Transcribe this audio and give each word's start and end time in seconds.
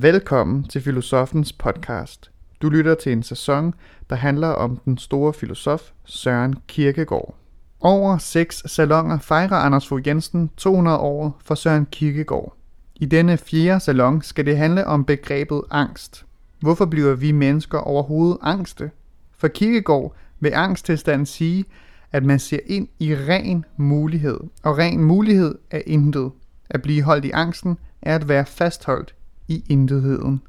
Velkommen 0.00 0.64
til 0.64 0.80
Filosofens 0.80 1.52
podcast. 1.52 2.30
Du 2.62 2.68
lytter 2.68 2.94
til 2.94 3.12
en 3.12 3.22
sæson, 3.22 3.74
der 4.10 4.16
handler 4.16 4.48
om 4.48 4.76
den 4.84 4.98
store 4.98 5.32
filosof 5.32 5.90
Søren 6.04 6.54
Kierkegaard. 6.68 7.34
Over 7.80 8.18
seks 8.18 8.62
salonger 8.66 9.18
fejrer 9.18 9.56
Anders 9.56 9.88
Fogh 9.88 10.08
Jensen 10.08 10.50
200 10.56 10.98
år 10.98 11.40
for 11.44 11.54
Søren 11.54 11.86
Kierkegaard. 11.86 12.56
I 12.96 13.06
denne 13.06 13.36
fjerde 13.36 13.80
salon 13.80 14.22
skal 14.22 14.46
det 14.46 14.56
handle 14.56 14.86
om 14.86 15.04
begrebet 15.04 15.62
angst. 15.70 16.26
Hvorfor 16.60 16.86
bliver 16.86 17.14
vi 17.14 17.32
mennesker 17.32 17.78
overhovedet 17.78 18.38
angste? 18.42 18.90
For 19.38 19.48
Kierkegaard 19.48 20.14
vil 20.40 20.52
angsttilstanden 20.54 21.26
sige, 21.26 21.64
at 22.12 22.24
man 22.24 22.38
ser 22.38 22.60
ind 22.66 22.88
i 22.98 23.14
ren 23.14 23.64
mulighed, 23.76 24.40
og 24.62 24.78
ren 24.78 25.04
mulighed 25.04 25.54
er 25.70 25.82
intet. 25.86 26.30
At 26.70 26.82
blive 26.82 27.02
holdt 27.02 27.24
i 27.24 27.30
angsten 27.30 27.78
er 28.02 28.14
at 28.14 28.28
være 28.28 28.46
fastholdt 28.46 29.14
i 29.48 29.64
intetheden. 29.68 30.42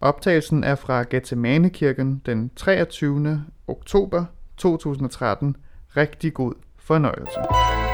Optagelsen 0.00 0.64
er 0.64 0.74
fra 0.74 1.02
Gethsemane-kirken 1.02 2.22
den 2.26 2.50
23. 2.56 3.44
oktober 3.66 4.24
2013. 4.56 5.56
Rigtig 5.96 6.34
god 6.34 6.52
fornøjelse. 6.78 7.85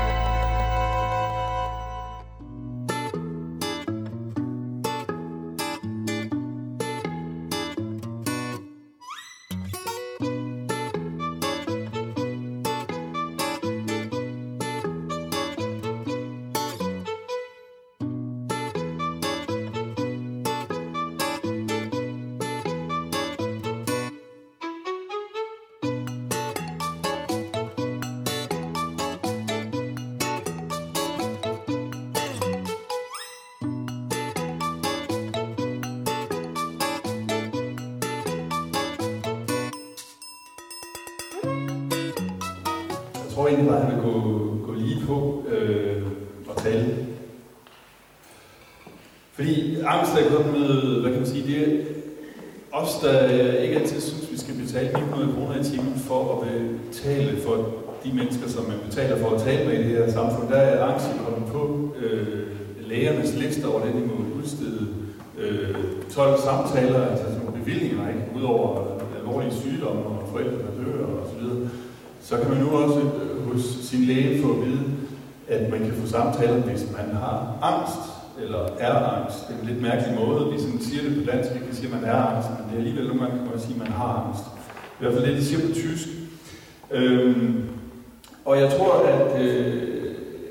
Jeg 43.33 43.37
tror 43.37 43.49
egentlig 43.49 43.69
bare, 43.69 43.81
at 43.81 43.87
han 43.87 43.95
vil 43.95 44.05
gå, 44.13 44.19
gå 44.67 44.73
lige 44.73 45.07
på 45.07 45.45
øh, 45.49 46.03
og 46.49 46.57
tale. 46.57 47.07
Fordi 49.33 49.77
angst 49.87 50.13
er 50.13 50.37
kommet, 50.37 51.01
hvad 51.01 51.11
kan 51.11 51.21
man 51.21 51.29
sige, 51.29 51.47
det 51.47 51.69
er 51.69 51.85
os, 52.73 52.99
der 53.03 53.29
ikke 53.59 53.77
altid 53.81 54.01
synes, 54.01 54.33
vi 54.33 54.39
skal 54.39 54.55
betale 54.55 54.89
900 54.93 55.33
kroner 55.35 55.61
i 55.61 55.65
timen 55.65 55.95
for 55.97 56.21
at 56.33 56.49
betale 56.91 57.41
for 57.43 57.55
de 58.05 58.13
mennesker, 58.13 58.49
som 58.49 58.65
man 58.65 58.79
betaler 58.89 59.17
for 59.19 59.31
at 59.31 59.43
tale 59.43 59.69
med 59.69 59.75
i 59.75 59.89
det 59.89 59.97
her 59.97 60.13
samfund. 60.13 60.49
Der 60.49 60.57
er 60.57 60.85
angst 60.85 61.07
kommet 61.25 61.53
på 61.53 61.91
øh, 62.03 62.47
lægernes 62.89 63.35
liste 63.35 63.65
over 63.67 63.85
det, 63.85 63.95
de 63.95 64.01
må 64.01 64.15
udstede 64.43 64.89
øh, 65.39 65.75
12 66.11 66.41
samtaler, 66.41 67.07
altså 67.07 67.25
sådan 67.25 67.39
nogle 67.39 67.59
bevillinger, 67.61 68.09
ikke? 68.09 68.25
udover 68.37 68.99
alvorlige 69.19 69.55
sygdomme 69.55 70.05
og 70.05 70.29
forældre, 70.33 70.53
der 70.53 70.85
dør 70.85 71.05
og 71.05 71.29
så 71.33 71.41
videre 71.41 71.69
så 72.23 72.37
kan 72.37 72.51
man 72.51 72.59
nu 72.59 72.71
også 72.71 73.01
øh, 73.01 73.53
hos 73.53 73.63
sin 73.83 74.01
læge 74.01 74.43
få 74.43 74.53
at 74.53 74.67
vide, 74.67 74.85
at 75.49 75.71
man 75.71 75.81
kan 75.81 75.93
få 75.93 76.07
samtaler, 76.07 76.55
hvis 76.55 76.87
man 76.97 77.17
har 77.17 77.59
angst, 77.63 78.01
eller 78.43 78.59
er 78.79 78.95
angst. 78.95 79.49
Det 79.49 79.57
er 79.57 79.61
en 79.61 79.67
lidt 79.67 79.83
mærkelig 79.83 80.19
måde, 80.21 80.53
vi 80.53 80.61
sådan 80.61 80.81
siger 80.81 81.03
det 81.03 81.25
på 81.25 81.31
dansk, 81.31 81.55
vi 81.55 81.59
kan 81.59 81.75
sige, 81.75 81.87
at 81.87 82.01
man 82.01 82.11
er 82.11 82.15
angst, 82.15 82.49
men 82.51 82.59
det 82.69 82.75
er 82.75 82.79
alligevel 82.79 83.07
nogle 83.07 83.21
gange, 83.21 83.39
kan 83.39 83.51
man 83.51 83.61
sige, 83.61 83.75
at 83.75 83.79
man 83.79 83.93
har 83.93 84.27
angst. 84.27 84.45
I 85.01 85.03
hvert 85.03 85.13
fald 85.15 85.27
det, 85.27 85.37
de 85.37 85.45
siger 85.45 85.69
på 85.69 85.75
tysk. 85.75 86.09
Øhm, 86.91 87.65
og 88.45 88.61
jeg 88.61 88.71
tror, 88.71 88.93
at 89.09 89.43
øh, 89.43 89.93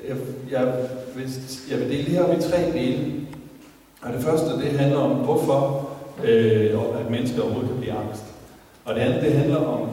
jeg, 0.07 0.17
jeg, 0.51 0.73
hvis, 1.15 1.67
jeg 1.71 1.79
vil 1.79 1.89
dele 1.89 2.05
det 2.05 2.13
her 2.13 2.23
op 2.23 2.37
i 2.37 2.41
tre 2.41 2.71
dele. 2.73 3.13
Og 4.01 4.13
det 4.13 4.23
første, 4.23 4.49
det 4.49 4.79
handler 4.79 4.97
om, 4.97 5.11
hvorfor 5.11 5.89
øh, 6.23 6.71
at 6.99 7.11
mennesker 7.11 7.41
overhovedet 7.41 7.69
kan 7.69 7.79
blive 7.79 7.93
angst. 7.93 8.23
Og 8.85 8.95
det 8.95 9.01
andet, 9.01 9.21
det 9.21 9.33
handler 9.33 9.57
om 9.57 9.89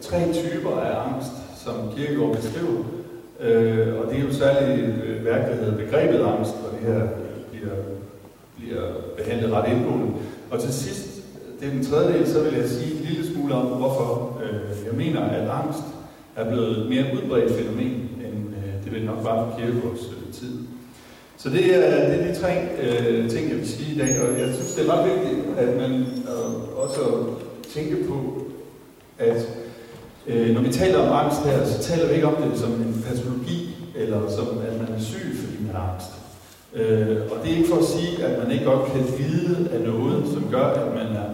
tre 0.00 0.32
typer 0.32 0.70
af 0.70 1.08
angst, 1.08 1.32
som 1.64 1.74
Kierkegaard 1.96 2.36
beskriver. 2.36 2.84
Øh, 3.40 4.00
og 4.00 4.10
det 4.10 4.18
er 4.18 4.24
jo 4.24 4.32
særligt 4.32 5.04
øh, 5.04 5.24
værk, 5.24 5.50
der 5.50 5.54
hedder 5.54 5.76
begrebet 5.76 6.20
angst, 6.20 6.54
og 6.54 6.78
det 6.78 6.94
her 6.94 7.08
bliver, 7.50 7.74
bliver 8.56 8.82
behandlet 9.16 9.52
ret 9.52 9.72
indgående. 9.72 10.06
Og 10.50 10.60
til 10.60 10.72
sidst, 10.72 11.08
det 11.60 11.68
er 11.68 11.72
den 11.72 11.84
tredje 11.84 12.18
del, 12.18 12.28
så 12.28 12.42
vil 12.42 12.58
jeg 12.58 12.68
sige 12.68 12.94
en 12.94 13.04
lille 13.04 13.32
smule 13.32 13.54
om, 13.54 13.66
hvorfor 13.66 14.40
øh, 14.44 14.86
jeg 14.86 14.94
mener, 14.94 15.20
at 15.20 15.48
angst 15.50 15.84
er 16.36 16.50
blevet 16.50 16.78
et 16.78 16.88
mere 16.88 17.04
udbredt 17.14 17.52
fænomen, 17.52 18.10
end 18.26 18.54
øh, 18.56 18.84
det 18.84 18.92
vil 18.92 19.04
nok 19.04 19.22
bare 19.24 19.50
for 19.50 19.58
Kierkegaards 19.58 20.00
øh, 20.00 20.32
tid. 20.32 20.58
Så 21.36 21.48
det 21.50 21.76
er, 21.76 22.08
det 22.08 22.20
er 22.20 22.32
de 22.32 22.40
tre 22.40 22.52
øh, 22.82 23.30
ting, 23.30 23.50
jeg 23.50 23.56
vil 23.58 23.68
sige 23.68 23.94
i 23.94 23.98
dag, 23.98 24.08
og 24.22 24.40
jeg 24.40 24.54
synes, 24.54 24.74
det 24.74 24.88
er 24.88 24.92
ret 24.92 25.10
vigtigt, 25.10 25.58
at 25.58 25.76
man 25.76 26.00
øh, 26.00 26.78
også 26.84 27.00
tænker 27.74 27.96
på, 28.08 28.42
at 29.18 29.48
Øh, 30.28 30.54
når 30.54 30.60
vi 30.60 30.72
taler 30.72 30.98
om 30.98 31.26
angst 31.26 31.44
her, 31.44 31.66
så 31.66 31.82
taler 31.82 32.08
vi 32.08 32.14
ikke 32.14 32.26
om 32.26 32.42
det 32.42 32.58
som 32.58 32.70
en 32.72 33.04
patologi, 33.08 33.76
eller 33.96 34.30
som 34.30 34.46
at 34.46 34.80
man 34.80 34.96
er 34.96 35.00
syg, 35.00 35.36
fordi 35.44 35.66
man 35.66 35.74
har 35.74 35.92
angst. 35.92 36.10
Øh, 36.74 37.16
og 37.30 37.36
det 37.42 37.52
er 37.52 37.56
ikke 37.56 37.68
for 37.68 37.76
at 37.76 37.84
sige, 37.84 38.24
at 38.24 38.42
man 38.42 38.52
ikke 38.52 38.64
godt 38.64 38.92
kan 38.92 39.00
lide 39.18 39.68
af 39.72 39.80
noget, 39.80 40.24
som 40.32 40.48
gør, 40.50 40.64
at 40.64 40.94
man 40.94 41.06
er 41.06 41.28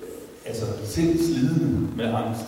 øh, 0.00 0.46
altså, 0.46 0.64
sindslidende 0.84 1.88
med 1.96 2.04
angst. 2.04 2.44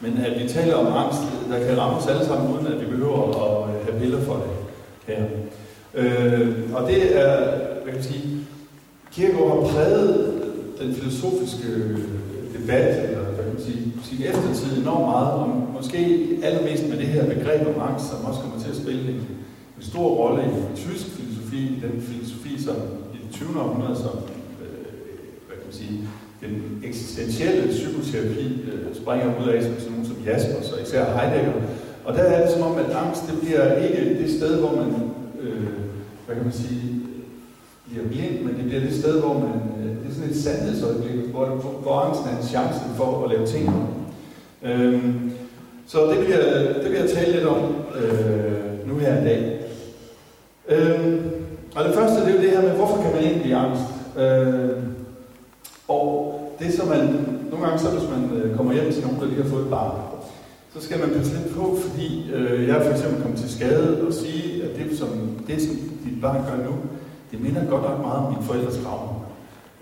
Men 0.00 0.18
at 0.26 0.42
vi 0.42 0.48
taler 0.48 0.74
om 0.74 0.86
angst, 1.04 1.20
der 1.50 1.66
kan 1.66 1.78
ramme 1.78 1.96
os 1.96 2.06
alle 2.06 2.24
sammen, 2.24 2.54
uden 2.54 2.66
at 2.66 2.80
vi 2.80 2.86
behøver 2.86 3.22
at 3.44 3.74
øh, 3.74 3.86
have 3.86 4.00
piller 4.00 4.20
for 4.20 4.34
det 4.34 5.14
her. 5.14 5.24
Øh, 5.94 6.56
og 6.74 6.88
det 6.88 7.20
er, 7.20 7.36
hvad 7.82 7.92
kan 7.92 7.94
man 7.94 8.02
sige, 8.02 8.46
Kierkegaard 9.12 9.66
har 9.66 9.72
præget 9.72 10.42
den 10.80 10.94
filosofiske 10.94 11.68
øh, 11.68 11.98
debat, 12.58 13.18
eller 13.66 14.02
sin 14.08 14.22
eftertid 14.30 14.82
enormt 14.82 15.06
meget, 15.12 15.30
og 15.40 15.48
måske 15.78 15.98
allermest 16.42 16.88
med 16.88 16.98
det 16.98 17.06
her 17.06 17.34
begreb 17.34 17.66
om 17.66 17.82
angst, 17.88 18.04
som 18.10 18.24
også 18.24 18.40
kommer 18.40 18.58
til 18.60 18.70
at 18.70 18.76
spille 18.76 19.02
en, 19.14 19.20
en 19.76 19.82
stor 19.90 20.08
rolle 20.20 20.42
i 20.44 20.76
tysk 20.76 21.06
filosofi, 21.16 21.60
i 21.76 21.78
den 21.86 22.02
filosofi, 22.02 22.62
som 22.62 22.76
i 23.14 23.16
det 23.22 23.30
20. 23.32 23.60
århundrede, 23.60 23.96
som 23.96 24.14
øh, 24.62 24.86
hvad 25.46 25.56
kan 25.56 25.66
man 25.70 25.76
sige, 25.82 25.96
den 26.40 26.82
eksistentielle 26.84 27.68
psykoterapi 27.68 28.46
øh, 28.72 28.94
springer 29.02 29.26
ud 29.42 29.48
af, 29.48 29.62
som 29.62 29.74
sådan 29.78 29.92
nogen 29.92 30.06
som 30.06 30.16
Jaspers 30.26 30.72
og 30.72 30.82
især 30.82 31.04
Heidegger. 31.16 31.52
Og 32.04 32.14
der 32.14 32.22
er 32.22 32.46
det 32.46 32.54
som 32.54 32.62
om, 32.62 32.78
at 32.78 32.90
angst 32.90 33.22
det 33.28 33.40
bliver 33.40 33.76
ikke 33.76 34.22
det 34.22 34.30
sted, 34.30 34.60
hvor 34.60 34.76
man, 34.76 34.90
øh, 35.40 35.68
hvad 36.26 36.36
kan 36.36 36.44
man 36.44 36.52
sige, 36.52 37.00
bliver 37.90 38.08
blind, 38.08 38.40
men 38.44 38.54
det 38.56 38.64
bliver 38.64 38.80
det 38.80 38.94
sted, 38.94 39.20
hvor 39.20 39.34
man, 39.34 39.52
Øh, 39.80 39.90
det 39.90 40.10
er 40.10 40.14
sådan 40.14 40.30
et 40.30 40.36
sandhedsøjeblik, 40.36 41.30
hvor, 41.30 41.46
hvor 41.82 42.00
angsten 42.00 42.36
en 42.36 42.48
chance 42.48 42.80
for 42.96 43.24
at 43.24 43.30
lave 43.30 43.46
ting. 43.46 43.66
Øhm, 44.62 45.32
så 45.86 46.10
det 46.10 46.20
vil, 46.20 46.28
jeg, 46.28 46.74
det 46.82 46.90
vil 46.90 47.00
jeg 47.00 47.10
tale 47.10 47.32
lidt 47.32 47.46
om 47.46 47.74
øh, 48.02 48.88
nu 48.88 48.98
her 48.98 49.20
i 49.20 49.24
dag. 49.24 49.60
Øhm, 50.68 51.30
og 51.74 51.84
det 51.84 51.94
første, 51.94 52.20
det 52.20 52.28
er 52.28 52.34
jo 52.34 52.42
det 52.42 52.50
her 52.50 52.62
med, 52.62 52.70
hvorfor 52.70 53.02
kan 53.02 53.12
man 53.12 53.22
egentlig 53.22 53.42
blive 53.42 53.56
angst? 53.56 53.82
Øhm, 54.18 54.94
og 55.88 56.40
det 56.58 56.74
som 56.74 56.88
man, 56.88 57.26
nogle 57.50 57.66
gange 57.66 57.78
så 57.78 57.90
hvis 57.90 58.10
man 58.10 58.38
øh, 58.38 58.56
kommer 58.56 58.72
hjem 58.72 58.92
til 58.92 59.02
nogen, 59.02 59.20
der 59.20 59.26
lige 59.26 59.42
har 59.42 59.48
fået 59.50 59.62
et 59.62 59.70
barn, 59.70 60.00
så 60.74 60.82
skal 60.82 60.98
man 60.98 61.10
passe 61.10 61.32
lidt 61.32 61.54
på, 61.54 61.78
fordi 61.82 62.30
øh, 62.34 62.68
jeg 62.68 62.76
er 62.76 62.84
for 62.84 62.90
eksempel 62.90 63.22
kommet 63.22 63.40
til 63.40 63.54
skade 63.54 64.06
og 64.06 64.12
sige, 64.12 64.62
at 64.62 64.70
det 64.78 64.98
som, 64.98 65.08
det, 65.46 65.62
som 65.62 65.76
dit 66.04 66.20
barn 66.20 66.44
gør 66.46 66.64
nu, 66.66 66.74
det 67.30 67.40
minder 67.40 67.64
godt 67.70 67.82
nok 67.82 68.00
meget 68.00 68.26
om 68.26 68.32
min 68.32 68.42
forældres 68.42 68.80
gravhund. 68.84 69.19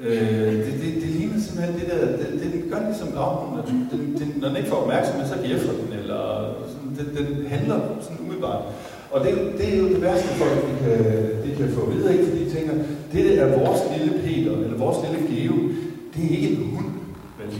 Øh, 0.00 0.52
det, 0.66 0.74
det, 0.82 0.90
det 1.02 1.10
ligner 1.16 1.40
simpelthen 1.40 1.74
det 1.80 1.86
der, 1.90 2.00
det, 2.16 2.52
det, 2.52 2.70
gør 2.70 2.80
ligesom 2.88 3.12
gravhund, 3.16 3.60
at 3.60 3.66
den, 3.68 4.00
den, 4.18 4.28
når 4.40 4.48
den 4.48 4.56
ikke 4.56 4.68
får 4.68 4.76
opmærksomhed, 4.76 5.26
så 5.28 5.36
gæffer 5.46 5.72
den, 5.80 5.90
eller 6.00 6.20
sådan, 6.72 6.90
den, 6.98 7.08
den 7.16 7.46
handler 7.46 7.78
sådan 8.00 8.18
umiddelbart. 8.20 8.62
Og 9.10 9.24
det, 9.24 9.32
det 9.58 9.74
er 9.74 9.78
jo 9.78 9.88
det 9.88 10.02
værste 10.02 10.28
folk, 10.28 10.58
de 10.68 10.74
kan, 10.84 10.98
de 11.44 11.56
kan 11.56 11.68
få 11.74 11.90
videre, 11.90 12.12
ikke? 12.12 12.24
fordi 12.24 12.44
de 12.44 12.50
tænker, 12.50 12.74
det 13.12 13.24
der 13.24 13.44
er 13.44 13.58
vores 13.58 13.80
lille 13.94 14.12
Peter, 14.24 14.52
eller 14.64 14.78
vores 14.78 14.98
lille 15.04 15.20
Geo, 15.28 15.56
det 16.14 16.22
er 16.24 16.36
ikke 16.36 16.48
en 16.48 16.70
hund. 16.74 16.90
Vel? 17.38 17.50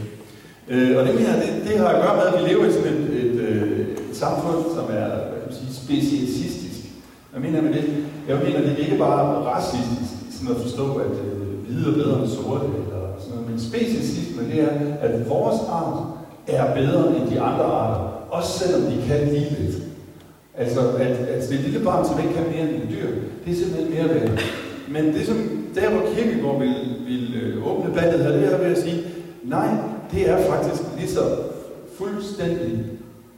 Øh, 0.72 0.98
og 0.98 1.06
det, 1.06 1.14
her, 1.18 1.32
det, 1.42 1.50
det 1.68 1.78
har 1.78 1.88
at 1.88 2.02
gøre 2.02 2.16
med, 2.16 2.24
at 2.28 2.34
vi 2.38 2.50
lever 2.50 2.64
i 2.66 2.72
sådan 2.72 2.92
et, 2.92 3.24
et, 3.24 3.34
et, 3.48 3.62
et 4.10 4.16
samfund, 4.16 4.60
som 4.76 4.86
er 5.00 5.08
hvad 5.28 5.38
kan 5.40 5.48
man 5.48 5.54
sige, 5.60 5.72
speciesistisk. 5.84 6.80
Hvad 7.30 7.40
mener 7.40 7.54
jeg 7.58 7.64
med 7.64 7.74
det? 7.78 7.86
Jeg 8.28 8.36
mener, 8.44 8.60
det 8.60 8.72
er 8.72 8.84
ikke 8.86 8.98
bare 8.98 9.24
racistisk, 9.52 10.12
sådan 10.36 10.54
at 10.54 10.62
forstå, 10.62 10.86
at 10.94 11.14
øh, 11.26 11.37
hvide 11.68 11.90
er 11.90 11.94
bedre 11.94 12.20
end 12.20 12.28
sorte, 12.28 12.66
eller 12.66 13.02
sådan 13.18 13.34
noget, 13.34 13.50
men 13.50 13.60
speciesisme, 13.60 14.42
det 14.52 14.60
er, 14.62 14.72
at 15.00 15.30
vores 15.30 15.60
art 15.68 15.98
er 16.46 16.74
bedre 16.74 17.16
end 17.16 17.30
de 17.30 17.40
andre 17.40 17.64
arter, 17.64 18.00
også 18.30 18.58
selvom 18.58 18.82
de 18.82 18.96
kan 19.06 19.28
lige 19.28 19.56
lidt. 19.60 19.76
Altså, 20.56 20.80
at, 20.80 21.16
at 21.34 21.48
det 21.50 21.60
lille 21.60 21.84
barn, 21.84 22.06
som 22.06 22.18
ikke 22.18 22.34
kan 22.34 22.44
mere 22.52 22.62
end 22.62 22.82
en 22.82 22.88
dyr, 22.88 23.08
det 23.44 23.52
er 23.52 23.56
simpelthen 23.56 23.94
mere 23.94 24.08
værd. 24.14 24.40
Men 24.88 25.04
det, 25.14 25.26
som 25.26 25.36
der 25.74 25.90
hvor 25.90 26.02
Kirkegaard 26.14 26.58
vil, 26.58 26.74
vil 27.06 27.34
øh, 27.42 27.66
åbne 27.66 27.94
ballet 27.94 28.24
her, 28.24 28.32
det 28.32 28.52
er 28.52 28.58
ved 28.58 28.66
at 28.66 28.82
sige, 28.82 29.02
nej, 29.44 29.68
det 30.12 30.30
er 30.30 30.50
faktisk 30.50 30.82
lige 30.98 31.08
så 31.08 31.20
fuldstændig 31.98 32.84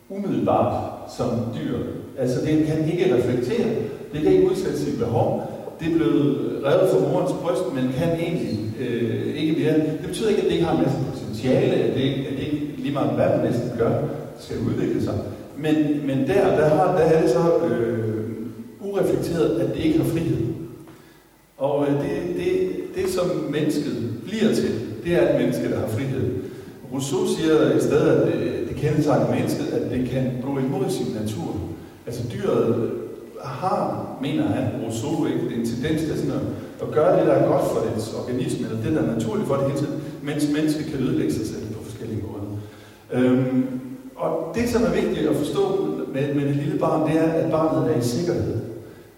umiddelbart 0.09 0.83
som 1.17 1.29
dyr. 1.55 1.79
Altså 2.19 2.41
det 2.47 2.67
kan 2.67 2.93
ikke 2.93 3.15
reflektere, 3.15 3.69
det 4.13 4.23
kan 4.23 4.33
ikke 4.33 4.51
udsætte 4.51 4.79
sit 4.79 4.99
behov, 4.99 5.53
det 5.81 5.93
er 5.93 5.97
blevet 5.97 6.50
revet 6.65 6.91
fra 6.91 7.01
morens 7.01 7.33
bryst, 7.43 7.75
men 7.75 7.93
kan 7.99 8.11
egentlig 8.21 8.59
øh, 8.81 9.35
ikke 9.37 9.53
mere. 9.61 9.75
Det 9.75 10.07
betyder 10.09 10.29
ikke, 10.29 10.43
at 10.43 10.47
det 10.49 10.53
ikke 10.53 10.65
har 10.65 10.77
en 10.77 10.83
masse 10.83 10.99
potentiale, 11.11 11.75
at 11.75 11.95
det, 11.95 12.09
at 12.29 12.33
det 12.37 12.45
ikke 12.45 12.75
lige 12.79 12.93
meget 12.93 13.11
hvad 13.11 13.29
man 13.29 13.47
næsten 13.47 13.71
gør, 13.79 13.93
skal 14.39 14.57
udvikle 14.59 15.03
sig. 15.03 15.15
Men, 15.59 15.77
men 16.07 16.19
der, 16.19 16.57
der, 16.57 16.69
har, 16.69 16.97
der 16.99 17.05
er 17.05 17.23
det 17.23 17.31
så 17.31 17.67
øh, 17.67 18.31
ureflekteret, 18.81 19.61
at 19.61 19.75
det 19.75 19.85
ikke 19.85 19.99
har 19.99 20.05
frihed. 20.05 20.47
Og 21.59 21.87
øh, 21.87 21.95
det, 21.95 22.37
det, 22.37 22.71
det, 22.95 23.15
som 23.15 23.27
mennesket 23.51 24.15
bliver 24.25 24.55
til, 24.55 24.71
det 25.05 25.15
er 25.15 25.29
et 25.29 25.41
menneske, 25.41 25.71
der 25.71 25.79
har 25.79 25.89
frihed. 25.89 26.31
Rousseau 26.93 27.27
siger 27.27 27.77
i 27.77 27.81
stedet, 27.81 28.09
at 28.09 28.27
det, 28.27 28.69
det 28.69 28.77
kendetegner 28.77 29.35
mennesket, 29.35 29.67
at 29.67 29.91
det 29.91 30.09
kan 30.09 30.33
gå 30.43 30.59
imod 30.59 30.91
sin 30.91 31.07
natur. 31.21 31.57
Altså 32.07 32.23
dyret 32.35 32.91
har, 33.45 34.07
mener 34.23 34.47
han, 34.47 34.65
Rousseau, 34.85 35.27
ikke, 35.27 35.57
en 35.57 35.67
tendens 35.67 36.01
til 36.01 36.19
sådan 36.19 36.31
at, 36.31 36.43
at 36.83 36.89
gøre 36.93 37.19
det, 37.19 37.27
der 37.27 37.33
er 37.33 37.49
godt 37.49 37.63
for 37.63 37.81
dets 37.95 38.15
organisme, 38.15 38.67
eller 38.67 38.83
det, 38.83 38.93
der 38.93 39.03
er 39.03 39.15
naturligt 39.15 39.49
for 39.49 39.57
det 39.57 39.67
hele 39.67 39.79
tiden, 39.79 40.03
mens 40.23 40.49
mennesket 40.53 40.87
kan 40.87 41.01
ødelægge 41.01 41.33
sig 41.33 41.47
selv 41.47 41.67
på 41.75 41.85
forskellige 41.85 42.23
måder. 42.23 42.41
Øhm, 43.13 43.67
og 44.17 44.55
det, 44.55 44.69
som 44.69 44.83
er 44.83 44.91
vigtigt 44.91 45.29
at 45.29 45.37
forstå 45.37 45.91
med, 46.15 46.35
med 46.35 46.45
det 46.49 46.57
lille 46.57 46.79
barn, 46.79 47.11
det 47.11 47.21
er, 47.21 47.33
at 47.33 47.51
barnet 47.51 47.93
er 47.93 47.99
i 47.99 48.05
sikkerhed. 48.05 48.57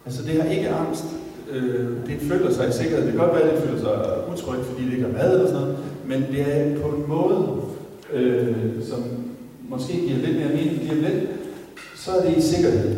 Altså 0.06 0.22
det 0.22 0.42
har 0.42 0.50
ikke 0.50 0.68
angst. 0.68 1.04
Øh, 1.52 1.88
det 2.06 2.20
føler 2.20 2.52
sig 2.52 2.68
i 2.68 2.72
sikkerhed. 2.72 3.02
Det 3.02 3.12
kan 3.12 3.20
godt 3.20 3.34
være, 3.34 3.42
at 3.42 3.52
det 3.52 3.68
føler 3.68 3.80
sig 3.80 3.90
utrygt, 4.32 4.66
fordi 4.66 4.84
det 4.84 4.92
ikke 4.92 5.04
har 5.04 5.12
mad 5.12 5.34
eller 5.34 5.46
sådan 5.46 5.60
noget, 5.60 5.78
men 6.06 6.24
det 6.32 6.40
er 6.40 6.80
på 6.82 6.88
en 6.88 7.04
måde, 7.08 7.46
øh, 8.12 8.56
som 8.82 9.04
måske 9.68 9.92
giver 9.92 10.18
lidt 10.18 10.36
mere 10.36 10.48
mening 10.48 10.78
lige 10.78 10.92
om 10.92 10.98
lidt, 10.98 11.30
så 11.96 12.10
er 12.10 12.28
det 12.28 12.36
i 12.36 12.40
sikkerhed. 12.40 12.96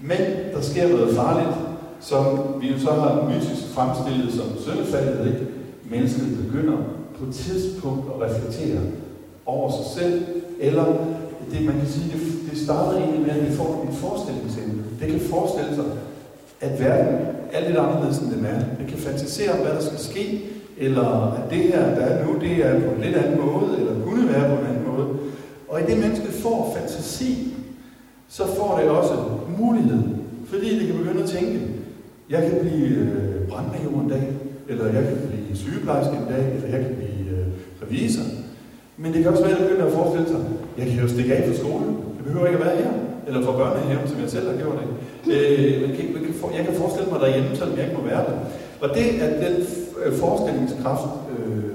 Men 0.00 0.18
der 0.54 0.60
sker 0.60 0.88
noget 0.88 1.16
farligt, 1.16 1.56
som 2.00 2.38
vi 2.60 2.72
jo 2.72 2.78
så 2.78 2.90
har 2.90 3.28
mytisk 3.28 3.68
fremstillet 3.74 4.32
som 4.32 4.46
søndefaldet, 4.64 5.26
ikke? 5.26 5.46
Mennesket 5.90 6.38
begynder 6.44 6.76
på 7.18 7.24
et 7.28 7.34
tidspunkt 7.34 8.04
at 8.14 8.30
reflektere 8.30 8.78
over 9.46 9.70
sig 9.70 10.02
selv, 10.02 10.22
eller 10.60 10.84
det, 11.52 11.66
man 11.66 11.78
kan 11.78 11.88
sige, 11.88 12.12
det, 12.12 12.50
det 12.50 12.58
starter 12.58 12.98
egentlig 12.98 13.20
med, 13.20 13.30
at 13.30 13.50
vi 13.50 13.56
får 13.56 13.86
en 13.90 13.96
forestillingsevne. 13.96 14.84
Det 15.00 15.08
kan 15.08 15.20
forestille 15.20 15.74
sig, 15.74 15.84
at 16.60 16.80
verden 16.80 17.18
er 17.52 17.66
lidt 17.66 17.78
anderledes, 17.78 18.18
end 18.18 18.30
den 18.30 18.44
er. 18.44 18.58
Det 18.78 18.86
kan 18.88 18.98
fantasere 18.98 19.52
om, 19.52 19.58
hvad 19.58 19.70
der 19.70 19.80
skal 19.80 19.98
ske, 19.98 20.42
eller 20.78 21.32
at 21.32 21.50
det 21.50 21.58
her, 21.58 21.94
der 21.94 22.06
er 22.06 22.26
nu, 22.26 22.34
det 22.40 22.66
er 22.66 22.80
på 22.80 22.94
en 22.94 23.00
lidt 23.00 23.16
anden 23.16 23.40
måde, 23.46 23.78
eller 23.78 24.04
kunne 24.04 24.28
være 24.28 24.48
på 24.48 24.60
en 24.60 24.66
anden 24.66 24.84
måde. 24.92 25.08
Og 25.68 25.80
i 25.80 25.84
det 25.84 25.98
menneske 25.98 26.32
får 26.32 26.76
fantasi, 26.78 27.55
så 28.36 28.44
får 28.56 28.78
det 28.80 28.88
også 28.90 29.14
mulighed, 29.58 30.02
fordi 30.46 30.78
det 30.78 30.86
kan 30.86 30.96
begynde 30.96 31.22
at 31.22 31.28
tænke, 31.28 31.60
jeg 32.30 32.42
kan 32.42 32.58
blive 32.60 32.88
øh, 32.88 33.48
brandmajor 33.48 34.00
en 34.00 34.08
dag, 34.08 34.26
eller 34.68 34.84
jeg 34.84 35.02
kan 35.08 35.16
blive 35.28 35.56
sygeplejerske 35.56 36.16
en 36.16 36.28
dag, 36.34 36.44
eller 36.54 36.68
jeg 36.74 36.80
kan 36.84 36.94
blive 36.98 37.20
øh, 37.36 37.46
revisor. 37.82 38.26
Men 38.96 39.12
det 39.12 39.22
kan 39.22 39.32
også 39.32 39.44
være, 39.44 39.52
at 39.52 39.60
jeg 39.60 39.68
begynder 39.68 39.86
at 39.86 39.92
forestille 39.92 40.28
sig, 40.28 40.40
jeg 40.78 40.86
kan 40.86 41.00
jo 41.02 41.08
stikke 41.08 41.34
af 41.34 41.48
fra 41.48 41.56
skolen. 41.62 41.90
Jeg 42.16 42.24
behøver 42.24 42.46
ikke 42.46 42.58
at 42.58 42.66
være 42.66 42.76
her. 42.76 42.92
Eller 43.26 43.42
fra 43.42 43.56
børnehjem, 43.60 44.06
som 44.06 44.20
jeg 44.20 44.30
selv 44.30 44.50
har 44.50 44.56
gjort 44.62 44.78
det. 44.80 44.88
Øh, 45.34 45.80
man 45.82 45.96
kan, 45.96 46.04
man 46.14 46.22
kan 46.24 46.34
for, 46.40 46.50
jeg 46.56 46.64
kan 46.66 46.74
forestille 46.74 47.10
mig 47.10 47.20
derhjemme, 47.20 47.56
selvom 47.56 47.76
jeg 47.76 47.84
ikke 47.86 47.98
må 48.00 48.04
være 48.12 48.24
der. 48.28 48.36
Og 48.80 48.88
det, 48.96 49.06
at 49.26 49.32
den 49.44 49.54
øh, 50.04 50.12
forestillingskraft 50.22 51.08
øh, 51.32 51.70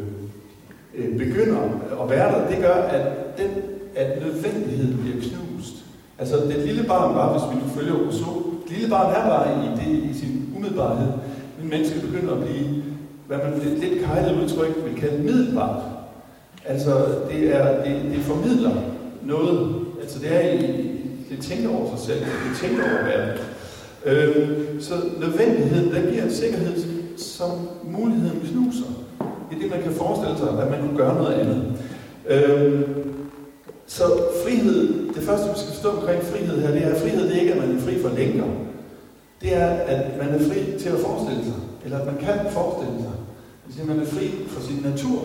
øh, 0.97 1.11
begynder 1.17 1.61
at 2.01 2.09
være 2.09 2.27
der, 2.33 2.49
det 2.51 2.57
gør, 2.65 2.77
at, 2.95 3.03
den, 3.39 3.49
at 3.95 4.09
nødvendigheden 4.23 4.97
bliver 5.01 5.17
knust. 5.21 5.50
Altså, 6.21 6.37
det 6.37 6.57
lille 6.65 6.83
barn 6.83 7.15
var, 7.15 7.31
hvis 7.31 7.43
vi 7.49 7.55
nu 7.61 7.73
følger 7.75 8.05
Rousseau, 8.05 8.43
det 8.63 8.71
lille 8.71 8.89
barn 8.89 9.15
er 9.15 9.29
bare 9.29 9.47
i, 9.53 9.67
det, 9.79 10.09
i 10.09 10.19
sin 10.19 10.53
umiddelbarhed. 10.55 11.11
Men 11.59 11.69
mennesket 11.69 12.01
begynder 12.01 12.33
at 12.33 12.43
blive, 12.43 12.83
hvad 13.27 13.37
man 13.37 13.59
lidt, 13.63 13.79
lidt 13.79 14.05
kejlet 14.05 14.43
udtryk 14.43 14.75
vil 14.85 15.01
kalde 15.01 15.23
middelbart. 15.23 15.83
Altså, 16.65 17.05
det, 17.31 17.55
er, 17.55 17.83
det, 17.83 18.01
det 18.11 18.21
formidler 18.23 18.71
noget. 19.23 19.75
Altså, 20.01 20.19
det 20.19 20.35
er 20.35 20.51
i, 20.51 20.91
det 21.29 21.39
tænker 21.41 21.69
over 21.69 21.97
sig 21.97 22.05
selv, 22.05 22.19
det 22.19 22.57
tænker 22.61 22.83
over 22.83 23.03
verden. 23.03 23.37
Øh, 24.05 24.81
så 24.81 24.93
nødvendigheden, 25.19 25.93
der 25.93 26.11
giver 26.11 26.23
en 26.23 26.31
sikkerhed, 26.31 26.83
som 27.17 27.49
muligheden 27.83 28.39
knuser. 28.39 28.87
Det 29.49 29.57
er 29.57 29.61
det, 29.61 29.71
man 29.71 29.81
kan 29.81 29.91
forestille 29.91 30.37
sig, 30.37 30.49
at 30.49 30.71
man 30.71 30.79
kunne 30.81 30.97
gøre 30.97 31.15
noget 31.15 31.33
andet. 31.33 31.73
Øh, 32.27 32.81
så 33.87 34.03
frihed, 34.51 35.13
det 35.15 35.23
første, 35.23 35.49
vi 35.49 35.59
skal 35.59 35.73
forstå 35.73 35.89
omkring 35.89 36.23
frihed 36.23 36.61
her, 36.61 36.71
det 36.71 36.83
er, 36.83 36.93
at 36.93 37.01
frihed 37.01 37.23
det 37.27 37.35
er 37.35 37.41
ikke, 37.41 37.53
at 37.53 37.61
man 37.67 37.77
er 37.77 37.81
fri 37.81 38.01
for 38.01 38.09
længere. 38.09 38.49
Det 39.41 39.55
er, 39.55 39.67
at 39.67 40.17
man 40.17 40.29
er 40.35 40.39
fri 40.49 40.79
til 40.79 40.89
at 40.89 40.99
forestille 40.99 41.43
sig, 41.43 41.59
eller 41.85 41.99
at 41.99 42.05
man 42.05 42.17
kan 42.17 42.37
forestille 42.51 42.97
sig. 43.05 43.15
Det 43.67 43.75
vil 43.75 43.81
at 43.81 43.87
man 43.87 44.05
er 44.05 44.09
fri 44.09 44.27
for 44.47 44.61
sin 44.61 44.79
natur. 44.89 45.19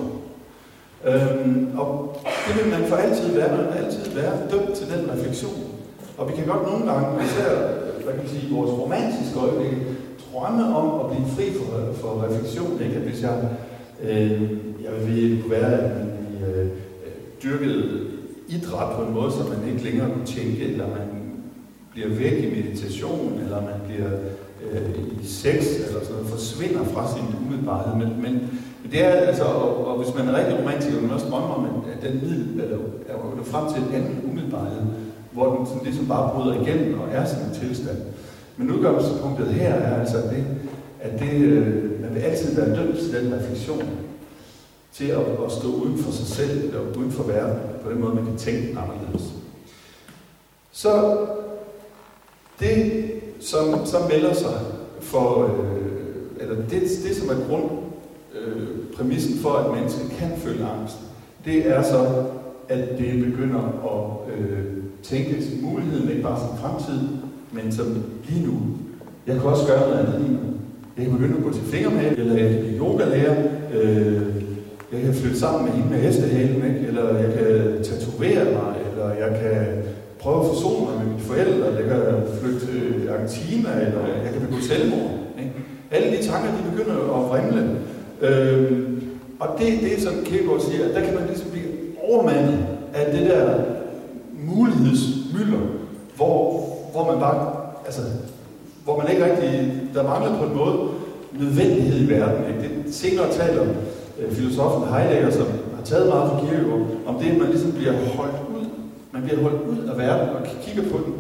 Øhm, 1.05 1.79
og 1.79 2.17
det 2.47 2.53
vil 2.59 2.73
man 2.73 2.89
for 2.89 2.97
altid 2.97 3.29
være, 3.39 3.57
man 3.57 3.67
vil 3.67 3.85
altid 3.85 4.15
være 4.15 4.33
dømt 4.51 4.75
til 4.75 4.87
den 4.95 5.11
refleksion. 5.13 5.63
Og 6.19 6.29
vi 6.29 6.33
kan 6.37 6.47
godt 6.47 6.71
nogle 6.71 6.93
gange, 6.93 7.25
især 7.25 7.51
hvad 8.05 8.15
kan 8.15 8.23
man 8.23 8.29
sige, 8.29 8.55
vores 8.55 8.71
romantiske 8.71 9.39
øjeblik, 9.39 9.79
drømme 10.33 10.77
om 10.77 11.01
at 11.01 11.07
blive 11.11 11.29
fri 11.37 11.59
for, 11.59 11.93
for 12.01 12.25
refleksion. 12.25 12.81
Ikke? 12.85 12.97
At 12.97 13.03
hvis 13.03 13.23
jeg, 13.23 13.37
øh, 14.03 14.43
jeg 14.85 14.93
vil 15.07 15.43
kunne 15.43 15.51
være, 15.51 15.73
at 15.73 15.97
man 15.97 16.09
øh, 16.49 16.69
dyrkede 17.43 18.06
idræt 18.49 18.97
på 18.97 19.03
en 19.03 19.15
måde, 19.15 19.33
så 19.33 19.39
man 19.39 19.69
ikke 19.73 19.85
længere 19.85 20.11
kunne 20.11 20.27
tænke, 20.27 20.65
eller 20.65 20.87
man 20.87 21.09
bliver 21.93 22.09
væk 22.09 22.45
i 22.45 22.63
meditation, 22.63 23.41
eller 23.45 23.61
man 23.61 23.79
bliver 23.87 24.11
øh, 24.65 25.23
i 25.23 25.27
sex, 25.27 25.61
eller 25.87 26.01
sådan 26.01 26.17
noget, 26.17 26.29
forsvinder 26.29 26.85
fra 26.85 27.13
sin 27.15 27.27
umiddelbarhed. 27.47 27.95
Men, 28.03 28.23
men 28.23 28.35
det 28.93 29.05
er 29.05 29.11
altså, 29.11 29.45
og, 29.45 29.87
og 29.87 30.03
hvis 30.03 30.15
man 30.15 30.29
er 30.29 30.39
rigtig 30.39 30.59
romantiker, 30.59 31.01
man 31.01 31.11
også 31.11 31.27
drømmer 31.27 31.55
om, 31.55 31.65
at 31.65 32.09
den 32.09 32.15
middel, 32.23 32.61
eller 32.61 32.79
er 33.09 33.45
frem 33.45 33.75
til 33.75 33.83
en 33.83 33.95
anden 33.95 34.31
umiddelbarhed, 34.31 34.83
hvor 35.33 35.57
den 35.57 35.67
sådan 35.67 35.83
ligesom 35.85 36.07
bare 36.07 36.31
bryder 36.35 36.61
igennem 36.63 37.01
og 37.01 37.09
er 37.13 37.25
sådan 37.25 37.49
en 37.49 37.55
tilstand. 37.55 37.99
Men 38.57 38.71
udgangspunktet 38.71 39.47
her 39.47 39.75
er 39.75 40.01
altså 40.01 40.17
det, 40.17 40.45
at 41.01 41.21
det, 41.21 41.33
øh, 41.33 42.03
man 42.03 42.15
vil 42.15 42.21
altid 42.21 42.57
være 42.57 42.77
dømt 42.77 42.99
til 42.99 43.25
den 43.25 43.35
refleksion, 43.35 43.83
til 44.99 45.05
at, 45.05 45.21
at 45.47 45.53
stå 45.53 45.69
uden 45.69 45.99
for 45.99 46.13
sig 46.13 46.27
selv, 46.27 46.65
eller 46.65 46.81
uden 46.99 47.13
for 47.13 47.23
verden, 47.23 47.59
på 47.85 47.91
den 47.91 48.01
måde, 48.01 48.15
man 48.15 48.25
kan 48.25 48.37
tænke 48.37 48.79
anderledes. 48.79 49.33
Så 50.73 51.17
det, 52.61 53.05
som, 53.41 53.87
som 53.87 54.09
melder 54.11 54.35
sig 54.35 54.61
for, 55.01 55.45
øh, 55.45 56.41
eller 56.41 56.55
det, 56.55 56.81
det, 56.81 57.17
som 57.17 57.29
er 57.29 57.49
grund, 57.49 57.71
øh, 58.41 58.67
præmissen 58.97 59.39
for, 59.39 59.51
at 59.51 59.77
mennesket 59.77 60.11
kan 60.19 60.31
føle 60.37 60.67
angst, 60.67 60.97
det 61.45 61.71
er 61.71 61.83
så, 61.83 62.25
at 62.69 62.99
det 62.99 63.25
begynder 63.25 63.61
at 63.61 64.35
øh, 64.39 64.65
tænke 65.03 65.43
muligheden 65.63 66.11
ikke 66.11 66.23
bare 66.23 66.41
som 66.41 66.59
fremtid, 66.59 67.09
men 67.53 67.73
som 67.73 68.05
lige 68.29 68.47
nu. 68.47 68.59
Jeg 69.27 69.35
kan 69.35 69.45
også 69.45 69.67
gøre 69.67 69.81
noget 69.81 69.99
andet 69.99 70.21
lige 70.21 70.33
nu. 70.33 70.39
Jeg 70.97 71.05
kan 71.05 71.15
begynde 71.15 71.37
at 71.37 71.45
gå 71.45 71.53
til 71.53 71.63
fingermæl, 71.63 72.21
eller 72.21 72.37
jeg 72.37 72.51
kan 72.51 72.61
blive 72.61 72.79
yogalærer, 72.79 73.45
øh, 73.75 74.46
jeg 74.93 75.01
kan 75.01 75.15
flytte 75.15 75.39
sammen 75.39 75.65
med 75.65 75.73
hende 75.73 75.91
med 75.91 75.99
hestehalen, 75.99 76.57
ikke? 76.57 76.87
eller 76.89 77.19
jeg 77.19 77.33
kan 77.35 77.83
tatovere 77.85 78.45
mig, 78.45 78.75
eller 78.91 79.09
jeg 79.09 79.41
kan 79.41 79.83
prøve 80.19 80.41
at 80.41 80.47
forsone 80.47 80.87
mig 80.87 80.99
med 80.99 81.07
mine 81.13 81.21
forældre, 81.21 81.67
jeg 81.67 81.85
kan 81.85 82.03
flytte 82.41 82.61
til 82.67 83.09
Argentina, 83.09 83.69
eller 83.87 84.03
jeg 84.25 84.33
kan 84.33 84.43
begå 84.47 84.61
selvmord. 84.61 85.11
Ikke? 85.39 85.53
Alle 85.91 86.17
de 86.17 86.23
tanker, 86.23 86.49
de 86.51 86.71
begynder 86.71 86.97
at 87.17 87.29
vrimle. 87.31 87.63
Øhm, 88.21 89.03
og 89.41 89.49
det 89.59 89.75
er 89.75 89.79
det, 89.89 90.03
som 90.03 90.15
Kierkegaard 90.25 90.61
siger, 90.61 90.89
at 90.89 90.95
der 90.95 91.01
kan 91.01 91.15
man 91.15 91.27
ligesom 91.27 91.51
blive 91.51 91.67
overmandet 92.09 92.59
af 92.95 93.13
det 93.13 93.31
der 93.31 93.61
mulighedsmylder, 94.55 95.61
hvor, 96.17 96.67
hvor 96.93 97.13
man 97.13 97.21
bare, 97.21 97.57
altså, 97.87 98.01
hvor 98.85 98.99
man 98.99 99.11
ikke 99.11 99.25
rigtig, 99.25 99.73
der 99.95 100.03
mangler 100.03 100.39
på 100.39 100.45
en 100.45 100.57
måde 100.57 100.89
nødvendighed 101.41 102.09
i 102.09 102.11
verden. 102.11 102.45
Ikke? 102.49 102.75
Det 102.85 102.95
senere 102.95 103.33
taler 103.33 103.67
Øh, 104.19 104.33
filosofen 104.33 104.89
Heidegger, 104.89 105.31
som 105.31 105.47
har 105.77 105.85
taget 105.85 106.09
meget 106.09 106.31
fra 106.31 106.41
Kierkegaard, 106.41 106.87
om 107.07 107.15
det, 107.21 107.31
at 107.31 107.39
man 107.39 107.49
ligesom 107.49 107.73
bliver 107.73 107.93
holdt 107.93 108.41
ud. 108.57 108.67
Man 109.13 109.23
bliver 109.23 109.41
holdt 109.43 109.63
ud 109.63 109.79
af 109.91 109.99
verden 109.99 110.29
og 110.29 110.43
kigger 110.63 110.91
på 110.91 110.99
den, 111.05 111.15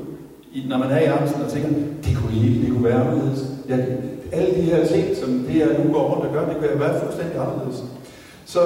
når 0.68 0.78
man 0.78 0.90
er 0.90 0.98
i 0.98 1.04
angsten 1.04 1.42
og 1.42 1.50
tænker, 1.50 1.68
det 2.04 2.16
kunne 2.16 2.36
ikke, 2.44 2.60
det 2.60 2.72
kunne 2.72 2.84
være 2.84 3.00
anderledes. 3.02 3.44
Jeg, 3.68 3.86
alle 4.32 4.54
de 4.54 4.62
her 4.62 4.86
ting, 4.86 5.16
som 5.16 5.44
det 5.48 5.62
er 5.62 5.84
nu 5.84 5.92
går 5.92 6.10
rundt 6.10 6.26
og 6.26 6.32
gør, 6.32 6.48
det 6.48 6.56
kan 6.60 6.80
være 6.80 7.00
fuldstændig 7.00 7.40
anderledes. 7.40 7.84
Så 8.46 8.60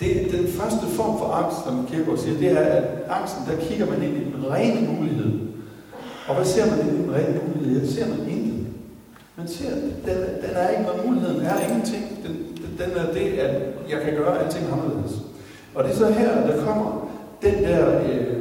det, 0.00 0.10
den 0.32 0.46
første 0.46 0.86
form 0.86 1.18
for 1.18 1.26
angst, 1.26 1.64
som 1.64 1.86
Kierkegaard 1.88 2.18
siger, 2.18 2.38
det 2.38 2.50
er, 2.52 2.60
at 2.60 2.84
angsten, 3.10 3.42
der 3.50 3.64
kigger 3.66 3.86
man 3.86 4.02
ind 4.02 4.16
i 4.16 4.24
den 4.24 4.50
rene 4.50 4.88
mulighed. 4.92 5.30
Og 6.28 6.34
hvad 6.34 6.44
ser 6.44 6.66
man 6.70 6.86
i 6.86 6.90
den 6.90 7.14
rene 7.14 7.40
mulighed? 7.48 7.80
Ja, 7.80 7.86
ser 7.86 8.08
man 8.08 8.28
intet. 8.28 8.66
Man 9.36 9.48
ser, 9.48 9.70
den, 10.06 10.18
den 10.42 10.52
er 10.54 10.68
ikke 10.68 10.82
noget, 10.82 11.06
muligheden 11.06 11.40
er 11.40 11.68
ingenting. 11.68 12.04
Den, 12.26 12.45
den 12.78 12.90
er 12.96 13.12
det, 13.12 13.38
at 13.38 13.62
jeg 13.90 14.00
kan 14.04 14.14
gøre 14.16 14.44
alting 14.44 14.66
anderledes. 14.72 15.14
Og 15.74 15.84
det 15.84 15.92
er 15.92 15.96
så 15.96 16.06
her, 16.12 16.46
der 16.46 16.64
kommer 16.64 17.08
den 17.42 17.64
der 17.64 17.98
øh, 17.98 18.36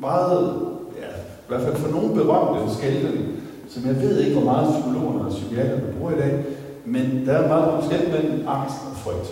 meget, 0.00 0.62
ja, 1.00 1.10
i 1.44 1.48
hvert 1.48 1.62
fald 1.62 1.76
for 1.76 1.90
nogle 1.90 2.14
berømte 2.14 2.74
skældning, 2.74 3.42
som 3.68 3.86
jeg 3.86 3.96
ved 4.00 4.20
ikke, 4.20 4.40
hvor 4.40 4.52
meget 4.52 4.74
psykologerne 4.74 5.24
og 5.24 5.32
psykiaterne 5.32 5.94
bruger 5.98 6.12
i 6.12 6.20
dag, 6.20 6.44
men 6.84 7.26
der 7.26 7.32
er 7.32 7.48
meget 7.48 7.70
forskel 7.74 8.10
mellem 8.10 8.48
angst 8.48 8.76
og 8.90 8.96
frygt. 8.96 9.28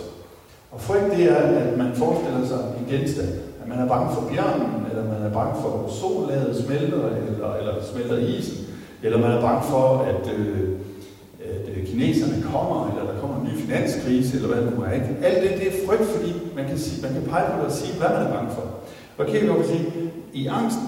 Og 0.71 0.81
frygt, 0.81 1.11
det 1.17 1.31
er, 1.31 1.35
at 1.35 1.77
man 1.77 1.91
forestiller 1.95 2.47
sig 2.47 2.59
en 2.79 2.85
genstand. 2.93 3.29
At 3.61 3.67
man 3.67 3.79
er 3.79 3.87
bange 3.87 4.15
for 4.15 4.29
bjørnen, 4.29 4.85
eller 4.89 5.03
man 5.03 5.21
er 5.21 5.33
bange 5.33 5.61
for, 5.61 5.85
at 5.85 5.91
sollaget 5.91 6.63
smelter, 6.65 7.05
eller, 7.27 7.55
eller 7.55 7.73
smelter 7.91 8.17
isen, 8.17 8.65
eller 9.03 9.17
man 9.19 9.31
er 9.31 9.41
bange 9.41 9.63
for, 9.63 10.05
at, 10.11 10.33
øh, 10.37 10.69
at 11.51 11.69
øh, 11.77 11.87
kineserne 11.87 12.43
kommer, 12.53 12.89
eller 12.89 13.11
der 13.11 13.19
kommer 13.19 13.37
en 13.37 13.47
ny 13.49 13.60
finanskrise, 13.71 14.35
eller 14.35 14.47
hvad 14.47 14.65
det 14.65 14.73
nu 14.77 14.83
er. 14.83 14.91
Ikke? 14.91 15.07
Alt 15.23 15.43
det, 15.43 15.59
det 15.59 15.67
er 15.67 15.85
frygt, 15.87 16.09
fordi 16.15 16.33
man 16.55 16.67
kan, 16.67 16.77
sige, 16.77 17.01
man 17.01 17.13
kan 17.13 17.23
pege 17.29 17.45
på 17.51 17.57
det 17.57 17.65
og 17.65 17.71
sige, 17.71 17.93
hvad 17.99 18.09
man 18.09 18.27
er 18.27 18.33
bange 18.33 18.51
for. 18.51 18.65
Og 19.17 19.25
kan 19.25 19.35
jeg 19.35 19.65
sige, 19.65 19.85
i 20.33 20.47
angsten, 20.47 20.87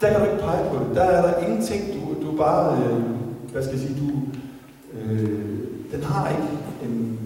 der 0.00 0.10
kan 0.10 0.20
du 0.20 0.26
ikke 0.26 0.42
pege 0.42 0.70
på 0.70 0.76
det. 0.84 0.96
Der 0.96 1.02
er 1.02 1.22
der 1.22 1.46
ingenting, 1.46 1.82
du, 1.94 2.26
du 2.26 2.36
bare, 2.36 2.78
øh, 2.78 3.00
hvad 3.52 3.62
skal 3.62 3.76
jeg 3.76 3.86
sige, 3.86 3.96
du, 4.00 4.10
øh, 4.98 5.28
den 5.92 6.02
har 6.02 6.28
ikke 6.30 6.48
en, 6.84 7.18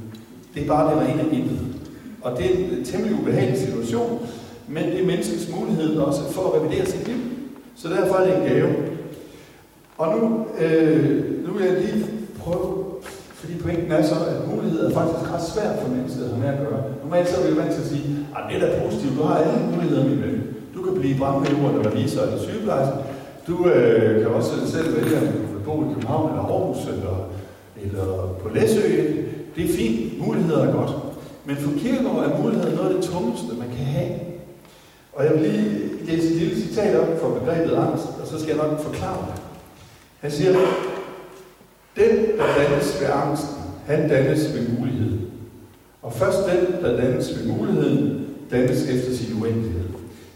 det 0.55 0.63
er 0.63 0.67
bare 0.67 0.95
det 0.95 1.03
rene 1.03 1.23
intet. 1.33 1.61
Og 2.23 2.39
det 2.39 2.47
er 2.47 2.79
en 2.79 2.85
temmelig 2.85 3.21
ubehagelig 3.21 3.61
situation, 3.61 4.27
men 4.69 4.85
det 4.85 5.01
er 5.03 5.07
menneskets 5.07 5.51
mulighed 5.57 5.97
også 5.97 6.33
for 6.33 6.43
at 6.43 6.61
revidere 6.61 6.87
sit 6.87 7.09
liv. 7.09 7.17
Så 7.77 7.89
derfor 7.89 8.15
er 8.15 8.27
det 8.27 8.37
en 8.37 8.49
gave. 8.49 8.75
Og 9.99 10.19
nu, 10.19 10.47
øh, 10.61 11.47
nu 11.47 11.53
vil 11.53 11.67
jeg 11.67 11.81
lige 11.81 12.07
prøve, 12.39 12.88
fordi 13.49 13.63
pointen 13.63 13.93
er 13.93 14.03
så, 14.03 14.15
at 14.33 14.49
mulighed 14.55 14.81
er 14.87 14.95
faktisk 14.99 15.33
ret 15.35 15.47
svært 15.53 15.75
for 15.81 15.89
mennesket 15.89 16.25
at 16.25 16.31
have 16.31 16.41
med 16.45 16.49
at 16.55 16.61
gøre. 16.65 16.83
Normalt 17.05 17.29
så 17.29 17.37
er 17.41 17.51
vi 17.51 17.57
vant 17.57 17.73
til 17.75 17.81
at 17.85 17.91
sige, 17.93 18.07
at 18.37 18.43
det 18.49 18.55
er 18.57 18.63
da 18.67 18.69
positivt, 18.85 19.19
du 19.19 19.23
har 19.23 19.37
alle 19.39 19.55
muligheder, 19.73 20.09
min 20.11 20.23
ven. 20.23 20.37
Du 20.75 20.81
kan 20.83 20.95
blive 21.01 21.19
brandmajor, 21.19 21.69
eller 21.69 21.91
revisor, 21.91 22.23
eller 22.23 22.39
sygeplejerske. 22.47 22.97
Du 23.49 23.55
øh, 23.69 24.23
kan 24.23 24.31
også 24.39 24.53
selv 24.75 24.89
vælge, 24.97 25.17
om 25.21 25.27
du 25.27 25.39
vil 25.53 25.65
bo 25.69 25.75
i 25.85 25.89
København, 25.95 26.31
eller 26.31 26.45
Aarhus, 26.55 26.83
eller, 26.95 27.17
eller 27.85 28.09
på 28.43 28.49
Læsø. 28.55 28.83
Det 29.57 29.63
er 29.65 29.73
fint. 29.79 30.27
Muligheder 30.27 30.63
er 30.69 30.73
godt. 30.73 30.93
Men 31.47 31.57
for 31.57 31.71
Kierkegaard 31.79 32.25
er 32.27 32.43
muligheder 32.43 32.77
noget 32.77 32.89
af 32.91 32.95
det 32.95 33.05
tungeste, 33.11 33.53
man 33.63 33.71
kan 33.77 33.87
have. 33.97 34.11
Og 35.13 35.25
jeg 35.25 35.33
vil 35.35 35.43
lige 35.51 35.71
læse 36.09 36.27
et 36.29 36.37
lille 36.41 36.57
citat 36.63 37.01
op 37.01 37.21
for 37.21 37.29
begrebet 37.39 37.75
angst, 37.75 38.07
og 38.21 38.27
så 38.31 38.41
skal 38.41 38.57
jeg 38.57 38.65
nok 38.65 38.81
forklare 38.81 39.23
det. 39.29 39.43
Han 40.21 40.31
siger, 40.31 40.53
den, 41.99 42.39
der 42.39 42.47
dannes 42.59 43.01
ved 43.01 43.09
angsten, 43.25 43.63
han 43.87 44.09
dannes 44.09 44.55
ved 44.55 44.79
mulighed. 44.79 45.19
Og 46.03 46.13
først 46.13 46.39
den, 46.39 46.83
der 46.83 47.01
dannes 47.01 47.39
ved 47.39 47.53
muligheden, 47.53 48.27
dannes 48.51 48.89
efter 48.91 49.13
sin 49.15 49.43
uendelighed. 49.43 49.83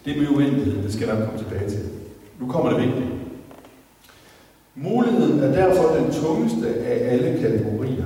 Det 0.04 0.16
med 0.19 0.28
uendelighed, 0.28 0.83
det 0.83 0.92
skal 0.92 1.07
jeg 1.07 1.19
nok 1.19 1.28
komme 1.28 1.38
tilbage 1.38 1.71
til. 1.71 1.81
Nu 2.40 2.47
kommer 2.47 2.71
det 2.73 2.83
vigtige. 2.87 3.11
Muligheden 4.75 5.40
er 5.40 5.52
derfor 5.52 5.97
den 5.97 6.12
tungeste 6.12 6.69
af 6.69 7.12
alle 7.12 7.38
kategorier. 7.40 8.04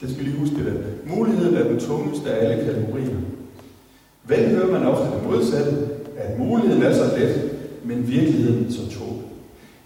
Det 0.00 0.10
skal 0.10 0.24
vi 0.24 0.30
lige 0.30 0.40
huske 0.40 0.56
det 0.56 0.66
der. 0.66 1.16
Muligheden 1.16 1.56
er 1.56 1.64
den 1.68 1.80
tungeste 1.80 2.30
af 2.30 2.50
alle 2.50 2.64
kategorier. 2.64 3.16
Vel 4.24 4.48
hører 4.48 4.72
man 4.72 4.82
ofte 4.82 5.04
det 5.04 5.30
modsatte, 5.30 5.72
at 6.16 6.38
muligheden 6.38 6.82
er 6.82 6.94
så 6.94 7.18
let, 7.18 7.50
men 7.84 8.08
virkeligheden 8.08 8.72
så 8.72 8.90
tung. 8.90 9.22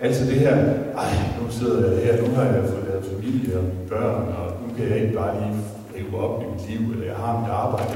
Altså 0.00 0.24
det 0.24 0.34
her, 0.34 0.56
ej, 0.96 1.14
nu 1.42 1.50
sidder 1.50 1.92
jeg 1.92 2.04
her, 2.04 2.22
nu 2.22 2.34
har 2.34 2.44
jeg 2.44 2.64
fået 3.02 3.12
familie 3.14 3.58
og 3.58 3.64
mine 3.64 3.88
børn, 3.88 4.22
og 4.38 4.46
nu 4.60 4.74
kan 4.76 4.88
jeg 4.88 4.98
ikke 5.02 5.14
bare 5.14 5.34
lige 5.40 5.56
leve 5.96 6.20
op 6.24 6.42
i 6.42 6.46
mit 6.52 6.62
liv, 6.70 6.92
eller 6.92 7.06
jeg 7.06 7.16
har 7.16 7.40
mit 7.40 7.50
arbejde. 7.50 7.94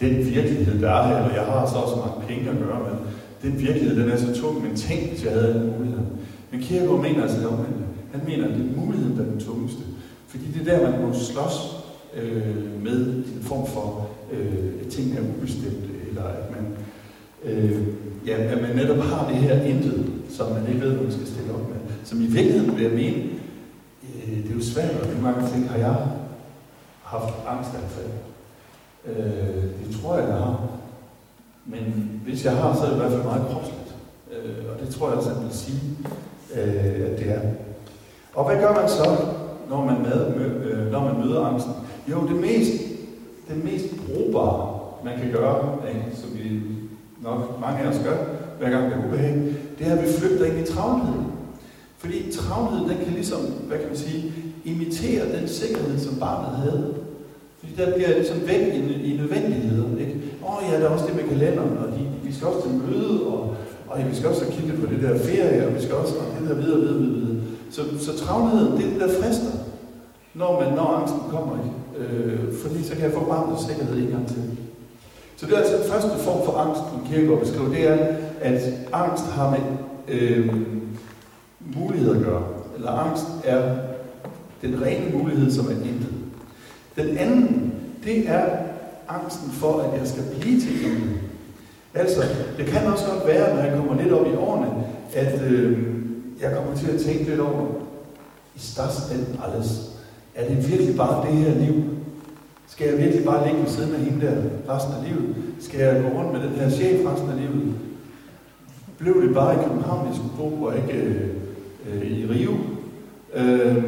Den 0.00 0.16
virkelighed, 0.34 0.80
der 0.82 0.90
er 0.90 1.02
her, 1.08 1.20
og 1.28 1.34
jeg 1.34 1.44
har 1.52 1.66
så 1.66 1.76
også 1.84 1.96
mange 2.04 2.26
penge 2.28 2.50
at 2.50 2.58
gøre 2.64 2.80
med, 2.88 2.96
den 3.42 3.60
virkelighed, 3.60 4.00
den 4.00 4.10
er 4.10 4.16
så 4.16 4.40
tung, 4.40 4.62
men 4.62 4.76
tænk, 4.76 5.08
hvis 5.10 5.24
jeg 5.24 5.32
havde 5.32 5.54
den 5.54 5.72
mulighed. 5.76 6.00
Men 6.50 6.60
Kierkegaard 6.60 7.02
mener 7.02 7.22
altså 7.22 7.38
det 7.40 7.48
Han 8.12 8.20
mener, 8.28 8.44
at 8.48 8.54
det 8.54 8.60
er 8.60 8.80
muligheden, 8.80 9.16
der 9.16 9.24
er 9.24 9.30
den 9.30 9.40
tungeste. 9.40 9.82
Fordi 10.28 10.44
det 10.54 10.68
er 10.68 10.78
der, 10.78 10.90
man 10.90 11.00
må 11.00 11.12
slås 11.12 11.56
øh, 12.16 12.82
med 12.84 13.06
en 13.06 13.42
form 13.42 13.66
for, 13.66 14.08
øh, 14.32 14.88
ting 14.90 15.18
er 15.18 15.22
ubestemte, 15.30 15.90
eller 16.08 16.22
at 16.22 16.46
man, 16.54 16.64
øh, 17.44 17.82
ja, 18.26 18.36
at 18.36 18.62
man 18.62 18.76
netop 18.76 18.98
har 18.98 19.28
det 19.28 19.36
her 19.36 19.62
intet, 19.62 20.06
som 20.28 20.52
man 20.52 20.68
ikke 20.68 20.80
ved, 20.80 20.90
hvad 20.90 21.02
man 21.02 21.12
skal 21.12 21.26
stille 21.26 21.54
op 21.54 21.68
med. 21.68 21.76
Som 22.04 22.22
i 22.22 22.26
virkeligheden 22.26 22.76
vil 22.76 22.82
jeg 22.82 22.92
mene, 22.92 23.22
Øh, 24.30 24.42
det 24.42 24.50
er 24.50 24.54
jo 24.54 24.62
svært, 24.62 25.00
og 25.00 25.06
nogle 25.06 25.22
mange 25.22 25.48
ting 25.48 25.70
har 25.70 25.78
jeg 25.78 25.96
haft 27.02 27.34
angstanfald? 27.48 28.12
Øh, 29.06 29.62
det 29.62 30.00
tror 30.00 30.16
jeg, 30.18 30.28
jeg 30.28 30.36
har. 30.36 30.60
Men 31.66 32.20
hvis 32.24 32.44
jeg 32.44 32.56
har, 32.56 32.74
så 32.74 32.82
er 32.82 32.86
det 32.86 32.96
i 32.96 32.98
hvert 32.98 33.12
fald 33.12 33.22
meget 33.22 33.46
kropsligt. 33.50 33.94
Øh, 34.32 34.64
og 34.72 34.80
det 34.80 34.94
tror 34.94 35.08
jeg 35.08 35.18
også, 35.18 35.30
at 35.30 35.36
man 35.36 35.44
vil 35.44 35.54
sige, 35.54 35.80
øh, 36.54 37.12
at 37.12 37.18
det 37.18 37.30
er. 37.30 37.40
Og 38.34 38.44
hvad 38.44 38.60
gør 38.60 38.74
man 38.74 38.88
så, 38.88 39.16
når 39.68 39.84
man, 39.84 40.02
med, 40.02 40.34
øh, 40.64 40.92
når 40.92 41.04
man 41.04 41.26
møder 41.26 41.46
angsten? 41.46 41.72
Jo, 42.08 42.28
det 42.28 42.36
mest, 42.36 42.72
det 43.48 43.64
mest 43.64 43.86
brugbare, 44.06 44.78
man 45.04 45.18
kan 45.18 45.32
gøre, 45.32 45.78
ikke, 45.88 46.16
som 46.16 46.30
vi 46.34 46.62
nok 47.22 47.60
mange 47.60 47.80
af 47.80 47.88
os 47.88 48.00
gør, 48.04 48.16
hver 48.58 48.70
gang 48.70 48.84
det 48.84 48.92
er 48.92 49.06
ubehag, 49.06 49.34
det 49.78 49.86
er, 49.86 49.92
at 49.96 50.02
vi 50.02 50.12
flygter 50.12 50.44
ind 50.44 50.58
i 50.58 50.72
travlheden. 50.72 51.29
Fordi 52.00 52.32
travlhed, 52.32 52.80
den 52.88 52.98
kan 53.04 53.12
ligesom, 53.14 53.40
hvad 53.40 53.78
kan 53.78 53.88
man 53.88 53.96
sige, 53.96 54.32
imitere 54.64 55.24
den 55.36 55.48
sikkerhed, 55.48 55.98
som 55.98 56.14
barnet 56.14 56.58
havde. 56.58 56.94
Fordi 57.58 57.72
der 57.76 57.94
bliver 57.94 58.14
ligesom 58.14 58.40
væk 58.46 58.74
i, 58.74 59.12
i 59.12 59.16
nødvendigheden. 59.16 59.98
Ikke? 59.98 60.14
Åh 60.44 60.56
oh, 60.56 60.62
ja, 60.70 60.80
der 60.80 60.86
er 60.86 60.90
også 60.90 61.06
det 61.06 61.16
med 61.16 61.28
kalenderen, 61.28 61.78
og 61.78 61.86
de, 61.86 62.02
vi 62.24 62.32
skal 62.32 62.46
også 62.46 62.62
til 62.62 62.70
møde, 62.70 63.26
og, 63.26 63.56
og 63.88 63.98
ja, 63.98 64.06
vi 64.06 64.14
skal 64.14 64.28
også 64.28 64.44
kigge 64.50 64.72
på 64.80 64.86
det 64.86 65.02
der 65.02 65.18
ferie, 65.18 65.66
og 65.66 65.74
vi 65.74 65.82
skal 65.82 65.94
også, 65.94 66.14
og 66.14 66.40
det 66.40 66.48
der 66.48 66.54
videre, 66.54 66.80
videre, 66.80 66.98
videre. 66.98 67.36
Så, 67.70 67.82
så 67.98 68.18
travlheden, 68.18 68.72
det 68.76 68.86
er 68.86 68.90
det, 68.90 69.00
der 69.00 69.22
frister, 69.22 69.52
når, 70.34 70.60
man, 70.60 70.72
når 70.72 70.86
angsten 70.86 71.20
kommer. 71.30 71.54
Ikke? 71.64 72.14
Øh, 72.14 72.54
fordi 72.62 72.84
så 72.84 72.94
kan 72.94 73.02
jeg 73.02 73.12
få 73.12 73.24
barnets 73.24 73.66
sikkerhed 73.66 73.98
en 73.98 74.08
gang 74.08 74.28
til. 74.28 74.42
Så 75.36 75.46
det 75.46 75.54
er 75.54 75.58
altså 75.58 75.76
den 75.76 75.90
første 75.90 76.08
form 76.18 76.44
for 76.44 76.52
angst, 76.52 76.80
som 76.80 77.06
Kierkegaard 77.08 77.40
beskriver, 77.40 77.68
det 77.68 77.88
er, 77.88 77.98
at 78.40 78.60
angst 78.92 79.24
har 79.24 79.50
med 79.50 79.60
øh, 80.08 80.48
mulighed 81.76 82.16
at 82.16 82.22
gøre. 82.22 82.44
Eller 82.76 82.90
angst 82.90 83.26
er 83.44 83.76
den 84.62 84.82
rene 84.82 85.18
mulighed, 85.18 85.50
som 85.50 85.66
er 85.66 85.70
intet. 85.70 86.14
Den 86.96 87.18
anden, 87.18 87.74
det 88.04 88.28
er 88.28 88.44
angsten 89.08 89.50
for, 89.50 89.80
at 89.80 90.00
jeg 90.00 90.08
skal 90.08 90.22
blive 90.40 90.60
til 90.60 90.72
noget. 90.82 91.20
Altså, 91.94 92.20
det 92.56 92.66
kan 92.66 92.86
også 92.86 93.04
godt 93.06 93.26
være, 93.26 93.54
når 93.54 93.62
jeg 93.62 93.76
kommer 93.76 94.02
lidt 94.02 94.12
op 94.12 94.26
i 94.26 94.36
årene, 94.36 94.66
at 95.14 95.42
øh, 95.42 95.78
jeg 96.40 96.52
kommer 96.54 96.76
til 96.76 96.90
at 96.90 97.00
tænke 97.00 97.24
lidt 97.24 97.40
over, 97.40 97.66
i 98.56 98.58
størsten 98.58 99.40
alles, 99.46 99.90
er 100.34 100.48
det 100.48 100.70
virkelig 100.70 100.96
bare 100.96 101.26
det 101.26 101.34
her 101.34 101.58
liv? 101.58 101.84
Skal 102.68 102.88
jeg 102.88 102.98
virkelig 102.98 103.24
bare 103.24 103.46
ligge 103.46 103.62
ved 103.62 103.68
siden 103.68 103.94
af 103.94 104.00
hende 104.00 104.26
der 104.26 104.36
resten 104.74 104.94
af 104.94 105.04
livet? 105.08 105.36
Skal 105.60 105.80
jeg 105.80 106.02
gå 106.02 106.18
rundt 106.18 106.32
med 106.32 106.40
den 106.40 106.50
her 106.50 106.70
chef 106.70 107.06
resten 107.06 107.30
af 107.30 107.36
livet? 107.36 107.74
Blev 108.98 109.22
det 109.22 109.34
bare 109.34 109.54
i 109.54 109.64
København, 109.64 110.06
jeg 110.06 110.16
skulle 110.16 110.36
bo, 110.36 110.62
og 110.62 110.76
ikke 110.76 110.92
øh, 110.92 111.39
Øh, 111.88 112.10
i 112.10 112.26
Rio? 112.26 112.50
Øh, 113.34 113.84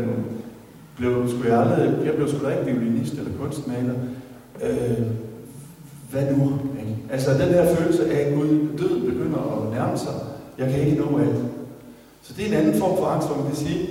blev, 0.97 1.29
skulle 1.29 1.53
jeg, 1.53 1.63
aldrig, 1.63 2.07
jeg 2.07 2.15
blev 2.15 2.29
sgu 2.29 2.47
da 2.47 2.51
ikke 2.51 2.81
violinist 2.81 3.15
eller 3.15 3.31
kunstmaler. 3.41 3.95
Øh, 4.63 5.07
hvad 6.11 6.23
nu? 6.37 6.59
Ikke? 6.81 6.97
Altså 7.11 7.31
den 7.33 7.49
her 7.49 7.77
følelse 7.77 8.13
af, 8.13 8.29
at 8.29 8.35
Gud 8.35 8.49
død 8.79 9.01
begynder 9.01 9.39
at 9.39 9.73
nærme 9.75 9.99
sig. 9.99 10.13
Jeg 10.59 10.71
kan 10.71 10.87
ikke 10.87 11.01
nå 11.01 11.19
alt. 11.19 11.45
Så 12.23 12.35
det 12.37 12.45
er 12.45 12.49
en 12.49 12.55
anden 12.55 12.81
form 12.81 12.97
for 12.99 13.07
angst, 13.07 13.29
hvor 13.29 13.37
man 13.37 13.47
kan 13.47 13.57
sige, 13.57 13.89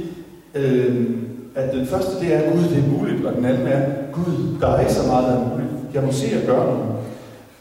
øh, 0.55 1.09
at 1.55 1.73
den 1.73 1.85
første 1.85 2.25
det 2.25 2.33
er, 2.33 2.39
at 2.39 2.53
Gud 2.53 2.63
det 2.63 2.77
er 2.77 2.99
muligt, 2.99 3.25
og 3.25 3.35
den 3.35 3.45
anden 3.45 3.67
er, 3.67 3.91
Gud, 4.13 4.59
der 4.61 4.67
er 4.67 4.79
ikke 4.79 4.93
så 4.93 5.07
meget, 5.07 5.27
der 5.27 5.33
er 5.33 5.49
muligt. 5.49 5.69
Jeg 5.93 6.03
må 6.03 6.11
se 6.11 6.35
at 6.35 6.47
gøre 6.47 6.65
noget. 6.65 6.89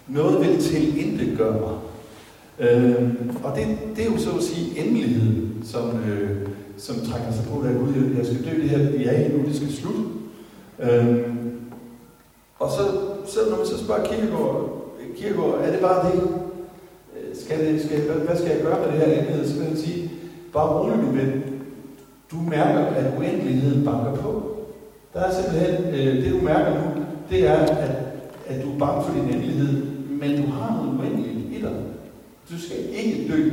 Noget 0.09 0.41
vil 0.41 0.63
til 0.63 1.07
intet 1.07 1.39
gøre 1.39 1.61
mig. 1.61 1.77
Øh, 2.71 3.11
og 3.45 3.57
det, 3.57 3.67
det 3.97 4.07
er 4.07 4.13
jo 4.13 4.19
så 4.19 4.31
at 4.31 4.43
sige 4.43 4.85
endeligheden, 4.85 5.50
som, 5.65 6.01
øh, 6.09 6.49
som 6.77 6.97
trækker 6.97 7.33
sig 7.33 7.45
på, 7.45 7.61
at 7.61 7.75
Gud, 7.75 8.15
jeg 8.17 8.27
skal 8.27 8.45
dø 8.45 8.63
det 8.63 8.71
her, 8.71 8.91
vi 8.91 9.05
er 9.05 9.13
i 9.13 9.33
nu, 9.33 9.45
det 9.47 9.57
skal 9.57 9.73
slutte. 9.73 10.01
Øh, 10.81 11.35
og 12.59 12.71
så, 12.71 12.83
så 13.27 13.39
når 13.51 13.57
man 13.57 13.67
så 13.67 13.85
spørger 13.85 14.05
Kirkegaard, 14.05 14.81
Kirkegaard, 15.17 15.61
er 15.63 15.71
det 15.71 15.81
bare 15.81 16.13
det? 16.13 16.23
Øh, 17.17 17.37
skal 17.37 17.67
det 17.67 17.85
skal, 17.85 18.01
hvad, 18.01 18.17
hvad 18.17 18.37
skal 18.37 18.51
jeg 18.51 18.63
gøre 18.63 18.81
med 18.81 18.93
det 18.93 19.07
her 19.07 19.21
enhed? 19.21 19.49
Så 19.49 19.59
vil 19.59 19.69
jeg 19.69 19.79
sige, 19.79 20.11
bare 20.53 20.69
rolig 20.69 20.99
min 20.99 21.19
ven. 21.19 21.43
Du 22.31 22.37
mærker, 22.37 22.81
at 22.81 23.19
uendeligheden 23.19 23.85
banker 23.85 24.15
på. 24.15 24.57
Der 25.15 25.21
er 25.21 25.35
simpelthen, 25.35 25.95
øh, 25.95 26.25
det 26.25 26.33
du 26.33 26.45
mærker 26.45 26.75
nu, 26.75 27.03
det 27.31 27.47
er, 27.47 27.59
at, 27.59 27.91
at 28.47 28.65
du 28.65 28.75
er 28.75 28.79
bange 28.79 29.05
for 29.05 29.15
din 29.15 29.35
endelighed, 29.35 29.87
men 30.11 30.43
du 30.43 30.51
har 30.51 30.83
noget 30.83 31.01
uendeligt 31.01 31.59
i 31.59 31.61
dig. 31.63 31.73
Du 32.51 32.61
skal 32.61 32.77
ikke 32.93 33.33
dø. 33.33 33.51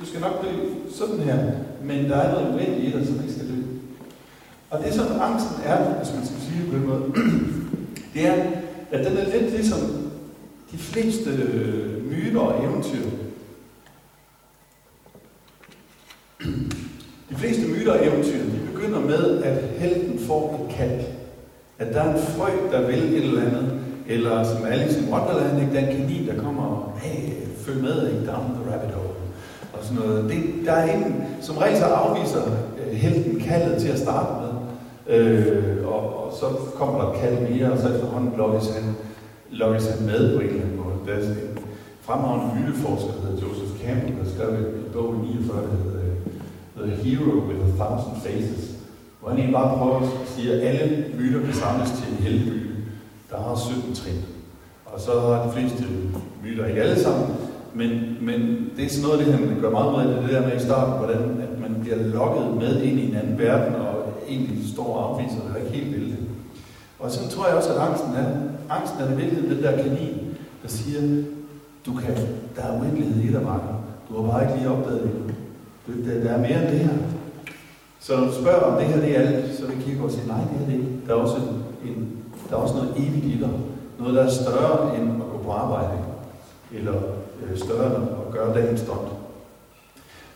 Du 0.00 0.06
skal 0.06 0.20
nok 0.20 0.44
dø 0.44 0.48
sådan 0.90 1.18
her, 1.18 1.38
men 1.84 2.10
der 2.10 2.16
er 2.16 2.32
noget 2.32 2.54
uendeligt 2.54 2.94
i 2.94 2.98
dig, 2.98 3.06
som 3.06 3.20
ikke 3.20 3.32
skal 3.32 3.48
dø. 3.48 3.54
Og 4.70 4.84
det, 4.84 4.94
som 4.94 5.06
angsten 5.20 5.56
er, 5.64 5.94
hvis 5.94 6.14
man 6.14 6.26
skal 6.26 6.40
sige 6.40 6.62
det 6.62 6.70
på 6.70 6.76
den 6.76 6.86
måde, 6.86 7.02
det 8.14 8.26
er, 8.26 8.34
at 8.92 9.06
den 9.06 9.16
er 9.16 9.24
lidt 9.24 9.52
ligesom 9.52 9.78
de 10.72 10.78
fleste 10.78 11.30
øh, 11.30 12.10
myter 12.10 12.40
og 12.40 12.64
eventyr. 12.64 13.04
De 17.30 17.34
fleste 17.34 17.68
myter 17.68 17.92
og 17.92 18.06
eventyr, 18.06 18.42
de 18.44 18.60
begynder 18.72 19.00
med, 19.00 19.42
at 19.42 19.64
helten 19.78 20.18
får 20.18 20.66
et 20.68 20.76
kald. 20.76 21.00
At 21.78 21.94
der 21.94 22.02
er 22.02 22.14
en 22.14 22.22
frø, 22.22 22.48
der 22.72 22.86
vil 22.86 22.98
et 22.98 23.24
eller 23.24 23.42
andet. 23.42 23.80
Eller 24.06 24.44
som 24.44 24.64
Alice 24.64 25.00
i 25.00 25.10
Wonderland, 25.10 25.60
ikke? 25.60 25.72
der 25.72 25.80
er 25.80 25.88
en 25.88 25.96
kanin, 25.96 26.26
der 26.26 26.42
kommer 26.42 26.62
og, 26.62 26.98
hey, 27.00 27.32
følg 27.56 27.82
med, 27.82 28.08
ikke? 28.08 28.26
down 28.26 28.54
the 28.54 28.72
rabbit 28.72 28.94
hole. 28.94 29.27
Og 29.72 29.84
sådan 29.84 29.98
noget. 29.98 30.30
Det, 30.30 30.42
der 30.64 30.72
er 30.72 30.94
ingen, 30.94 31.24
som 31.40 31.56
regel 31.56 31.78
så 31.78 31.84
afviser 31.84 32.42
øh, 32.78 32.92
helten 32.92 33.40
kaldet 33.40 33.80
til 33.82 33.88
at 33.88 33.98
starte 33.98 34.28
med. 34.40 34.52
Øh, 35.16 35.86
og, 35.86 36.24
og, 36.24 36.32
så 36.40 36.46
kommer 36.74 37.00
der 37.00 37.12
et 37.12 37.20
kald 37.20 37.48
mere, 37.48 37.72
og 37.72 37.78
så 37.78 37.88
efterhånden 37.88 38.32
lokkes 38.36 38.68
han, 38.76 38.96
lokkes 39.50 39.86
han 39.86 40.06
med 40.06 40.36
på 40.36 40.40
en 40.40 40.48
eller 40.48 40.62
anden 40.62 40.76
måde. 40.76 40.96
Der 41.06 41.12
er 41.12 41.20
en 41.20 41.58
fremragende 42.00 42.54
myteforsker, 42.54 43.12
der 43.12 43.20
hedder 43.20 43.42
Joseph 43.46 43.72
Campbell, 43.84 44.18
der 44.18 44.30
skrev 44.34 44.48
en 44.48 44.92
bog 44.92 45.14
i 45.14 45.18
49, 45.18 45.62
der 45.62 45.68
hedder 45.76 45.98
The 46.86 47.04
Hero 47.04 47.30
with 47.48 47.60
a 47.68 47.84
Thousand 47.84 48.16
Faces, 48.24 48.62
hvor 49.20 49.28
han 49.28 49.38
egentlig 49.38 49.58
bare 49.60 49.78
prøver 49.78 50.00
at 50.00 50.08
sige, 50.34 50.52
at 50.52 50.60
alle 50.68 51.04
myter 51.18 51.40
kan 51.46 51.54
samles 51.54 51.90
til 51.90 52.06
en 52.12 52.22
heltemyte, 52.24 52.74
der 53.30 53.36
har 53.36 53.56
17 53.56 53.94
trin. 53.94 54.20
Og 54.86 55.00
så 55.00 55.20
har 55.20 55.46
de 55.46 55.52
fleste 55.52 55.84
myter, 56.44 56.66
ikke 56.66 56.82
alle 56.82 57.00
sammen, 57.02 57.26
men, 57.74 57.90
men 58.20 58.70
det 58.76 58.84
er 58.84 58.88
sådan 58.88 59.08
noget, 59.08 59.26
det 59.26 59.34
han 59.34 59.60
gør 59.60 59.70
meget 59.70 59.92
med, 59.92 60.22
det 60.22 60.30
der 60.30 60.46
med 60.46 60.56
i 60.56 60.64
starten, 60.64 60.94
hvordan 60.98 61.40
at 61.46 61.60
man 61.60 61.80
bliver 61.80 61.96
lokket 61.96 62.56
med 62.56 62.82
ind 62.82 62.98
i 62.98 63.10
en 63.10 63.16
anden 63.16 63.38
verden, 63.38 63.74
og 63.74 63.94
egentlig 64.28 64.72
står 64.72 64.96
og 64.96 65.10
afviser 65.10 65.40
det, 65.40 65.62
ikke 65.62 65.76
helt 65.76 65.96
vil 65.96 66.10
det. 66.10 66.18
Og 66.98 67.10
så 67.10 67.30
tror 67.30 67.46
jeg 67.46 67.56
også, 67.56 67.72
at 67.74 67.88
angsten 67.88 68.12
er, 68.14 68.28
angsten 68.70 69.00
er 69.00 69.06
det 69.08 69.18
virkelig 69.18 69.50
den 69.50 69.62
der 69.62 69.82
kanin, 69.82 70.36
der 70.62 70.68
siger, 70.68 71.00
du 71.86 71.92
kan, 71.94 72.14
der 72.56 72.62
er 72.62 72.80
uendelighed 72.80 73.22
i 73.24 73.32
dig, 73.32 73.42
Marker. 73.42 73.74
Du 74.08 74.22
har 74.22 74.30
bare 74.30 74.42
ikke 74.42 74.58
lige 74.58 74.70
opdaget 74.70 75.02
det. 75.02 75.34
Der, 76.06 76.24
der 76.24 76.30
er 76.30 76.38
mere 76.38 76.62
end 76.62 76.70
det 76.72 76.78
her. 76.78 76.96
Så 78.00 78.16
når 78.16 78.24
du 78.24 78.32
spørger, 78.32 78.60
om 78.60 78.78
det 78.78 78.86
her 78.86 79.00
det 79.00 79.16
er 79.16 79.20
alt, 79.20 79.56
så 79.56 79.66
vil 79.66 79.82
Kierkegaard 79.84 80.10
sige, 80.10 80.26
nej, 80.26 80.40
det 80.40 80.58
her 80.58 80.66
det 80.66 80.72
ikke. 80.72 80.88
Der 81.06 81.12
er 81.12 81.18
også, 81.18 81.36
en, 81.84 82.08
der 82.50 82.56
er 82.56 82.60
også 82.60 82.74
noget 82.74 82.92
evigt 82.96 83.24
i 83.24 83.38
dig. 83.40 83.50
Noget, 83.98 84.14
der 84.14 84.22
er 84.22 84.30
større 84.30 84.96
end 84.96 85.10
at 85.10 85.30
gå 85.32 85.38
på 85.44 85.50
arbejde. 85.50 85.98
Eller 86.72 86.92
Øh, 87.42 87.58
større 87.58 87.96
end 87.96 88.08
at 88.26 88.32
gøre 88.32 88.54
dagen 88.54 88.78
stolt. 88.78 89.08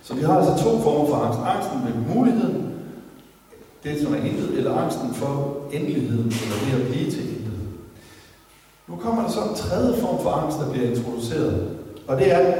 Så 0.02 0.14
vi 0.14 0.22
har 0.22 0.38
altså 0.38 0.64
to 0.64 0.80
former 0.80 1.08
for 1.08 1.14
angst. 1.14 1.38
Angsten 1.46 1.78
ved 1.86 2.14
muligheden, 2.14 2.72
det 3.84 4.00
som 4.02 4.14
er 4.14 4.18
intet, 4.18 4.58
eller 4.58 4.74
angsten 4.74 5.14
for 5.14 5.56
endeligheden, 5.72 6.32
eller 6.42 6.56
det 6.66 6.82
at 6.82 6.90
blive 6.90 7.10
til 7.10 7.28
intet. 7.28 7.52
Nu 8.88 8.96
kommer 8.96 9.22
der 9.22 9.30
så 9.30 9.40
en 9.40 9.54
tredje 9.54 10.00
form 10.00 10.22
for 10.22 10.30
angst, 10.30 10.58
der 10.58 10.72
bliver 10.72 10.90
introduceret. 10.90 11.68
Og 12.06 12.18
det 12.18 12.32
er 12.32 12.54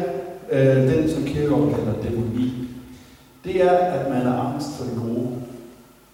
øh, 0.50 0.76
den, 0.76 1.10
som 1.10 1.24
Kierkegaard 1.24 1.74
kalder 1.74 2.02
dæmoni. 2.02 2.68
Det 3.44 3.62
er, 3.62 3.70
at 3.70 4.10
man 4.10 4.26
er 4.26 4.38
angst 4.38 4.68
for 4.76 4.84
det 4.84 4.94
gode. 5.02 5.28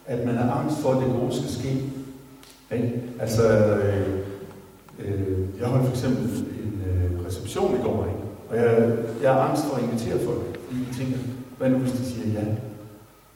At 0.07 0.27
man 0.27 0.35
er 0.35 0.53
angst 0.53 0.79
for, 0.79 0.93
at 0.93 1.03
det 1.03 1.21
gode 1.21 1.37
skal 1.37 1.49
ske. 1.51 1.83
Ikke? 2.73 3.03
Altså, 3.21 3.49
øh, 3.49 4.07
øh, 4.99 5.39
jeg 5.61 5.69
holdt 5.69 5.85
for 5.85 5.93
eksempel 5.93 6.25
en 6.25 6.83
øh, 6.87 7.27
reception 7.27 7.75
i 7.81 7.83
går, 7.83 8.05
ikke? 8.05 8.18
Og 8.50 8.57
jeg, 8.57 8.93
jeg 9.23 9.33
er 9.33 9.43
angst 9.43 9.64
for 9.64 9.76
at 9.76 9.83
invitere 9.83 10.19
folk. 10.19 10.59
Fordi 10.67 10.81
jeg 10.88 10.97
tænker, 10.97 11.19
hvad 11.59 11.71
nu 11.71 11.78
hvis 11.78 11.93
de 11.93 12.05
siger 12.05 12.40
ja? 12.40 12.47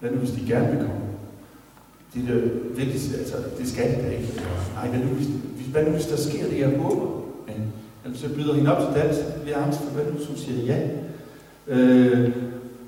Hvad 0.00 0.10
nu 0.10 0.16
hvis 0.16 0.30
de 0.30 0.46
gerne 0.46 0.66
vil 0.70 0.76
komme? 0.76 1.02
Det 2.14 2.22
er 2.22 2.34
det 2.34 2.52
vigtigste, 2.76 3.18
altså, 3.18 3.36
det 3.58 3.68
skal 3.68 3.90
de 3.90 4.02
da 4.02 4.10
ikke. 4.10 4.32
Nej, 4.74 4.88
hvad 4.88 5.00
nu 5.00 5.06
hvis, 5.06 5.28
hvad 5.72 5.84
nu 5.84 5.90
hvis 5.90 6.06
der 6.06 6.16
sker 6.16 6.48
det, 6.50 6.58
jeg 6.60 6.72
håber? 6.78 7.06
Ja. 7.48 7.52
Eller 8.04 8.18
så 8.18 8.28
byder 8.34 8.54
hende 8.54 8.76
op 8.76 8.94
til 8.94 9.02
dans, 9.02 9.16
vi 9.44 9.50
er 9.50 9.58
angst 9.58 9.78
for, 9.80 9.90
hvad 9.90 10.04
nu 10.04 10.10
hvis 10.10 10.26
hun 10.26 10.36
siger 10.36 10.74
ja? 10.74 10.78
Øh, 11.66 12.32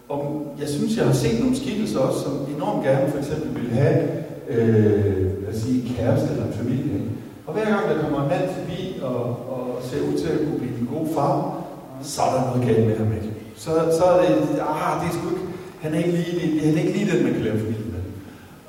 og 0.09 0.55
jeg 0.61 0.68
synes, 0.68 0.96
jeg 0.96 1.07
har 1.07 1.12
set 1.12 1.40
nogle 1.40 1.57
skikkelser 1.57 1.99
også, 1.99 2.20
som 2.20 2.33
enormt 2.57 2.85
gerne 2.85 3.11
for 3.11 3.18
eksempel 3.18 3.62
vil 3.62 3.70
have 3.70 4.09
øh, 4.49 5.42
lad 5.42 5.55
os 5.55 5.57
sige, 5.57 5.83
en 5.83 5.94
kæreste 5.96 6.29
eller 6.33 6.46
en 6.46 6.53
familie. 6.53 7.01
Og 7.46 7.53
hver 7.53 7.64
gang 7.64 7.88
der 7.88 8.03
kommer 8.03 8.22
en 8.22 8.29
mand 8.29 8.49
forbi 8.55 9.01
og, 9.03 9.25
og 9.25 9.83
ser 9.83 10.01
ud 10.12 10.18
til 10.18 10.29
at 10.29 10.38
kunne 10.38 10.59
blive 10.59 10.79
en 10.81 10.88
god 10.92 11.07
far, 11.14 11.63
så 12.02 12.22
er 12.22 12.33
der 12.35 12.46
noget 12.46 12.68
galt 12.68 12.87
med 12.87 12.96
ham, 12.96 13.12
ikke? 13.12 13.30
Så, 13.57 13.70
så 13.98 14.04
er 14.04 14.16
det, 14.22 14.35
ah, 14.74 15.00
det 15.00 15.09
er 15.09 15.14
sgu 15.16 15.28
ikke, 15.30 15.44
han 15.80 15.94
er 15.94 15.98
ikke 15.98 16.11
lige, 16.11 16.61
han 16.61 16.74
er 16.74 16.80
ikke 16.83 16.98
lige 16.98 17.11
den, 17.12 17.24
man 17.24 17.33
kan 17.33 17.42
lave 17.42 17.59
familie 17.59 17.92
med. 17.92 18.02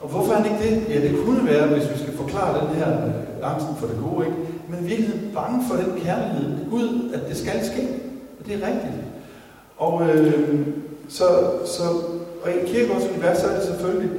Og 0.01 0.09
hvorfor 0.09 0.33
er 0.33 0.37
han 0.37 0.51
ikke 0.51 0.63
det? 0.65 0.95
Ja, 0.95 1.07
det 1.07 1.25
kunne 1.25 1.45
være, 1.45 1.67
hvis 1.67 1.89
vi 1.93 1.97
skal 1.99 2.17
forklare 2.17 2.67
den 2.67 2.75
her 2.75 3.05
øh, 3.05 3.53
angsten 3.53 3.75
for 3.75 3.87
det 3.87 3.97
gode, 4.03 4.25
ikke? 4.25 4.37
Men 4.69 4.87
vi 4.89 4.93
er 5.05 5.33
bange 5.33 5.63
for 5.67 5.75
den 5.75 6.01
kærlighed, 6.01 6.69
Gud, 6.69 7.11
at 7.13 7.29
det 7.29 7.37
skal 7.37 7.65
ske. 7.65 7.87
Og 8.39 8.45
det 8.45 8.53
er 8.53 8.67
rigtigt. 8.67 8.93
Og 9.77 10.09
øh, 10.09 10.67
så, 11.09 11.25
så 11.65 11.83
og 12.43 12.51
i 12.51 12.67
kirkegårds 12.67 13.03
univers 13.03 13.43
er 13.43 13.55
det 13.55 13.63
selvfølgelig, 13.63 14.11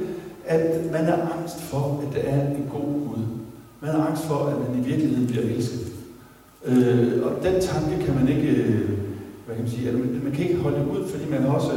at 0.45 0.91
man 0.91 1.05
er 1.05 1.17
angst 1.37 1.61
for, 1.61 2.03
at 2.07 2.15
der 2.15 2.29
er 2.29 2.41
en 2.41 2.69
god 2.71 3.07
Gud. 3.07 3.23
Man 3.81 3.95
er 3.95 4.05
angst 4.05 4.23
for, 4.23 4.35
at 4.35 4.69
man 4.69 4.83
i 4.83 4.87
virkeligheden 4.87 5.27
bliver 5.27 5.43
elsket. 5.43 5.96
Øh, 6.69 7.25
og 7.25 7.31
den 7.45 7.61
tanke 7.61 8.05
kan 8.05 8.15
man 8.19 8.27
ikke, 8.35 8.49
øh, 8.61 8.89
hvad 9.45 9.55
kan 9.55 9.63
man 9.65 9.71
sige, 9.71 9.91
man, 9.91 10.21
man 10.23 10.33
kan 10.33 10.45
ikke 10.47 10.61
holde 10.61 10.81
ud, 10.93 11.07
fordi 11.11 11.25
man 11.29 11.45
også, 11.45 11.71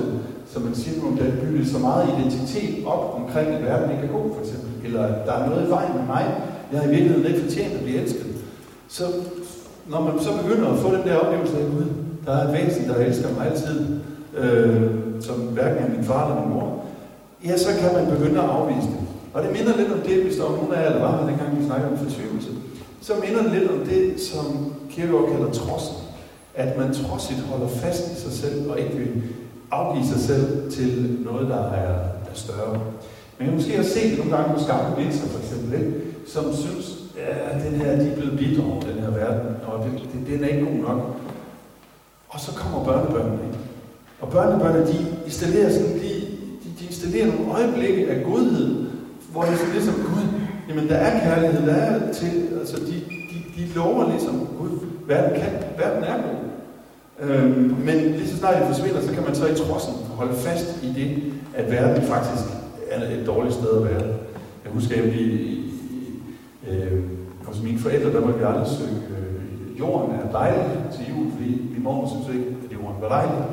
som 0.52 0.62
man 0.62 0.74
siger 0.74 1.06
om 1.06 1.16
der 1.16 1.24
bygget 1.42 1.68
så 1.68 1.78
meget 1.78 2.08
identitet 2.14 2.86
op 2.86 3.02
omkring, 3.20 3.48
at 3.48 3.64
verden 3.64 3.90
ikke 3.90 4.06
er 4.08 4.12
god, 4.18 4.34
for 4.34 4.40
eksempel. 4.40 4.70
Eller 4.84 5.02
der 5.26 5.32
er 5.32 5.48
noget 5.48 5.66
i 5.66 5.70
vejen 5.70 5.92
med 5.98 6.06
mig. 6.06 6.24
Jeg 6.72 6.80
har 6.80 6.86
i 6.86 6.90
virkeligheden 6.90 7.26
ikke 7.26 7.40
fortjent 7.40 7.74
at 7.74 7.82
blive 7.84 8.00
elsket. 8.00 8.26
Så 8.88 9.04
når 9.88 10.00
man 10.00 10.12
så 10.20 10.30
begynder 10.42 10.68
at 10.68 10.78
få 10.78 10.88
den 10.96 11.02
der 11.08 11.16
oplevelse 11.16 11.56
af 11.58 11.66
Gud, 11.74 11.86
der 12.26 12.32
er 12.32 12.42
et 12.46 12.52
væsen, 12.52 12.88
der 12.88 12.96
elsker 12.96 13.28
mig 13.36 13.46
altid, 13.50 13.78
øh, 14.38 14.90
som 15.20 15.36
hverken 15.36 15.84
er 15.84 15.90
min 15.96 16.04
far 16.04 16.22
eller 16.26 16.40
min 16.40 16.54
mor, 16.54 16.84
ja, 17.44 17.56
så 17.56 17.68
kan 17.80 17.90
man 17.96 18.16
begynde 18.16 18.40
at 18.40 18.50
afvise 18.56 18.88
det. 18.92 19.00
Og 19.34 19.42
det 19.42 19.52
minder 19.52 19.76
lidt 19.76 19.92
om 19.92 20.00
det, 20.08 20.22
hvis 20.22 20.36
der 20.36 20.42
var 20.42 20.56
nogen 20.56 20.72
af 20.74 20.82
jer, 20.84 20.92
der 20.92 21.00
var 21.00 21.16
her, 21.16 21.26
dengang 21.28 21.60
vi 21.60 21.64
snakkede 21.64 21.90
om 21.92 21.98
fortvivlelse, 21.98 22.50
så 23.00 23.12
minder 23.24 23.42
det 23.42 23.52
lidt 23.52 23.70
om 23.70 23.78
det, 23.78 24.20
som 24.20 24.46
Kierkegaard 24.90 25.30
kalder 25.30 25.50
trodsen. 25.50 25.96
At 26.54 26.78
man 26.78 26.94
trodsigt 26.94 27.40
holder 27.40 27.68
fast 27.68 28.12
i 28.12 28.20
sig 28.20 28.32
selv, 28.32 28.70
og 28.70 28.80
ikke 28.80 28.96
vil 28.96 29.22
afgive 29.70 30.06
sig 30.06 30.20
selv 30.20 30.72
til 30.72 31.18
noget, 31.24 31.48
der 31.48 31.62
er, 31.72 31.94
er 32.30 32.34
større. 32.34 32.80
Man 33.38 33.48
kan 33.48 33.54
måske 33.54 33.72
have 33.72 33.84
set 33.84 34.18
nogle 34.18 34.36
gange 34.36 34.54
på 34.54 34.60
skarpe 34.64 35.00
mennesker, 35.00 35.28
for 35.28 35.38
eksempel, 35.38 35.80
ikke? 35.80 35.92
som 36.26 36.44
synes, 36.54 37.00
at 37.50 37.62
den 37.64 37.80
her, 37.80 37.96
de 37.96 38.08
er 38.10 38.16
blevet 38.16 38.38
bidt 38.38 38.60
over 38.60 38.80
den 38.80 39.02
her 39.02 39.10
verden, 39.10 39.56
og 39.66 39.84
det, 39.84 39.92
det, 40.12 40.26
den 40.26 40.44
er 40.44 40.48
ikke 40.48 40.64
god 40.64 40.88
nok. 40.88 41.16
Og 42.28 42.40
så 42.40 42.54
kommer 42.54 42.84
børnebørnene 42.84 43.42
ind. 43.44 43.54
Og 44.20 44.28
børnebørnene, 44.28 44.86
de 44.86 45.06
installerer 45.26 45.72
sådan, 45.72 45.94
de, 45.94 46.08
de, 46.62 46.68
de 46.80 46.86
installerer 46.86 47.26
nogle 47.26 47.52
øjeblikke 47.52 48.10
af 48.10 48.24
godhed, 48.24 48.86
hvor 49.32 49.42
det 49.42 49.52
er 49.52 49.72
ligesom, 49.72 49.94
Gud, 49.94 50.26
jamen 50.68 50.88
der 50.88 50.94
er 50.94 51.20
kærlighed, 51.20 51.66
der 51.66 51.74
er 51.74 52.12
til, 52.12 52.48
altså 52.60 52.76
de, 52.76 53.02
de, 53.56 53.74
lover 53.74 54.10
ligesom, 54.10 54.48
Gud, 54.58 54.70
verden 55.06 55.40
kan, 55.40 55.52
verden 55.78 56.04
er 56.04 56.16
god. 56.16 56.40
Øhm, 57.20 57.74
men 57.84 57.96
lige 57.96 58.28
så 58.28 58.36
snart 58.36 58.56
det 58.56 58.66
forsvinder, 58.66 59.00
så 59.00 59.12
kan 59.14 59.22
man 59.22 59.34
så 59.34 59.46
i 59.46 59.54
trodsen 59.54 59.94
holde 60.14 60.34
fast 60.34 60.82
i 60.82 60.86
det, 60.86 61.32
at 61.54 61.70
verden 61.70 62.02
faktisk 62.02 62.44
er 62.90 63.02
et 63.02 63.26
dårligt 63.26 63.54
sted 63.54 63.76
at 63.76 63.84
være. 63.84 64.02
Jeg 64.64 64.72
husker, 64.72 65.02
at 65.02 65.04
i, 65.04 65.60
øh, 66.68 67.02
hos 67.44 67.62
mine 67.62 67.78
forældre, 67.78 68.12
der 68.12 68.20
måtte 68.20 68.38
vi 68.38 68.44
aldrig 68.44 68.66
søge, 68.66 69.00
øh, 69.10 69.78
jorden 69.78 70.14
er 70.14 70.32
dejlig 70.32 70.66
til 70.94 71.04
jul, 71.10 71.26
fordi 71.32 71.50
min 71.72 71.82
mor 71.82 72.08
synes 72.08 72.36
ikke, 72.36 72.50
at 72.64 72.72
jorden 72.72 72.96
var 73.02 73.08
dejlig. 73.08 73.44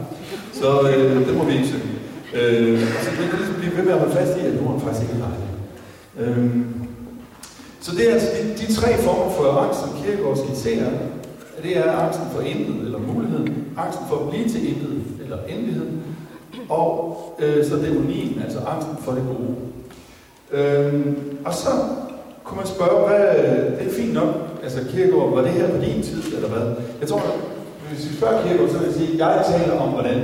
Så 0.54 0.70
øh, 0.90 1.28
det 1.28 1.38
må 1.38 1.44
vi 1.44 1.54
ikke 1.54 1.68
søge. 1.68 1.92
Øh, 2.40 2.80
så 3.04 3.10
det 3.18 3.30
kan 3.30 3.38
ligesom 3.40 3.56
blive 3.62 3.78
ved 3.78 3.84
med 3.84 3.94
at 3.94 4.00
holde 4.00 4.14
fast 4.14 4.38
i, 4.38 4.40
at 4.40 4.56
jorden 4.62 4.82
faktisk 4.82 5.04
ikke 5.04 5.16
er 5.20 5.28
dejlig. 5.28 5.50
Øh, 6.20 6.62
så 7.88 7.96
det 7.96 8.10
er 8.10 8.14
altså 8.14 8.28
de, 8.38 8.68
de 8.68 8.74
tre 8.74 8.98
former 8.98 9.32
for 9.32 9.44
angst, 9.44 9.80
som 9.80 9.90
Kierkegaard 10.04 10.38
skitserer. 10.38 10.92
Det 11.64 11.78
er 11.78 11.92
angsten 11.92 12.26
for 12.36 12.42
intet, 12.42 12.86
eller 12.86 13.00
muligheden. 13.00 13.66
Angsten 13.78 14.06
for 14.10 14.16
at 14.16 14.30
blive 14.30 14.50
til 14.50 14.70
intet, 14.70 15.04
eller 15.24 15.38
endeligheden. 15.50 16.04
Og 16.70 17.18
øh, 17.40 17.66
så 17.66 17.76
dæmonien, 17.76 18.42
altså 18.44 18.60
angsten 18.60 18.98
for 19.04 19.12
det 19.12 19.24
gode. 19.32 19.56
Øh, 20.52 21.06
og 21.46 21.54
så 21.54 21.70
kunne 22.44 22.58
man 22.58 22.68
spørge, 22.68 23.08
hvad, 23.08 23.26
det 23.80 23.88
er 23.88 23.94
fint 24.02 24.14
nok, 24.14 24.34
altså 24.64 24.80
Kierkegaard, 24.92 25.34
var 25.36 25.42
det 25.42 25.52
her 25.52 25.70
på 25.70 25.78
din 25.78 26.04
tid, 26.04 26.36
eller 26.36 26.50
hvad? 26.50 26.76
Jeg 27.00 27.08
tror, 27.08 27.22
hvis 27.90 28.10
vi 28.10 28.16
spørger 28.16 28.42
Kierkegaard, 28.42 28.70
så 28.70 28.78
vil 28.78 28.86
jeg 28.86 28.96
sige, 28.96 29.14
at 29.14 29.20
jeg 29.20 29.46
taler 29.60 29.80
om, 29.80 29.90
hvordan 29.90 30.22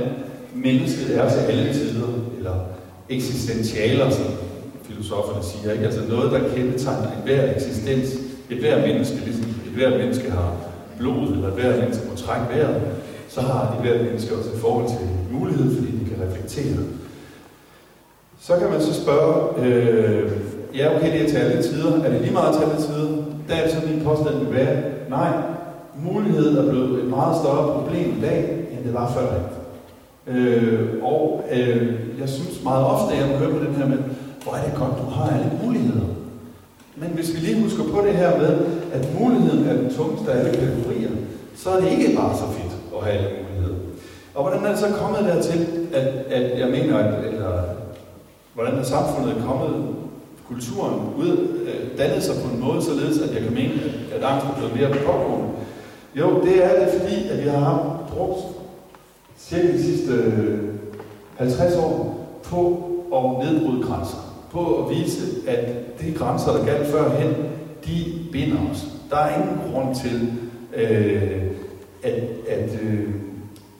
mennesket 0.54 1.18
er 1.18 1.30
til 1.30 1.38
alle 1.38 1.72
tider, 1.72 2.08
eller 2.38 2.54
eksistentialer, 3.08 4.10
som 4.10 4.24
filosoferne 4.94 5.44
siger, 5.44 5.72
ikke? 5.72 5.84
altså 5.84 6.00
noget, 6.08 6.32
der 6.32 6.54
kendetegner 6.54 7.08
en 7.08 7.22
hver 7.24 7.54
eksistens, 7.54 8.08
et 8.50 8.58
hver 8.58 8.86
menneske, 8.86 9.16
ligesom 9.24 9.44
et 9.44 9.72
hver 9.74 9.90
menneske 9.90 10.30
har 10.30 10.52
blod, 10.98 11.28
eller 11.28 11.48
et 11.48 11.54
hver 11.54 11.80
menneske 11.80 12.04
må 12.10 12.16
trække 12.16 12.46
vejret, 12.54 12.82
så 13.28 13.40
har 13.40 13.62
et 13.72 13.82
hver 13.82 14.04
menneske 14.04 14.36
også 14.36 14.50
et 14.50 14.60
forhold 14.60 14.88
til 14.88 15.06
mulighed, 15.30 15.76
fordi 15.76 15.90
de 15.98 16.10
kan 16.10 16.26
reflektere. 16.26 16.76
Så 18.40 18.56
kan 18.56 18.70
man 18.70 18.80
så 18.80 18.94
spørge, 19.02 19.66
øh, 19.66 20.32
ja, 20.74 20.96
okay, 20.96 21.12
det 21.12 21.22
er 21.22 21.28
til 21.28 21.36
alle 21.36 21.62
tider. 21.62 22.02
Er 22.04 22.10
det 22.10 22.20
lige 22.20 22.32
meget 22.32 22.54
til 22.54 22.62
alle 22.62 22.82
tider? 22.82 23.24
Der 23.48 23.54
er 23.54 23.68
sådan 23.68 23.88
en 23.88 24.04
påstand 24.04 24.38
vil 24.38 24.54
være, 24.54 24.82
nej, 25.10 25.32
mulighed 25.96 26.58
er 26.58 26.70
blevet 26.70 27.04
et 27.04 27.10
meget 27.10 27.36
større 27.36 27.72
problem 27.72 28.14
i 28.18 28.20
dag, 28.20 28.66
end 28.72 28.84
det 28.84 28.94
var 28.94 29.12
før. 29.12 29.28
Øh, 30.26 30.88
og 31.02 31.44
øh, 31.52 31.94
jeg 32.20 32.28
synes 32.28 32.64
meget 32.64 32.84
ofte, 32.86 33.14
at 33.14 33.20
jeg 33.20 33.38
hører 33.38 33.50
på 33.50 33.64
den 33.64 33.74
her 33.74 33.86
med, 33.86 33.98
hvor 34.44 34.54
er 34.54 34.64
det 34.64 34.74
godt, 34.78 34.98
du 35.02 35.10
har 35.10 35.30
alle 35.34 35.50
muligheder. 35.64 36.06
Men 36.96 37.10
hvis 37.10 37.34
vi 37.34 37.38
lige 37.38 37.62
husker 37.62 37.84
på 37.84 38.00
det 38.06 38.14
her 38.14 38.38
med, 38.38 38.58
at 38.92 39.20
muligheden 39.20 39.68
er 39.68 39.72
den 39.76 39.94
tungeste 39.94 40.32
af 40.32 40.38
alle 40.38 40.60
kategorier, 40.60 41.10
så 41.56 41.70
er 41.70 41.80
det 41.80 41.90
ikke 41.90 42.16
bare 42.16 42.36
så 42.36 42.46
fedt 42.46 42.74
at 42.96 43.04
have 43.04 43.18
alle 43.18 43.30
muligheder. 43.42 43.78
Og 44.34 44.42
hvordan 44.42 44.64
er 44.64 44.70
det 44.70 44.78
så 44.78 44.88
kommet 45.00 45.24
dertil, 45.24 45.88
at, 45.94 46.06
at 46.06 46.60
jeg 46.60 46.68
mener, 46.68 46.98
at, 46.98 47.24
eller 47.32 47.62
hvordan 48.54 48.74
er 48.74 48.82
samfundet 48.82 49.44
kommet, 49.46 49.94
kulturen 50.48 51.00
ud, 51.18 51.48
øh, 51.66 51.98
dannet 51.98 52.22
sig 52.22 52.34
på 52.42 52.54
en 52.54 52.60
måde, 52.60 52.82
således 52.82 53.20
at 53.20 53.34
jeg 53.34 53.42
kan 53.42 53.54
mene, 53.54 53.72
at, 53.72 54.16
at 54.16 54.24
angst 54.24 54.46
er 54.46 54.54
blevet 54.54 54.76
mere 54.76 55.04
pågående? 55.06 55.48
Jo, 56.14 56.42
det 56.44 56.64
er 56.64 56.84
det, 56.84 57.00
fordi 57.00 57.28
at 57.28 57.44
vi 57.44 57.48
har 57.48 58.00
brugt 58.10 58.40
cirka 59.38 59.72
de 59.72 59.82
sidste 59.82 60.12
øh, 60.12 60.58
50 61.36 61.76
år 61.76 62.26
på 62.42 62.90
at 63.14 63.46
nedbryde 63.46 63.82
grænser. 63.82 64.23
På 64.54 64.62
at 64.82 64.96
vise, 64.96 65.20
at 65.48 65.64
de 66.00 66.12
grænser, 66.12 66.52
der 66.52 66.64
galt 66.64 66.86
førhen, 66.86 67.34
de 67.86 68.04
binder 68.32 68.58
os. 68.72 68.86
Der 69.10 69.16
er 69.16 69.40
ingen 69.40 69.58
grund 69.72 69.94
til, 69.94 70.32
øh, 70.76 71.42
at, 72.02 72.14
at 72.48 72.78
øh, 72.82 73.08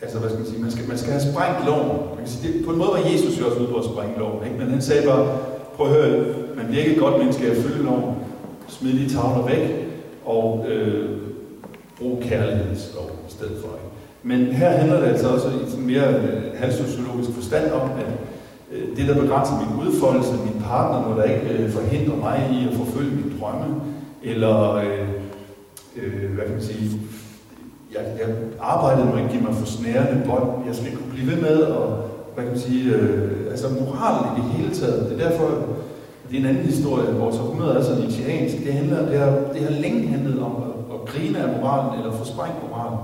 altså 0.02 0.18
hvad 0.18 0.30
skal 0.30 0.38
man 0.38 0.48
sige, 0.48 0.62
man 0.62 0.70
skal, 0.70 0.88
man 0.88 0.98
skal 0.98 1.12
have 1.12 1.22
sprængt 1.32 1.66
loven. 1.66 1.88
Man 1.88 2.18
kan 2.18 2.26
sige, 2.26 2.52
det, 2.52 2.64
på 2.64 2.70
en 2.70 2.78
måde 2.78 2.90
var 2.90 3.10
Jesus 3.12 3.40
jo 3.40 3.46
også 3.46 3.58
ude 3.58 3.68
på 3.68 3.78
at 3.78 3.84
sprænge 3.84 4.18
loven, 4.18 4.44
ikke? 4.46 4.58
men 4.58 4.70
han 4.70 4.82
sagde 4.82 5.06
bare, 5.06 5.38
prøv 5.76 5.87
at 5.87 5.92
høre, 5.92 6.24
man 6.56 6.66
bliver 6.66 6.82
ikke 6.82 6.94
et 6.94 7.00
godt 7.00 7.18
menneske 7.18 7.46
at 7.50 7.56
følge 7.56 7.84
loven, 7.84 8.14
smid 8.68 8.92
de 8.92 9.14
tavler 9.14 9.46
væk, 9.46 9.84
og 10.24 10.66
øh, 10.68 11.10
brug 11.98 12.22
kærlighedslov 12.22 13.10
i 13.28 13.32
stedet 13.32 13.56
for. 13.60 13.68
Ikke? 13.68 13.94
Men 14.22 14.54
her 14.54 14.70
handler 14.70 15.00
det 15.00 15.06
altså 15.06 15.28
også 15.28 15.48
i 15.48 15.70
sådan 15.70 15.87
mere 15.87 16.08
øh, 16.14 16.58
halvsociologisk 16.58 17.30
forstand 17.30 17.72
om, 17.72 17.90
at 17.90 18.06
Øh, 18.74 18.96
det, 18.96 19.08
der 19.08 19.22
begrænser 19.22 19.54
min 19.62 19.87
udfoldelse, 19.87 20.32
min 20.32 20.62
partner, 20.62 21.08
når 21.08 21.14
der 21.16 21.24
ikke 21.24 21.48
øh, 21.58 21.70
forhindrer 21.70 22.16
mig 22.16 22.37
i 22.52 22.68
at 22.68 22.76
forfølge 22.76 23.16
mine 23.16 23.32
drømme, 23.40 23.74
eller 24.22 24.74
øh, 24.74 25.08
øh, 25.96 26.34
hvad 26.34 26.44
kan 26.44 26.54
man 26.54 26.62
sige, 26.62 27.00
jeg, 27.94 28.02
jeg 28.20 28.34
arbejder 28.60 29.04
må 29.04 29.16
ikke 29.16 29.30
give 29.30 29.42
mig 29.42 29.54
for 29.54 29.66
snærende 29.66 30.22
bånd. 30.26 30.66
Jeg 30.66 30.74
skal 30.76 30.96
kunne 30.96 31.12
blive 31.12 31.30
ved 31.30 31.40
med 31.40 31.58
og 31.62 32.04
hvad 32.34 32.44
kan 32.44 32.52
man 32.52 32.60
sige, 32.60 32.94
øh, 32.94 33.50
altså 33.50 33.66
moralen 33.68 34.24
i 34.30 34.40
det 34.40 34.50
hele 34.50 34.74
taget. 34.74 35.10
Det 35.10 35.20
er 35.20 35.28
derfor, 35.28 35.48
det 36.30 36.37
er 36.37 36.40
en 36.40 36.46
anden 36.46 36.64
historie, 36.64 37.14
vores 37.14 37.38
århundrede 37.38 37.78
er 37.78 37.82
så 37.82 37.94
nietzscheansk. 37.94 38.64
Det, 38.64 38.72
handler, 38.72 39.08
det, 39.10 39.18
har, 39.18 39.30
det 39.54 39.62
har 39.62 39.70
længe 39.70 40.08
handlet 40.08 40.42
om 40.42 40.52
at, 40.56 40.94
at 40.94 41.00
grine 41.06 41.38
af 41.38 41.60
moralen, 41.60 41.98
eller 41.98 42.12
få 42.12 42.24
sprængt 42.24 42.56
moralen. 42.68 42.98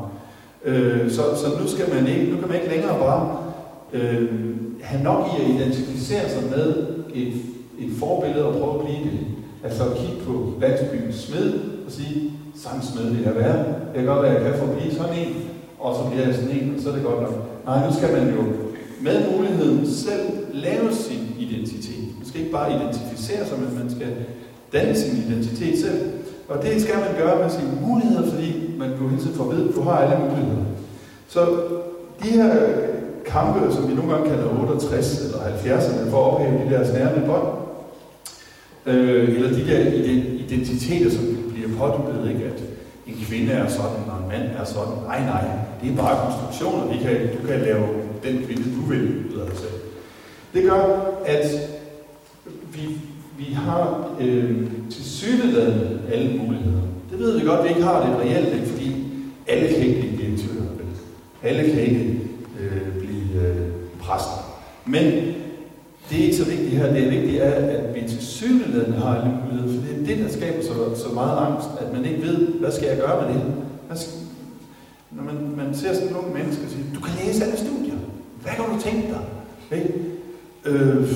Øh, 0.64 1.10
så, 1.10 1.22
så 1.36 1.46
nu, 1.60 1.68
skal 1.68 1.94
man 1.94 2.06
ikke, 2.06 2.32
nu 2.32 2.36
kan 2.36 2.48
man 2.48 2.56
ikke 2.56 2.74
længere 2.74 2.98
bare 2.98 3.36
øh, 3.92 4.28
have 4.82 5.02
nok 5.02 5.26
i 5.26 5.42
at 5.42 5.50
identificere 5.50 6.28
sig 6.30 6.42
med 6.50 6.86
et, 7.14 7.32
et 7.78 7.92
forbillede 7.98 8.46
og 8.46 8.52
prøve 8.52 8.74
at 8.74 8.86
blive 8.86 9.10
det. 9.10 9.26
Altså 9.64 9.84
at 9.84 9.96
kigge 9.96 10.24
på 10.26 10.52
landsbyens 10.60 11.14
smed 11.14 11.52
og 11.86 11.92
sige, 11.92 12.32
sangsmed 12.54 13.10
vil 13.10 13.22
jeg 13.22 13.34
være. 13.34 13.58
Det 13.58 13.94
kan 13.94 14.04
godt 14.06 14.22
være, 14.22 14.36
at 14.36 14.42
jeg 14.42 14.52
kan 14.52 14.60
forbi 14.60 14.94
sådan 14.94 15.18
en, 15.18 15.34
og 15.78 15.94
så 15.94 16.10
bliver 16.10 16.26
jeg 16.26 16.34
sådan 16.34 16.50
en, 16.50 16.74
og 16.76 16.82
så 16.82 16.88
er 16.90 16.94
det 16.94 17.04
godt 17.04 17.22
nok. 17.22 17.34
Nej, 17.66 17.86
nu 17.86 17.94
skal 17.94 18.12
man 18.12 18.34
jo 18.34 18.42
med 19.00 19.32
muligheden 19.32 19.86
selv 19.86 20.20
lave 20.52 20.92
sin 20.92 21.34
identitet. 21.38 22.04
Man 22.18 22.26
skal 22.26 22.40
ikke 22.40 22.52
bare 22.52 22.74
identificere 22.76 23.46
sig, 23.46 23.58
men 23.58 23.78
man 23.78 23.90
skal 23.90 24.08
danne 24.72 24.96
sin 24.96 25.16
identitet 25.26 25.78
selv. 25.78 26.00
Og 26.48 26.62
det 26.62 26.82
skal 26.82 26.94
man 26.94 27.16
gøre 27.18 27.42
med 27.42 27.50
sine 27.50 27.78
muligheder, 27.86 28.30
fordi 28.30 28.70
man 28.78 28.90
jo 28.90 29.08
hele 29.08 29.22
tiden 29.22 29.36
får 29.36 29.50
at 29.50 29.56
vide, 29.56 29.68
at 29.68 29.74
du 29.74 29.80
har 29.80 29.98
alle 29.98 30.16
muligheder. 30.28 30.64
Så 31.28 31.40
de 32.22 32.28
her 32.28 32.52
kampe, 33.32 33.72
som 33.74 33.88
vi 33.88 33.94
nogle 33.94 34.12
gange 34.12 34.30
kalder 34.30 34.60
68 34.60 35.24
eller 35.24 35.38
70'erne, 35.38 36.10
for 36.10 36.18
at 36.26 36.32
ophæve 36.32 36.64
de 36.64 36.70
der 36.70 36.90
snærende 36.90 37.26
bånd, 37.26 37.48
øh, 38.86 39.36
eller 39.36 39.48
de 39.48 39.66
der 39.66 39.78
identiteter, 40.44 41.10
som 41.10 41.24
bliver 41.52 41.68
påduttet, 41.78 42.30
ikke? 42.30 42.44
at 42.44 42.60
en 43.06 43.14
kvinde 43.26 43.52
er 43.52 43.68
sådan, 43.68 44.04
og 44.10 44.16
en 44.22 44.28
mand 44.28 44.48
er 44.60 44.64
sådan. 44.64 44.92
Nej, 45.06 45.20
nej, 45.24 45.44
det 45.82 45.92
er 45.92 45.96
bare 45.96 46.26
konstruktioner. 46.26 46.92
Vi 46.92 46.98
kan, 47.04 47.16
du 47.40 47.46
kan 47.46 47.60
lave 47.60 47.86
den 48.24 48.44
kvinde, 48.46 48.62
du 48.62 48.80
vil, 48.90 49.24
ud 49.34 49.40
af 49.40 49.56
selv. 49.56 49.80
Det 50.54 50.62
gør, 50.62 50.82
at 51.26 51.46
vi, 52.74 52.96
vi 53.38 53.52
har 53.52 54.08
øh, 54.20 54.56
til 54.90 55.04
syneladende 55.04 56.00
alle 56.12 56.38
muligheder. 56.38 56.80
Det 57.10 57.18
ved 57.18 57.38
vi 57.38 57.46
godt, 57.46 57.58
at 57.58 57.64
vi 57.64 57.68
ikke 57.68 57.82
har 57.82 58.06
det 58.06 58.18
reelt, 58.20 58.54
ikke? 58.54 58.66
fordi 58.66 58.96
alle 59.48 59.68
kan 59.68 59.76
ikke 59.76 60.00
blive 60.00 60.22
direktører. 60.22 60.60
Alle 61.42 61.70
kan 61.70 61.80
ikke 61.80 62.20
øh, 64.10 64.16
præster. 64.16 64.62
Men 64.86 65.04
det 66.10 66.20
er 66.20 66.24
ikke 66.24 66.36
så 66.36 66.44
vigtigt 66.44 66.70
her. 66.70 66.92
Det 66.92 67.06
er 67.06 67.10
vigtigt, 67.10 67.42
er, 67.42 67.50
at 67.50 67.94
vi 67.94 68.00
til 68.08 68.26
synligheden 68.26 68.92
har 68.92 69.22
en 69.22 69.32
mulighed. 69.44 69.80
For 69.80 69.86
det 69.86 70.02
er 70.02 70.06
det, 70.06 70.24
der 70.24 70.32
skaber 70.38 70.62
så, 70.62 71.02
så 71.02 71.14
meget 71.14 71.46
angst, 71.46 71.68
at 71.80 71.92
man 71.92 72.04
ikke 72.04 72.22
ved, 72.22 72.48
hvad 72.48 72.72
skal 72.72 72.88
jeg 72.88 72.98
gøre 72.98 73.22
med 73.22 73.34
det? 73.34 73.42
Hvad 73.86 73.96
skal, 73.96 74.12
når 75.10 75.22
man, 75.22 75.56
man 75.56 75.74
ser 75.74 75.94
sådan 75.94 76.12
nogle 76.12 76.32
mennesker 76.34 76.68
sige, 76.68 76.84
du 76.94 77.00
kan 77.00 77.14
læse 77.24 77.44
alle 77.44 77.56
studier. 77.56 77.94
Hvad 78.42 78.52
kan 78.52 78.64
du 78.64 78.80
tænke 78.80 79.08
dig? 79.08 79.22
Ikke? 79.78 79.94
Øh, 80.64 81.08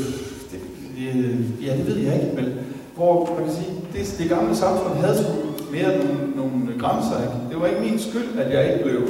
det, 0.50 0.61
det, 0.96 1.66
ja, 1.66 1.76
det 1.76 1.87
ved 1.87 1.96
jeg 1.96 2.14
ikke, 2.14 2.37
men 2.37 2.54
hvor 2.94 3.35
man 3.37 3.44
kan 3.44 3.54
sige, 3.54 3.72
det, 3.92 4.14
det 4.18 4.28
gamle 4.28 4.57
samfund 4.57 4.94
havde 4.94 5.18
sgu 5.18 5.33
mere 5.72 5.98
nogle, 5.98 6.37
nogle 6.37 6.78
grænser. 6.78 7.22
Ikke? 7.22 7.37
Det 7.50 7.61
var 7.61 7.66
ikke 7.66 7.80
min 7.80 7.98
skyld, 7.98 8.38
at 8.38 8.54
jeg 8.54 8.72
ikke 8.72 8.85
blev 8.85 9.00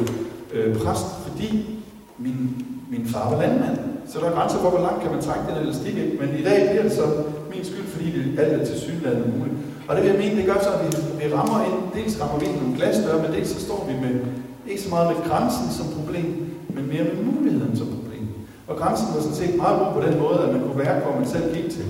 øh, 0.53 0.77
præst, 0.77 1.07
fordi 1.27 1.81
min, 2.19 2.67
min 2.93 3.05
far 3.13 3.31
var 3.31 3.41
landmand. 3.43 3.79
Så 4.11 4.15
der 4.21 4.27
er 4.31 4.37
grænser 4.39 4.59
for, 4.59 4.71
hvor 4.71 4.85
langt 4.87 5.01
kan 5.03 5.13
man 5.15 5.23
trække 5.27 5.45
den 5.49 5.57
elastik. 5.65 5.97
ind. 6.03 6.13
Men 6.21 6.29
i 6.41 6.45
dag 6.49 6.59
bliver 6.71 6.85
det 6.89 6.95
så 7.01 7.07
min 7.53 7.65
skyld, 7.71 7.89
fordi 7.95 8.07
det 8.17 8.39
alt 8.41 8.53
er 8.61 8.65
til 8.67 8.79
synligheden 8.85 9.33
muligt. 9.39 9.57
Og 9.89 9.93
det 9.95 10.01
vil 10.03 10.11
jeg 10.13 10.21
mene, 10.23 10.37
det 10.41 10.47
gør 10.51 10.59
så, 10.67 10.71
at 10.77 10.81
vi, 10.85 10.89
vi 11.21 11.35
rammer 11.37 11.59
ind, 11.69 11.79
dels 11.97 12.15
rammer 12.21 12.39
vi 12.41 12.47
ind 12.47 12.57
nogle 12.61 12.77
glasdøre, 12.79 13.19
men 13.23 13.31
dels 13.37 13.51
så 13.55 13.61
står 13.67 13.81
vi 13.89 13.95
med, 14.05 14.15
ikke 14.71 14.83
så 14.87 14.91
meget 14.95 15.07
med 15.13 15.19
grænsen 15.29 15.67
som 15.79 15.87
problem, 15.99 16.29
men 16.75 16.85
mere 16.93 17.05
med 17.11 17.17
muligheden 17.31 17.75
som 17.81 17.89
problem. 17.97 18.25
Og 18.69 18.75
grænsen 18.81 19.07
var 19.15 19.21
sådan 19.21 19.41
set 19.43 19.55
meget 19.63 19.77
god 19.81 19.91
på 19.97 20.03
den 20.07 20.15
måde, 20.23 20.39
at 20.45 20.51
man 20.55 20.63
kunne 20.65 20.81
være, 20.85 20.95
hvor 21.01 21.15
man 21.21 21.29
selv 21.35 21.47
gik 21.57 21.69
til. 21.77 21.87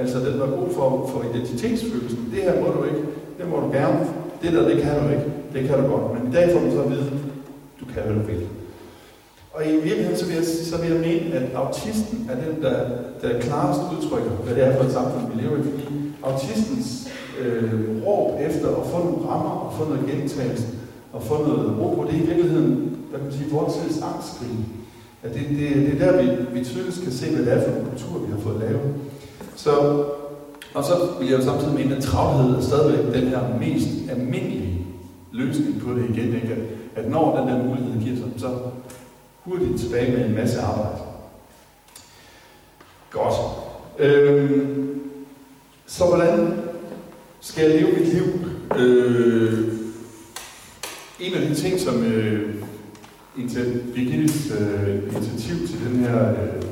Altså, 0.00 0.16
den 0.26 0.34
var 0.42 0.50
god 0.58 0.68
for, 0.76 0.88
for 1.12 1.20
identitetsfølelsen. 1.30 2.22
Det 2.34 2.40
her 2.46 2.54
må 2.62 2.66
du 2.76 2.80
ikke, 2.90 3.02
det 3.38 3.46
må 3.50 3.56
du 3.64 3.68
gerne. 3.78 4.00
Det 4.42 4.52
der, 4.52 4.68
det 4.70 4.82
kan 4.82 4.94
du 5.02 5.06
ikke. 5.14 5.26
Det 5.54 5.60
kan 5.68 5.76
du 5.80 5.84
godt. 5.92 6.06
Men 6.14 6.22
i 6.30 6.34
dag 6.36 6.44
får 6.52 6.60
du 6.60 6.70
så 6.70 6.82
at 6.82 6.90
vide, 6.90 7.10
du 7.80 7.84
kan, 7.92 8.02
hvad 8.02 8.14
du 8.20 8.24
vil. 8.30 8.42
Og 9.52 9.66
i 9.66 9.72
virkeligheden, 9.72 10.18
så 10.18 10.26
vil 10.26 10.34
jeg, 10.34 10.44
så 10.44 10.76
vil 10.80 10.90
jeg 10.90 11.00
mene, 11.00 11.34
at 11.34 11.54
autisten 11.54 12.30
er 12.30 12.34
den, 12.34 12.62
der, 12.62 12.76
der 13.22 13.40
klarest 13.40 13.80
udtrykker, 13.92 14.30
hvad 14.30 14.54
det 14.54 14.64
er 14.66 14.76
for 14.76 14.84
et 14.84 14.92
samfund, 14.92 15.32
vi 15.32 15.42
lever 15.42 15.56
i. 15.56 15.62
Fordi 15.62 15.84
autistens 16.22 17.08
øh, 17.40 18.06
råb 18.06 18.40
efter 18.40 18.68
at 18.68 18.86
få 18.86 18.98
nogle 19.04 19.28
rammer, 19.28 19.50
og 19.50 19.74
få 19.78 19.84
noget 19.84 20.06
gentagelse, 20.10 20.66
og 21.12 21.22
få 21.22 21.46
noget 21.46 21.78
ro 21.80 21.94
på, 21.94 22.04
det 22.10 22.14
er 22.18 22.22
i 22.22 22.26
virkeligheden, 22.26 22.96
hvad 23.10 23.18
kan 23.20 23.28
man 23.28 23.38
sige, 23.38 23.50
vores 23.50 23.74
tids 23.74 24.02
angstkrig. 24.02 24.58
At 25.22 25.34
det, 25.34 25.42
det, 25.48 25.76
det 25.76 26.02
er 26.02 26.12
der, 26.12 26.22
vi, 26.22 26.58
vi 26.58 26.64
tydeligst 26.64 27.02
kan 27.02 27.12
se, 27.12 27.30
hvad 27.34 27.44
det 27.44 27.52
er 27.52 27.70
for 27.70 27.76
en 27.76 27.86
kultur, 27.90 28.18
vi 28.18 28.32
har 28.32 28.38
fået 28.38 28.60
lavet. 28.60 28.94
Så, 29.56 29.70
og 30.74 30.84
så 30.84 30.94
vil 31.20 31.28
jeg 31.28 31.38
jo 31.38 31.44
samtidig 31.44 31.74
mene, 31.74 31.96
at 31.96 32.02
travlhed 32.02 32.56
er 32.56 32.60
stadigvæk 32.60 33.14
den 33.14 33.28
her 33.28 33.40
mest 33.60 33.88
almindelige 34.10 34.86
løsning 35.32 35.80
på 35.80 35.94
det 35.94 36.04
igen. 36.10 36.34
Ikke? 36.34 36.56
At 36.96 37.10
når 37.10 37.36
den 37.36 37.48
der 37.48 37.64
mulighed 37.64 38.02
giver 38.02 38.16
sig, 38.16 38.26
så 38.36 38.48
hurtigt 39.44 39.80
tilbage 39.80 40.16
med 40.16 40.26
en 40.26 40.34
masse 40.34 40.60
arbejde. 40.60 40.98
Godt. 43.10 43.34
Øhm, 43.98 45.00
så 45.86 46.04
hvordan 46.04 46.58
skal 47.40 47.70
jeg 47.70 47.80
leve 47.80 47.92
mit 47.92 48.08
liv? 48.14 48.24
Øh, 48.78 49.68
en 51.20 51.34
af 51.34 51.48
de 51.48 51.54
ting, 51.54 51.80
som 51.80 52.04
øh, 52.04 52.54
Birgittes 53.94 54.52
øh, 54.60 54.96
initiativ 54.96 55.68
til 55.68 55.86
den 55.88 55.96
her 55.96 56.30
øh, 56.30 56.62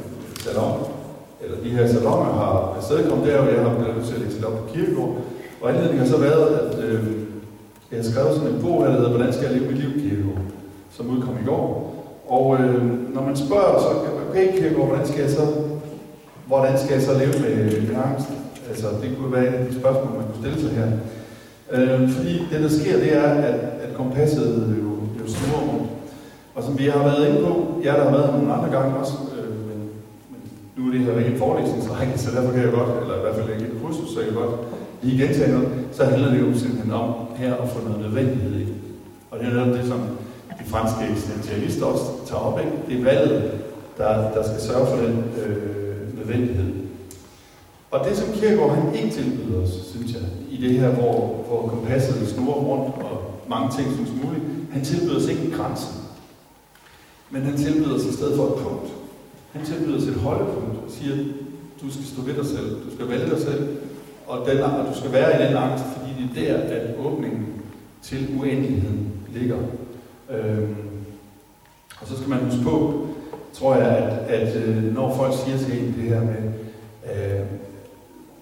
salon, 0.40 0.92
eller 1.40 1.61
de 1.62 1.70
her 1.70 1.88
saloner 1.88 2.33
har 2.33 2.74
afstedkommet, 2.76 3.26
det 3.26 3.35
er 3.35 3.44
jo, 3.44 3.50
jeg 3.50 3.62
har 3.62 3.74
blevet 3.78 4.07
til 4.07 4.14
at 4.14 4.20
lægge 4.20 4.46
op 4.46 4.59
på 4.59 4.74
kirkegård. 4.74 5.16
Og 5.61 5.68
anledningen 5.70 5.98
har 5.98 6.07
så 6.07 6.16
været, 6.16 6.59
at 6.59 6.85
øh, 6.85 7.04
jeg 7.90 7.98
har 7.98 8.11
skrevet 8.11 8.37
sådan 8.37 8.54
en 8.54 8.62
bog, 8.62 8.85
der 8.85 8.90
hedder 8.90 9.09
Hvordan 9.09 9.33
skal 9.33 9.44
jeg 9.44 9.61
leve 9.61 9.72
mit 9.72 9.78
liv, 9.78 10.11
kirkegård, 10.11 10.38
som 10.90 11.11
udkom 11.11 11.37
i 11.42 11.46
går. 11.46 11.88
Og 12.28 12.58
øh, 12.60 13.14
når 13.14 13.22
man 13.22 13.36
spørger, 13.36 13.80
så 13.80 13.88
okay, 14.30 14.52
Kirkegaard, 14.52 14.88
hvordan 14.88 15.06
skal 15.06 15.20
jeg 15.20 15.30
så, 15.30 15.46
hvordan 16.46 16.78
skal 16.78 16.92
jeg 16.92 17.02
så 17.02 17.12
leve 17.18 17.34
med, 17.44 17.74
øh, 17.74 17.88
min 17.88 17.96
angst? 18.06 18.28
Altså, 18.68 18.86
det 19.02 19.16
kunne 19.18 19.32
være 19.32 19.48
et 19.48 19.54
af 19.54 19.66
de 19.66 19.80
spørgsmål, 19.80 20.12
man 20.16 20.26
kunne 20.28 20.42
stille 20.42 20.60
sig 20.60 20.70
her. 20.78 20.88
Øh, 21.74 22.10
fordi 22.10 22.32
det, 22.50 22.60
der 22.64 22.68
sker, 22.68 22.96
det 23.04 23.16
er, 23.16 23.28
at, 23.48 23.54
at 23.84 23.90
kompasset 23.96 24.48
øh, 24.62 24.78
jo, 24.84 24.92
jo 25.20 25.24
snurrer 25.34 25.62
rundt. 25.68 25.90
Og 26.54 26.62
som 26.64 26.78
vi 26.78 26.84
har 26.84 27.02
været 27.08 27.28
inde 27.28 27.40
på, 27.46 27.52
jeg 27.84 27.94
der 27.94 28.04
har 28.04 28.16
været 28.18 28.34
nogle 28.34 28.54
andre 28.54 28.70
gange 28.76 28.96
også, 28.96 29.16
øh, 29.36 29.50
men, 29.68 29.78
men 30.30 30.40
nu 30.76 30.88
er 30.88 30.92
det 30.92 31.00
her 31.00 31.18
ikke 31.18 31.30
en 31.30 31.38
forelæsningsrække, 31.38 32.18
så 32.18 32.30
derfor 32.36 32.52
kan 32.52 32.62
jeg 32.62 32.72
godt, 32.72 33.02
eller 33.02 33.16
i 33.16 33.20
hvert 33.20 33.34
fald 33.34 33.50
ikke 33.50 33.66
et 33.72 33.80
kursus, 33.82 34.08
så 34.14 34.20
jeg 34.20 34.28
kan 34.28 34.38
godt 34.42 34.54
lige 35.02 35.22
gentage 35.22 35.52
noget, 35.52 35.68
så 35.92 36.04
handler 36.04 36.30
det 36.32 36.40
jo 36.40 36.58
simpelthen 36.58 36.92
om 36.92 37.14
her 37.36 37.54
at 37.54 37.68
få 37.68 37.78
noget 37.88 38.00
nødvendighed 38.00 38.54
i. 38.60 38.66
Og 39.30 39.38
det 39.38 39.46
er 39.46 39.54
netop 39.54 39.74
det, 39.76 39.84
som 39.86 40.00
franske 40.68 41.11
eksistentialister 41.11 41.87
også 41.87 42.04
tager 42.26 42.40
op, 42.40 42.59
ikke? 42.59 42.72
Det 42.88 43.00
er 43.00 43.04
valget, 43.04 43.52
der, 43.98 44.31
der 44.31 44.42
skal 44.42 44.61
sørge 44.61 44.87
for 44.87 44.96
den 44.96 45.24
øh, 45.42 46.18
nødvendighed. 46.18 46.72
Og 47.90 48.09
det, 48.09 48.16
som 48.16 48.33
Kierkegaard 48.33 48.74
han 48.74 48.94
ikke 48.94 49.11
tilbyder 49.11 49.62
os, 49.62 49.70
synes 49.90 50.12
jeg, 50.12 50.22
i 50.50 50.57
det 50.68 50.81
her, 50.81 50.88
hvor, 50.88 51.44
hvor 51.48 51.68
kompasset 51.68 52.28
snurrer 52.28 52.61
rundt, 52.61 52.94
og 52.94 53.20
mange 53.48 53.70
ting 53.76 53.94
synes 53.94 54.11
muligt, 54.24 54.44
han 54.72 54.85
tilbyder 54.85 55.16
os 55.16 55.28
ikke 55.28 55.42
en 55.42 55.50
grænse. 55.50 55.87
Men 57.31 57.42
han 57.42 57.57
tilbyder 57.57 57.94
os 57.94 58.04
i 58.04 58.12
stedet 58.12 58.37
for 58.37 58.46
et 58.46 58.54
punkt. 58.54 58.92
Han 59.52 59.66
tilbyder 59.66 59.96
os 59.96 60.02
et 60.02 60.14
holdepunkt 60.14 60.76
og 60.85 60.90
siger, 60.90 61.16
du 61.83 61.92
skal 61.92 62.04
stå 62.04 62.22
ved 62.22 62.35
dig 62.35 62.46
selv, 62.46 62.70
du 62.70 62.94
skal 62.94 63.09
vælge 63.09 63.31
dig 63.31 63.40
selv, 63.40 63.68
og, 64.26 64.46
den, 64.46 64.61
og 64.61 64.94
du 64.94 64.98
skal 64.98 65.12
være 65.12 65.42
i 65.42 65.46
den 65.46 65.57
angst, 65.57 65.85
fordi 65.96 66.12
det 66.35 66.50
er 66.50 66.57
der, 66.57 66.74
at 66.74 66.96
åbningen 67.07 67.46
til 68.02 68.28
uendeligheden 68.40 69.12
ligger. 69.35 69.57
Øhm, 70.30 70.76
og 72.00 72.06
så 72.06 72.16
skal 72.16 72.28
man 72.28 72.38
huske 72.38 72.62
på, 72.62 73.06
tror 73.52 73.76
jeg, 73.76 73.86
at, 73.86 74.34
at 74.40 74.56
øh, 74.56 74.94
når 74.94 75.16
folk 75.16 75.32
siger 75.44 75.58
til 75.58 75.78
en 75.78 75.94
det 75.94 76.08
her 76.08 76.20
med, 76.20 76.52
øh, 77.04 77.46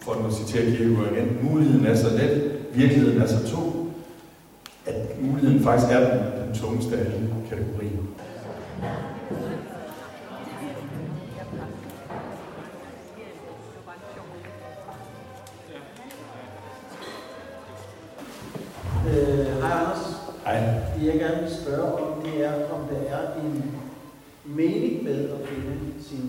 for 0.01 0.13
at 0.13 0.35
citere 0.35 0.77
Kierkegaard 0.77 1.13
igen, 1.13 1.39
muligheden 1.43 1.87
er 1.87 1.95
så 1.95 2.09
let, 2.11 2.53
virkeligheden 2.75 3.23
er 3.23 3.27
så 3.27 3.49
tung, 3.49 3.95
at 4.87 5.23
muligheden 5.23 5.61
faktisk 5.61 5.93
er 5.93 6.01
den, 6.01 6.47
den 6.47 6.55
tungeste 6.55 6.97
af 6.97 7.01
alle 7.01 7.35
kategorier. 7.51 7.99
Finde 25.57 26.03
sin 26.09 26.25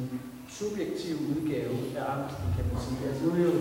subjektive 0.57 1.17
udgave 1.31 1.75
af 1.99 2.03
angsten, 2.15 2.47
kan 2.55 2.65
man 2.69 2.77
sige. 2.83 2.99
Altså 3.07 3.21
nu 3.23 3.29
er 3.31 3.37
det 3.37 3.45
jo, 3.49 3.55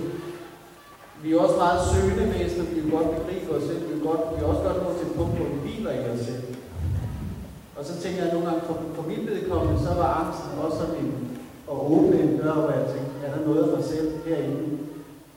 vi 1.22 1.29
er 1.33 1.38
også 1.44 1.57
meget 1.64 1.81
søgende 1.90 2.26
væsener, 2.35 2.64
vi 2.70 2.81
vil 2.81 2.94
godt 2.96 3.11
begribe 3.16 3.48
os 3.57 3.64
selv, 3.68 3.83
vi 3.88 3.92
vil, 3.94 4.02
godt, 4.09 4.22
vi 4.31 4.35
vil 4.38 4.50
også 4.52 4.62
godt 4.66 4.79
nå 4.83 4.88
til 4.98 5.07
et 5.09 5.16
punkt, 5.18 5.35
hvor 5.37 5.48
vi 5.52 5.59
hviler 5.64 5.92
i 5.98 6.02
os 6.12 6.22
selv. 6.29 6.44
Og 7.76 7.83
så 7.88 7.92
tænker 8.02 8.20
jeg 8.24 8.33
nogle 8.33 8.46
gange, 8.48 8.62
for, 8.68 8.76
for 8.96 9.05
mit 9.11 9.26
vedkommende, 9.31 9.83
så 9.87 9.90
var 10.00 10.11
angsten 10.22 10.64
også 10.64 10.79
sådan 10.79 10.98
en, 11.05 11.12
at 11.70 11.76
åbne 11.94 12.16
en 12.24 12.37
dør, 12.38 12.55
hvor 12.62 12.72
jeg 12.79 12.87
tænkte, 12.92 13.12
er 13.24 13.31
der 13.35 13.46
noget 13.46 13.62
af 13.64 13.70
mig 13.76 13.85
selv 13.92 14.09
herinde? 14.26 14.79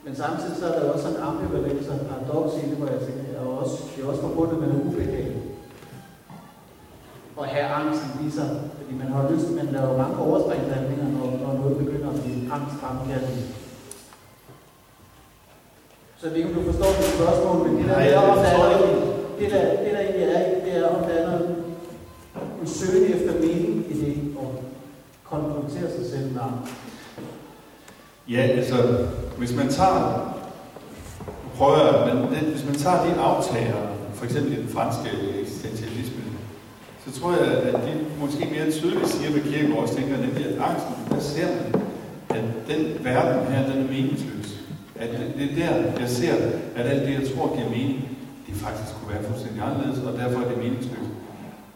Men 0.05 0.15
samtidig 0.15 0.57
så 0.59 0.65
er 0.67 0.79
der 0.79 0.91
også 0.93 1.07
en 1.09 1.23
ambivalens 1.29 1.87
og 1.87 1.95
en 1.95 2.07
paradoks 2.09 2.53
i 2.55 2.69
det, 2.69 2.77
hvor 2.77 2.87
jeg 2.87 2.99
tænker, 2.99 3.23
jeg 3.33 3.41
er 3.43 3.47
også, 3.61 3.77
det 3.95 4.03
er 4.03 4.07
også 4.09 4.21
forbundet 4.21 4.59
med 4.59 4.67
noget 4.67 4.85
ubehag. 4.85 5.35
Og 7.37 7.45
have 7.45 7.65
angsten 7.65 8.27
i 8.27 8.31
fordi 8.89 9.03
man 9.03 9.11
har 9.13 9.31
lyst, 9.31 9.55
man 9.55 9.65
laver 9.65 9.97
mange 9.97 10.17
overspringshandlinger, 10.17 11.07
når, 11.15 11.27
når 11.43 11.53
noget 11.53 11.77
begynder 11.77 12.09
at 12.09 12.21
blive 12.21 12.53
angstfremkaldende. 12.53 13.43
Så 16.17 16.27
jeg 16.27 16.31
ved 16.31 16.37
ikke, 16.37 16.49
om 16.49 16.55
du 16.55 16.71
forstår 16.71 16.91
mit 16.97 17.15
spørgsmål, 17.17 17.67
men 17.67 17.77
det 17.77 17.85
der, 17.89 17.97
Nej, 17.97 18.07
er, 18.07 18.17
om 18.17 18.37
der 18.37 18.45
er 18.45 18.57
noget, 18.57 18.79
det, 19.39 19.51
der, 19.51 19.61
det 19.83 19.91
der 19.93 19.99
egentlig 19.99 20.23
er, 20.23 20.65
det 20.65 20.77
er, 20.77 20.87
om 20.95 21.03
der 21.03 21.13
er 21.19 21.25
noget, 21.29 21.55
en 22.61 22.67
søgen 22.67 23.13
efter 23.13 23.33
mening 23.33 23.85
i 23.91 23.93
det, 24.05 24.37
og 24.37 24.63
konfrontere 25.23 25.89
sig 25.97 26.05
selv 26.11 26.31
med 26.33 26.41
angst. 26.41 26.73
Ja, 28.29 28.41
altså, 28.41 29.05
hvis 29.37 29.55
man 29.55 29.69
tager, 29.69 30.35
prøver 31.57 32.15
men 32.31 32.45
hvis 32.51 32.65
man 32.65 32.75
tager 32.75 33.05
de 33.05 33.21
aftager, 33.21 33.81
for 34.13 34.25
eksempel 34.25 34.53
i 34.53 34.61
den 34.61 34.69
franske 34.69 35.09
eksistentialisme, 35.41 36.18
så 37.09 37.19
tror 37.19 37.31
jeg, 37.31 37.51
at 37.51 37.73
de 37.73 38.05
måske 38.19 38.47
mere 38.51 38.71
tydeligt 38.71 39.09
siger, 39.09 39.31
hvad 39.31 39.41
Kierkegaard 39.41 39.81
også 39.81 39.95
tænker, 39.95 40.17
nemlig 40.17 40.45
at 40.45 40.57
angsten, 40.57 40.95
der 41.09 41.19
ser 41.19 41.47
man, 41.47 41.81
at 42.29 42.43
den 42.67 43.05
verden 43.05 43.53
her, 43.53 43.71
den 43.71 43.83
er 43.83 43.87
meningsløs. 43.87 44.59
At 44.95 45.09
det, 45.09 45.33
det 45.37 45.63
er 45.63 45.73
der, 45.73 45.99
jeg 45.99 46.09
ser, 46.09 46.33
at 46.75 46.85
alt 46.85 47.07
det, 47.07 47.13
jeg 47.13 47.29
tror 47.35 47.55
giver 47.55 47.69
mening, 47.69 48.17
det 48.47 48.55
faktisk 48.55 48.91
kunne 48.95 49.13
være 49.13 49.23
fuldstændig 49.23 49.61
anderledes, 49.63 49.99
og 49.99 50.19
derfor 50.19 50.39
er 50.39 50.49
det 50.49 50.57
meningsløst. 50.57 51.11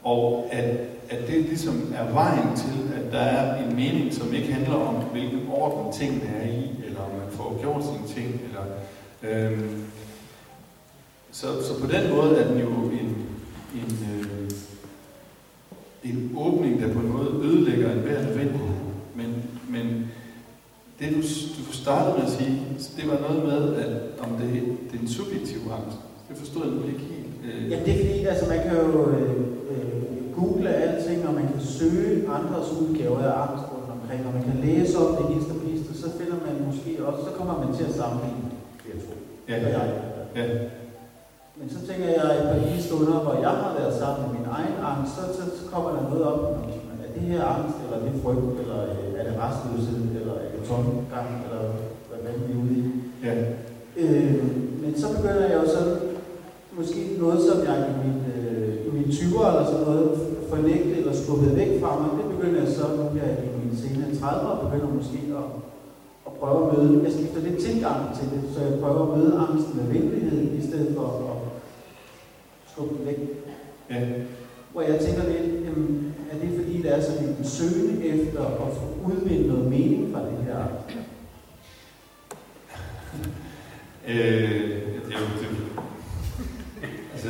Og 0.04 0.48
at, 0.52 0.66
at 1.10 1.28
det 1.28 1.42
ligesom 1.42 1.94
er 1.96 2.14
vejen 2.14 2.56
til, 2.58 2.78
at 2.96 3.12
der 3.12 3.20
er 3.20 3.64
en 3.64 3.76
mening, 3.76 4.14
som 4.14 4.34
ikke 4.34 4.54
handler 4.54 4.76
om, 4.76 4.96
hvilken 4.96 5.40
orden 5.52 5.94
tingene 5.94 6.26
er 6.42 6.48
i, 6.50 6.72
eller 6.86 7.00
om 7.00 7.12
man 7.12 7.32
får 7.32 7.58
gjort 7.62 7.84
sine 7.84 8.08
ting. 8.16 8.42
Eller, 8.48 8.64
øhm, 9.24 9.84
så, 11.32 11.48
så 11.48 11.82
på 11.82 11.88
den 11.92 12.16
måde 12.16 12.38
er 12.38 12.48
den 12.48 12.60
jo 12.60 12.70
en, 12.70 13.28
en, 13.76 14.08
øh, 14.12 14.52
en 16.04 16.32
åbning, 16.38 16.82
der 16.82 16.94
på 16.94 17.00
en 17.00 17.12
måde 17.18 17.30
ødelægger 17.44 17.92
en 17.92 18.00
hver 18.00 18.22
nødvendighed. 18.28 18.76
Men, 19.16 19.30
men 19.70 19.86
det 21.00 21.08
du, 21.16 21.22
du 21.68 21.74
startede 21.84 22.14
med 22.18 22.26
at 22.28 22.34
sige, 22.38 22.54
det 22.98 23.06
var 23.12 23.18
noget 23.28 23.44
med, 23.52 23.76
at 23.84 23.92
om 24.26 24.32
det, 24.40 24.50
det 24.92 24.96
er 24.98 25.02
en 25.02 25.08
subjektiv 25.20 25.60
angst. 25.78 25.98
Det 26.30 26.38
forstod 26.38 26.64
jeg 26.66 26.74
nu 26.76 26.84
ikke 26.94 27.06
helt. 27.14 27.32
Øh, 27.46 27.72
Ja, 27.72 27.78
det 27.86 27.92
er 27.94 27.98
fordi, 28.06 28.26
altså 28.32 28.46
man 28.54 28.60
kan 28.66 28.74
jo 28.86 29.10
øh, 29.10 29.32
øh, 29.72 30.02
google 30.38 30.70
alting, 30.70 31.28
og 31.28 31.34
man 31.34 31.48
kan 31.52 31.62
søge 31.80 32.30
andres 32.38 32.70
udgaver 32.82 33.20
af 33.20 33.34
angst 33.46 33.66
rundt 33.72 33.90
omkring, 33.98 34.22
og 34.28 34.34
man 34.38 34.44
kan 34.50 34.58
læse 34.68 34.98
om 35.04 35.10
det 35.18 35.36
hist 35.36 35.50
og 35.54 35.58
pist, 35.66 35.86
og 35.92 35.96
så 36.04 36.08
finder 36.20 36.38
man 36.46 36.56
måske 36.68 36.92
også, 37.08 37.22
så 37.28 37.32
kommer 37.38 37.56
man 37.64 37.70
til 37.78 37.84
at 37.90 37.96
sammenligne, 38.02 38.50
vil 38.84 38.90
jeg 38.94 39.00
tro. 39.06 39.14
Ja. 39.50 39.56
Eller 39.56 39.70
jeg. 39.78 39.86
ja. 40.36 40.46
Men 41.58 41.68
så 41.70 41.80
tænker 41.88 42.08
jeg, 42.18 42.26
at 42.36 42.44
på 42.50 42.56
de 42.68 42.84
stunder, 42.84 43.18
hvor 43.26 43.36
jeg 43.46 43.54
har 43.62 43.72
været 43.80 43.96
sammen 44.02 44.22
med 44.24 44.32
min 44.38 44.48
egen 44.58 44.76
angst, 44.92 45.12
så, 45.16 45.22
så, 45.38 45.44
kommer 45.72 45.90
der 45.96 46.04
noget 46.10 46.24
op, 46.32 46.42
er 47.06 47.12
det 47.16 47.24
her 47.32 47.44
angst, 47.56 47.78
eller 47.84 47.98
er 47.98 48.04
det 48.06 48.22
frygt, 48.24 48.60
eller 48.62 48.80
øh, 48.94 49.20
er 49.20 49.24
det 49.28 49.36
restløshed, 49.44 50.02
eller 50.20 50.36
er 50.44 50.50
det 50.54 50.62
tomgang, 50.70 51.30
eller 51.46 51.64
hvad 52.22 52.34
vi 52.46 52.54
er 52.54 52.62
ude 52.64 52.76
i. 52.82 52.84
ja. 53.26 53.34
Øh, 54.02 54.44
men 54.84 54.92
så 55.02 55.08
begynder 55.16 55.46
jeg 55.50 55.58
jo 55.62 55.68
så, 55.76 55.82
måske 56.80 57.02
noget, 57.24 57.40
som 57.48 57.58
jeg 57.68 57.78
i 57.92 57.94
min, 58.04 58.18
øh, 58.36 58.74
i 58.88 58.90
mine 58.98 59.12
20'er 59.18 59.48
eller 59.50 59.66
sådan 59.72 59.86
noget, 59.88 60.10
fornægte 60.50 60.94
eller 61.00 61.14
skubbede 61.22 61.56
væk 61.62 61.72
fra 61.82 61.92
mig, 62.00 62.10
det 62.20 62.28
begynder 62.36 62.60
jeg 62.64 62.72
så, 62.78 62.86
nu 62.98 63.04
jeg 63.22 63.30
i 63.48 63.50
mine 63.62 63.78
senere 63.82 64.10
30'er, 64.22 64.64
begynder 64.66 64.90
måske 65.00 65.20
at, 65.42 65.48
at 66.28 66.34
prøve 66.40 66.60
at 66.62 66.68
møde, 66.72 67.04
jeg 67.06 67.14
skifter 67.14 67.42
lidt 67.48 67.60
tilgang 67.68 68.00
til 68.18 68.26
det, 68.34 68.42
så 68.54 68.60
jeg 68.68 68.80
prøver 68.82 69.02
at 69.04 69.12
møde 69.18 69.32
angsten 69.46 69.74
med 69.80 69.88
venlighed, 69.96 70.40
i 70.60 70.62
stedet 70.68 70.90
for 70.96 71.06
at 71.32 71.43
skubbe 72.74 72.96
den 72.98 73.06
væk. 73.06 73.18
ja. 73.90 74.06
Hvor 74.72 74.82
jeg 74.82 75.00
tænker 75.00 75.24
lidt, 75.24 75.66
jamen, 75.66 76.14
er 76.32 76.38
det 76.42 76.50
fordi, 76.56 76.82
der 76.82 76.90
er 76.90 77.02
sådan 77.02 77.28
en 77.28 77.46
søgen 77.46 78.02
efter 78.04 78.42
at 78.46 78.74
få 78.78 78.98
udvinde 79.06 79.48
noget 79.48 79.66
mening 79.70 80.14
fra 80.14 80.20
det 80.20 80.46
her? 80.46 80.58
Øh, 84.08 84.16
det 85.06 85.14
er 85.16 85.20
jo, 85.20 85.26
det, 85.42 85.48
altså, 87.14 87.28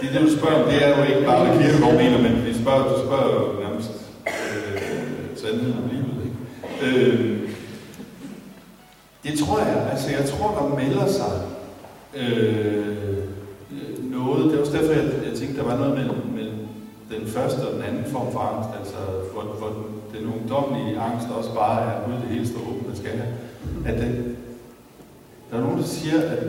det, 0.00 0.12
det, 0.12 0.20
du 0.20 0.36
spørger 0.36 0.62
om, 0.62 0.70
det 0.70 0.84
er 0.84 0.98
jo 0.98 1.14
ikke 1.14 1.26
bare, 1.26 1.46
hvad 1.46 1.58
Kierkegaard 1.58 1.94
mener, 1.94 2.18
men 2.22 2.46
vi 2.46 2.54
spørger, 2.62 2.94
du 2.94 3.06
spørger 3.06 3.34
jo 3.34 3.60
nærmest 3.60 3.90
øh, 4.26 4.82
sandheden 5.36 5.76
om 5.82 5.90
livet. 5.92 6.24
Ikke? 6.24 7.00
Øh, 7.00 7.50
det 9.24 9.38
tror 9.38 9.58
jeg, 9.58 9.88
altså 9.90 10.10
jeg 10.10 10.24
tror, 10.24 10.50
der 10.50 10.76
melder 10.76 11.06
sig 11.06 11.32
øh, 12.14 12.93
noget, 14.24 14.44
det 14.44 14.54
er 14.54 14.60
også 14.60 14.76
derfor, 14.78 14.92
jeg, 14.92 15.04
jeg 15.28 15.38
tænkte, 15.38 15.56
der 15.58 15.64
var 15.64 15.76
noget 15.76 15.94
mellem, 15.98 16.20
mellem 16.34 16.58
den 17.12 17.26
første 17.26 17.60
og 17.68 17.74
den 17.74 17.82
anden 17.82 18.04
form 18.04 18.32
for 18.32 18.40
angst, 18.40 18.70
altså 18.80 19.00
hvor, 19.32 19.42
hvor 19.42 19.70
den, 20.14 20.32
ungdomlige 20.34 20.98
angst 20.98 21.28
også 21.38 21.54
bare 21.54 21.82
er 21.82 22.08
ude 22.08 22.16
det 22.22 22.28
hele 22.28 22.46
står 22.48 22.60
åbent, 22.68 22.86
man 22.86 22.96
skal 22.96 23.10
have. 23.10 23.32
At 23.86 24.02
det, 24.02 24.36
der 25.50 25.56
er 25.56 25.60
nogen, 25.60 25.78
der 25.78 25.84
siger, 25.84 26.20
at 26.22 26.42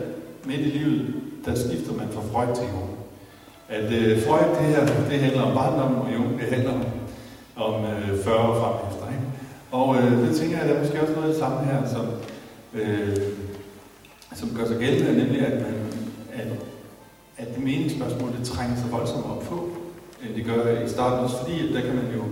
midt 0.45 0.59
i 0.59 0.77
livet, 0.77 1.13
der 1.45 1.55
skifter 1.55 1.93
man 1.93 2.07
fra 2.11 2.21
Freud 2.31 2.55
til 2.55 2.65
Jung. 2.73 2.89
At 3.69 3.93
øh, 3.93 4.23
Freud, 4.23 4.49
det 4.59 4.65
her, 4.73 4.85
det 5.09 5.19
handler 5.19 5.41
om 5.41 5.53
barndom, 5.57 5.95
og 5.95 6.13
Jung, 6.13 6.39
det 6.39 6.47
handler 6.49 6.73
om, 6.73 6.83
om 7.55 7.85
øh, 7.85 8.23
40 8.23 8.35
år 8.35 8.55
frem 8.59 8.75
efter. 8.89 9.05
Ikke? 9.15 9.27
Og 9.71 9.95
øh, 9.95 10.27
det 10.27 10.35
tænker 10.35 10.57
jeg, 10.57 10.67
der 10.69 10.75
er 10.75 10.79
måske 10.79 11.01
også 11.01 11.13
noget 11.13 11.27
af 11.27 11.33
det 11.33 11.39
samme 11.43 11.59
her, 11.59 11.87
som, 11.87 12.05
øh, 12.73 13.17
som 14.33 14.49
gør 14.57 14.65
sig 14.67 14.77
gældende, 14.77 15.23
nemlig 15.23 15.41
at, 15.41 15.61
man, 15.61 15.75
at, 16.33 16.47
at 17.37 17.55
det 17.55 17.63
meningsspørgsmål, 17.63 18.29
det 18.39 18.47
trænger 18.47 18.75
sig 18.75 18.91
voldsomt 18.91 19.25
op 19.25 19.43
på, 19.43 19.69
end 20.23 20.35
det 20.35 20.45
gør 20.45 20.81
i 20.81 20.89
starten. 20.89 21.23
Også 21.25 21.37
fordi, 21.37 21.67
at 21.67 21.73
der 21.73 21.81
kan 21.81 21.95
man 21.95 22.05
jo, 22.15 22.23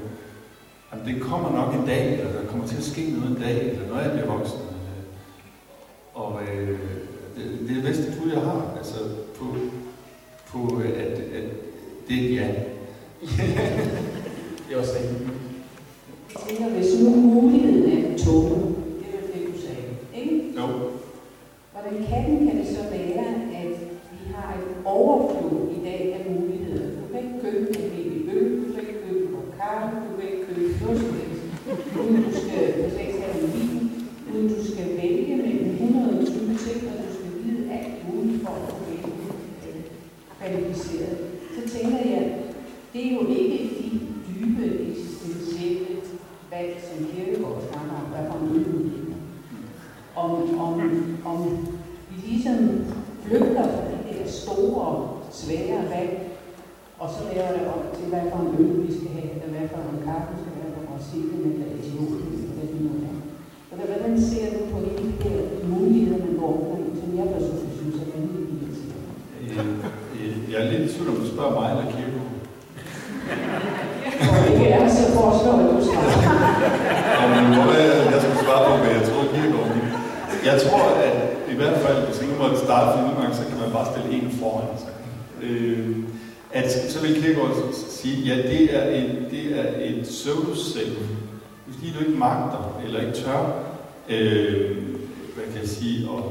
at 0.92 1.00
det 1.06 1.22
kommer 1.22 1.52
nok 1.52 1.76
en 1.76 1.86
dag, 1.86 2.20
eller 2.20 2.32
der 2.32 2.48
kommer 2.48 2.68
til 2.68 2.78
at 2.78 2.84
ske 2.84 3.02
noget 3.12 3.30
en 3.30 3.44
dag, 3.44 3.70
eller 3.70 3.88
når 3.88 4.00
jeg 4.00 4.12
bliver 4.12 4.28
voksen. 4.38 4.60
Øh, 4.60 5.04
og 6.13 6.42
øh, 6.42 6.80
det, 7.36 7.44
det 7.60 7.70
er 7.70 7.76
det 7.76 7.84
bedste 7.84 8.13
bud, 8.20 8.32
jeg 8.32 8.42
har, 8.42 8.74
altså 8.78 8.98
på, 9.39 9.46
på 10.48 10.82
øh, 10.82 10.89
at, 10.89 11.20
at 11.38 11.44
det 12.08 12.18
er 12.18 12.24
et 12.24 12.36
ja. 12.36 12.48
Det 14.68 14.76
er 14.76 14.80
også 14.80 14.92
rigtigt. 15.00 15.30
Jeg 16.34 16.42
tænker, 16.48 16.70
hvis 16.70 17.02
nu 17.02 17.10
muligheden 17.10 17.92
er 17.92 18.10
en 18.10 18.18
tunge, 18.18 18.74
kompliceret, 40.74 41.18
så 41.56 41.78
tænker 41.78 41.98
jeg, 41.98 42.24
det 42.94 43.08
er 43.08 43.13
jo 43.13 43.28
ikke 43.28 43.58
de 43.80 43.89
dybe 44.28 44.66
eksistentielle 44.89 45.88
valg, 46.52 46.74
som 46.88 47.06
Kirkegaard 47.06 47.62
snakker 47.70 47.96
om, 48.02 48.08
hvad 48.12 48.24
for 48.32 48.38
en 48.39 49.16
om, 50.16 50.32
om, 50.68 50.74
om 51.26 51.39
vi 52.10 52.16
ligesom 52.30 52.58
flygter 53.24 53.63
fra 53.63 53.84
de 53.92 54.18
der 54.20 54.28
store, 54.28 55.10
svære 55.32 55.82
valg, 55.96 56.13
og 57.00 57.10
så 57.16 57.20
laver 57.30 57.52
det 57.58 57.68
om 57.76 57.82
til, 57.96 58.06
hvad 58.12 58.24
for 58.32 58.39
en 58.39 58.56
øl 58.60 58.88
vi 58.88 58.94
skal 58.98 59.12
have, 59.18 59.32
eller 59.34 59.50
hvad 59.54 59.70
for 59.70 59.80
en 59.94 60.04
kaffe 60.08 60.34
skal 60.42 60.54
være, 60.58 60.68
eller 60.70 60.89
Brasilien, 60.92 61.52
eller 61.54 61.68
Etiopien, 61.78 62.34
eller 62.44 62.56
hvad 62.58 62.68
det 62.72 62.82
nu 62.86 62.92
er. 63.10 63.16
Og 63.72 63.76
hvordan 63.92 64.22
ser 64.30 64.46
du 64.54 64.60
på 64.72 64.78
hele 64.86 65.12
de 65.12 65.24
der 65.24 65.39
muligheder, 65.74 66.26
man 66.26 66.36
går 66.42 66.52
omkring, 66.60 66.88
som 67.02 67.10
jeg 67.20 67.28
personligt 67.34 67.78
synes 67.80 67.96
er 68.04 68.08
vanvittigt 68.13 68.62
irriterende? 68.63 68.94
Øh, 69.63 70.26
øh, 70.26 70.54
Jeg 70.54 70.58
er 70.62 70.71
lidt 70.71 70.91
i 70.91 70.93
tvivl 70.93 71.10
om, 71.10 71.15
du 71.15 71.28
spørger 71.28 71.54
mig 71.60 71.69
eller. 71.71 71.86
Og 74.32 74.60
det 74.60 74.73
er 74.73 74.89
så 74.89 75.04
foreslår, 75.17 75.58
du 75.71 75.86
svarer. 75.86 76.17
Men 77.30 77.60
er 77.60 77.65
det, 77.71 78.12
jeg 78.13 78.21
skal 78.21 78.38
svare 78.45 78.62
på, 78.69 78.84
hvad 78.84 78.93
jeg 78.97 79.04
tror, 79.10 79.23
vil. 79.73 79.84
Jeg 80.45 80.62
tror, 80.62 80.84
at 81.08 81.15
i 81.54 81.56
hvert 81.56 81.78
fald, 81.78 82.06
hvis 82.06 82.21
ikke 82.21 82.34
måtte 82.41 82.58
starte 82.58 82.88
for 82.91 83.02
nogle 83.02 83.21
gange, 83.21 83.36
så 83.36 83.43
kan 83.49 83.58
man 83.63 83.71
bare 83.71 83.88
stille 83.91 84.10
en 84.17 84.32
foran 84.39 84.78
sig. 84.84 84.93
Øh, 85.43 85.95
at, 86.52 86.71
så 86.91 87.02
vil 87.02 87.21
Kirkegaard 87.21 87.73
sige, 87.89 88.15
ja, 88.30 88.36
det 88.52 88.76
er 88.78 88.86
et, 88.99 89.28
det 89.32 89.60
er 89.60 89.65
et 89.80 89.99
pseudoselv. 90.04 90.95
Fordi 91.73 91.93
du 91.93 91.99
ikke 92.06 92.19
magter, 92.19 92.80
eller 92.86 92.99
ikke 92.99 93.13
tør, 93.13 93.41
øh, 94.10 94.78
hvad 95.36 95.45
kan 95.52 95.62
jeg 95.62 95.69
sige, 95.69 96.08
at, 96.17 96.23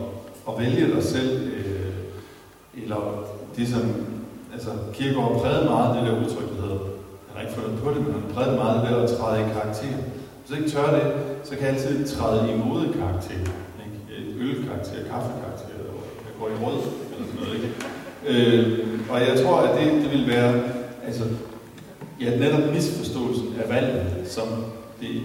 at 0.49 0.61
vælge 0.61 0.95
dig 0.95 1.05
selv, 1.05 1.43
øh, 1.43 1.52
eller 2.77 3.01
det 3.57 3.69
som, 3.69 3.83
altså 4.53 4.71
Kierkegaard 4.93 5.41
prægede 5.41 5.65
meget 5.65 5.97
det 5.97 6.03
der 6.07 6.19
udtryk, 6.21 6.49
der 6.57 6.63
hedder, 6.63 6.81
han 7.27 7.35
har 7.35 7.43
ikke 7.43 7.55
fundet 7.55 7.83
på 7.83 7.91
det, 7.91 8.01
men 8.05 8.13
han 8.13 8.25
prægede 8.35 8.57
meget 8.57 8.83
det 8.83 8.91
der 8.91 9.03
at 9.03 9.11
træde 9.19 9.41
i 9.41 9.53
karakter. 9.57 9.97
Hvis 10.41 10.59
ikke 10.59 10.71
tør 10.71 10.91
det, 10.99 11.07
så 11.45 11.57
kan 11.57 11.67
jeg 11.67 11.75
altid 11.75 12.07
træde 12.17 12.53
i 12.53 12.57
modekarakter. 12.69 13.35
Ikke? 13.85 13.99
Ølkarakter, 14.45 14.99
kaffekarakter, 15.11 15.69
eller 15.79 15.95
jeg 16.27 16.33
går 16.39 16.49
i 16.55 16.57
rød, 16.65 16.79
eller 17.13 17.27
sådan 17.29 17.41
noget. 17.41 17.55
Ikke? 17.59 17.71
Øh, 18.29 18.89
og 19.11 19.21
jeg 19.21 19.45
tror, 19.45 19.57
at 19.61 19.81
det, 19.81 20.03
det 20.03 20.11
vil 20.11 20.29
være, 20.29 20.63
altså, 21.07 21.25
ja, 22.21 22.37
netop 22.39 22.75
misforståelsen 22.75 23.49
af 23.63 23.71
valget, 23.75 24.07
som 24.27 24.49
det, 25.01 25.23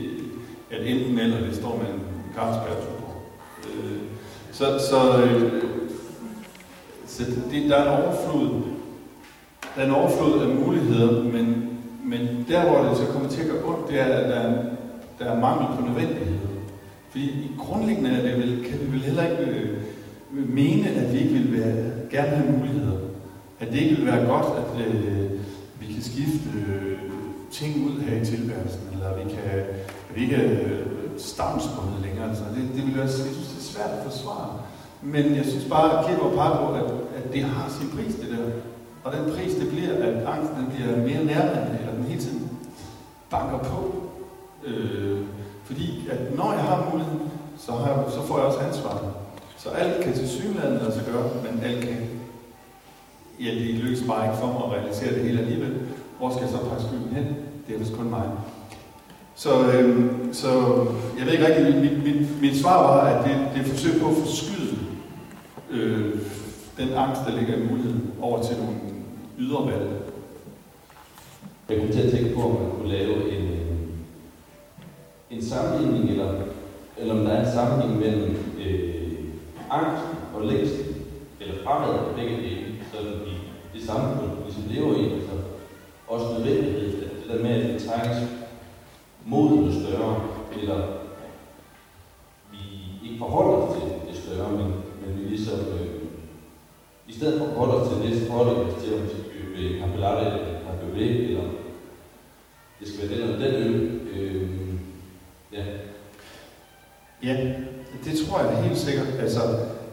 at 0.71 0.87
enten 0.87 1.19
eller 1.19 1.39
det 1.39 1.55
står 1.55 1.77
med 1.77 1.93
en 1.93 2.01
Carlsberg 2.35 2.77
øh, 3.67 3.97
Så, 4.51 4.65
så, 4.89 5.21
øh, 5.23 5.63
så 7.17 7.23
det, 7.51 7.69
der 7.69 7.75
er 7.75 7.97
en 7.97 8.03
overflod, 8.03 8.61
der 9.75 9.81
er 9.81 9.85
en 9.85 9.91
overflod 9.91 10.41
af 10.41 10.55
muligheder, 10.55 11.23
men, 11.23 11.77
men 12.03 12.45
der, 12.49 12.69
hvor 12.69 12.89
det 12.89 12.97
så 12.97 13.05
kommer 13.05 13.29
til 13.29 13.41
at 13.41 13.47
gøre 13.47 13.63
ondt, 13.63 13.89
det 13.89 13.99
er, 13.99 14.05
at 14.05 14.29
der 14.29 14.35
er, 14.35 14.63
der 15.19 15.25
er 15.25 15.39
mangel 15.39 15.77
på 15.77 15.85
nødvendighed. 15.85 16.37
Fordi 17.09 17.23
i 17.25 17.51
grundlæggende 17.57 18.09
er 18.09 18.21
det 18.21 18.37
vel, 18.37 18.65
kan 18.69 18.79
vi 18.79 18.91
vel 18.91 19.01
heller 19.01 19.23
ikke 19.29 19.51
øh, 19.51 19.77
mene, 20.31 20.89
at 20.89 21.13
vi 21.13 21.19
ikke 21.19 21.33
vil 21.33 21.59
være, 21.59 21.91
gerne 22.11 22.29
have 22.29 22.51
muligheder. 22.57 22.97
At 23.59 23.67
det 23.67 23.79
ikke 23.79 23.95
vil 23.95 24.05
være 24.05 24.25
godt, 24.25 24.45
at 24.45 24.87
øh, 24.87 25.31
vi 25.79 25.93
kan 25.93 26.03
skifte 26.03 26.49
øh, 26.67 26.99
ting 27.51 27.85
ud 27.85 28.01
her 28.01 28.21
i 28.21 28.25
tilværelsen, 28.25 28.81
eller 28.93 29.15
vi 29.15 29.29
kan, 29.29 29.51
at 30.09 30.15
vi 30.15 30.21
ikke 30.21 30.35
er 30.35 30.51
øh, 30.51 30.85
stavnsbundet 31.17 32.01
længere. 32.01 32.29
Altså, 32.29 32.43
det, 32.55 32.75
det 32.75 32.85
vil 32.85 32.95
være, 32.95 33.05
jeg 33.05 33.13
synes, 33.13 33.47
det 33.47 33.57
er 33.57 33.73
svært 33.73 33.89
at 33.89 34.11
forsvare. 34.11 34.59
Men 35.01 35.35
jeg 35.35 35.45
synes 35.45 35.65
bare, 35.65 35.99
at 35.99 36.05
Kjell 36.05 36.19
peger 36.35 36.57
på, 36.57 36.73
at, 36.73 36.91
at 37.17 37.33
det 37.33 37.43
har 37.43 37.69
sin 37.69 37.89
pris, 37.89 38.15
det 38.15 38.29
der. 38.29 38.45
Og 39.03 39.13
den 39.13 39.33
pris, 39.33 39.53
det 39.53 39.69
bliver, 39.69 39.93
at 39.93 40.25
angsten 40.25 40.71
bliver 40.75 40.97
mere 40.97 41.25
nærværende, 41.25 41.77
eller 41.79 41.93
den 41.93 42.03
hele 42.03 42.21
tiden 42.21 42.49
banker 43.29 43.57
på. 43.57 44.03
Øh, 44.65 45.19
fordi 45.63 46.07
at 46.11 46.37
når 46.37 46.53
jeg 46.53 46.61
har 46.61 46.89
muligheden, 46.91 47.31
så, 47.57 47.71
har 47.71 47.87
jeg, 47.87 48.03
så 48.11 48.21
får 48.21 48.37
jeg 48.37 48.45
også 48.45 48.59
ansvar. 48.59 49.01
Så 49.57 49.69
alt 49.69 50.03
kan 50.03 50.13
til 50.13 50.29
synligheden 50.29 50.77
lade 50.77 50.93
sig 50.93 51.03
gøre, 51.11 51.29
men 51.43 51.63
alt 51.63 51.83
kan 51.83 51.97
ja, 53.39 53.49
det 53.51 53.61
lykkes 53.61 54.03
bare 54.07 54.25
ikke 54.25 54.39
for 54.39 54.47
mig 54.47 54.63
at 54.65 54.71
realisere 54.71 55.13
det 55.15 55.23
hele 55.23 55.39
alligevel. 55.39 55.73
Hvor 56.17 56.29
skal 56.29 56.41
jeg 56.41 56.49
så 56.49 56.57
pakke 56.57 56.83
skylden 56.83 57.15
hen? 57.15 57.35
Det 57.67 57.75
er 57.75 57.79
vist 57.79 57.95
kun 57.95 58.09
mig. 58.09 58.29
Så, 59.35 59.71
øh, 59.71 60.11
så 60.33 60.49
jeg 61.17 61.25
ved 61.25 61.33
ikke 61.33 61.47
rigtigt, 61.47 61.81
mit, 61.81 62.03
mit, 62.03 62.41
mit 62.41 62.57
svar 62.57 62.83
var, 62.83 62.99
at 62.99 63.25
det, 63.25 63.35
det 63.53 63.61
er 63.61 63.65
et 63.65 63.71
forsøg 63.71 64.01
på 64.01 64.07
at 64.09 64.15
forskyde 64.15 64.76
øh, 65.71 66.19
den 66.77 66.93
angst, 66.93 67.21
der 67.25 67.35
ligger 67.35 67.55
i 67.55 67.67
muligheden, 67.67 68.13
over 68.21 68.43
til 68.43 68.57
nogle 68.57 68.75
ydre 69.37 69.65
valg. 69.65 69.89
Jeg 71.69 71.79
kunne 71.79 71.93
til 71.93 72.01
at 72.01 72.11
tænke 72.11 72.35
på, 72.35 72.41
om 72.41 72.61
man 72.61 72.71
kunne 72.71 72.89
lave 72.89 73.37
en, 73.37 73.47
øh, 73.47 73.67
en 75.31 75.43
sammenligning, 75.43 76.09
eller, 76.09 76.33
eller 76.97 77.13
om 77.13 77.25
der 77.25 77.31
er 77.31 77.45
en 77.45 77.53
sammenhæng 77.53 77.99
mellem 77.99 78.35
øh, 78.59 78.97
angst 79.69 80.03
og 80.35 80.45
længsel, 80.45 80.85
eller 81.41 81.63
fremad 81.63 81.89
og 81.89 82.15
begge 82.15 82.37
dele, 82.37 82.75
sådan 82.93 83.13
i 83.13 83.77
det 83.77 83.85
samfund, 83.85 84.29
vi 84.45 84.51
som 84.51 84.63
lever 84.69 84.95
i, 84.95 85.13
altså 85.13 85.33
også 86.07 86.25
nødvendighed, 86.33 87.03
at 87.03 87.11
det 87.11 87.29
der 87.29 87.43
med, 87.43 87.51
at 87.51 87.69
det 87.69 87.89
trækkes 87.89 88.17
mod 89.25 89.49
noget 89.49 89.85
større, 89.85 90.21
eller 90.61 90.87
vi 92.51 92.57
ikke 93.03 93.19
forholder 93.19 93.53
os 93.53 93.75
til 93.75 93.91
det 94.09 94.23
større, 94.23 94.51
men, 94.51 94.73
men 95.07 95.23
vi 95.23 95.29
ligesom, 95.29 95.59
øh, 95.59 95.87
i 97.07 97.13
stedet 97.13 97.39
for 97.39 97.45
at 97.45 97.53
holde 97.53 97.73
os 97.73 97.89
til 97.89 97.97
næste 97.97 98.19
så 98.19 98.27
forholder 98.27 98.53
til, 98.53 98.93
om 98.93 99.03
vi 99.03 99.09
skal 99.09 99.23
købe 99.33 99.57
øh, 99.59 99.79
kappelate 99.81 100.25
eller 100.25 100.59
kaffe 100.65 101.09
eller 101.29 101.43
det 102.79 102.87
skal 102.87 103.09
være 103.09 103.17
den 103.17 103.27
eller 103.27 103.45
den 103.45 103.55
øl. 103.67 103.99
Øh, 104.15 104.49
ja. 105.53 105.63
Ja, 107.23 107.35
det 108.05 108.13
tror 108.19 108.39
jeg 108.39 108.63
helt 108.63 108.77
sikkert. 108.77 109.07
Altså, 109.19 109.39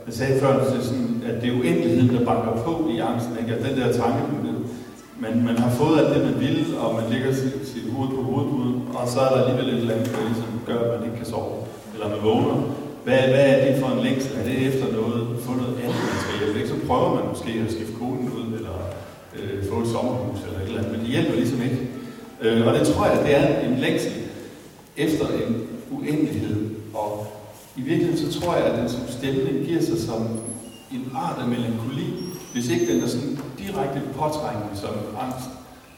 jeg 0.06 0.14
sagde 0.14 0.40
før, 0.40 0.48
at 0.48 0.72
det 0.72 0.78
er, 0.78 0.82
sådan, 0.82 1.22
at 1.26 1.42
det 1.42 1.48
er 1.48 1.58
uendeligheden, 1.58 2.16
der 2.16 2.24
banker 2.24 2.62
på 2.62 2.88
i 2.88 2.98
angsten. 2.98 3.38
Ikke? 3.38 3.54
At 3.54 3.64
den 3.64 3.76
der 3.78 3.92
tanke, 3.92 4.22
man, 5.20 5.44
man 5.44 5.58
har 5.58 5.70
fået 5.70 5.98
alt 5.98 6.14
det, 6.14 6.24
man 6.24 6.40
vil, 6.40 6.78
og 6.78 6.94
man 6.94 7.10
ligger 7.10 7.34
sit, 7.34 7.68
sit 7.68 7.92
hoved 7.92 8.08
på 8.08 8.22
hovedpuden, 8.22 8.88
og 8.94 9.08
så 9.08 9.20
er 9.20 9.28
der 9.28 9.44
alligevel 9.44 9.74
et 9.74 9.80
eller 9.80 9.94
andet, 9.94 10.12
der 10.12 10.24
ligesom 10.24 10.60
gør, 10.66 10.80
at 10.80 11.00
man 11.00 11.08
ikke 11.08 11.16
kan 11.16 11.26
sove, 11.26 11.54
eller 11.94 12.08
man 12.08 12.22
vågner. 12.22 12.83
Hvad, 13.04 13.18
hvad 13.18 13.46
er 13.52 13.72
det 13.72 13.80
for 13.80 13.88
en 13.88 14.04
længsel? 14.04 14.32
Er 14.38 14.44
det 14.44 14.66
efter 14.68 14.92
noget, 14.92 15.38
få 15.40 15.52
noget 15.52 15.76
andet, 15.82 16.02
man 16.10 16.18
skal 16.22 16.38
hjælpe? 16.38 16.58
Ikke? 16.58 16.68
Så 16.68 16.86
prøver 16.86 17.14
man 17.14 17.24
måske 17.28 17.50
at 17.66 17.72
skifte 17.72 17.94
koden 17.98 18.32
ud, 18.36 18.46
eller 18.58 18.76
øh, 19.36 19.68
få 19.70 19.80
et 19.80 19.88
sommerhus, 19.88 20.38
eller 20.46 20.58
et 20.60 20.66
eller 20.66 20.78
andet, 20.78 20.92
men 20.92 21.00
det 21.00 21.08
hjælper 21.08 21.34
ligesom 21.34 21.62
ikke. 21.62 21.80
Øh, 22.42 22.66
og 22.66 22.74
det 22.74 22.86
tror 22.88 23.06
jeg, 23.06 23.24
det 23.24 23.32
er 23.40 23.46
en 23.68 23.76
længsel 23.78 24.12
efter 24.96 25.26
en 25.26 25.66
uendelighed. 25.90 26.70
Og 26.94 27.26
i 27.76 27.82
virkeligheden 27.82 28.32
så 28.32 28.40
tror 28.40 28.56
jeg, 28.56 28.64
at 28.64 28.78
den 28.78 28.88
som 28.88 29.00
stemning 29.08 29.66
giver 29.66 29.82
sig 29.82 29.98
som 29.98 30.22
en 30.92 31.04
art 31.14 31.38
af 31.42 31.48
melankoli, 31.48 32.06
hvis 32.52 32.70
ikke 32.70 32.92
den 32.92 33.02
er 33.02 33.06
sådan 33.06 33.38
direkte 33.58 34.00
påtrængende 34.18 34.74
som 34.74 34.94
angst, 35.24 35.48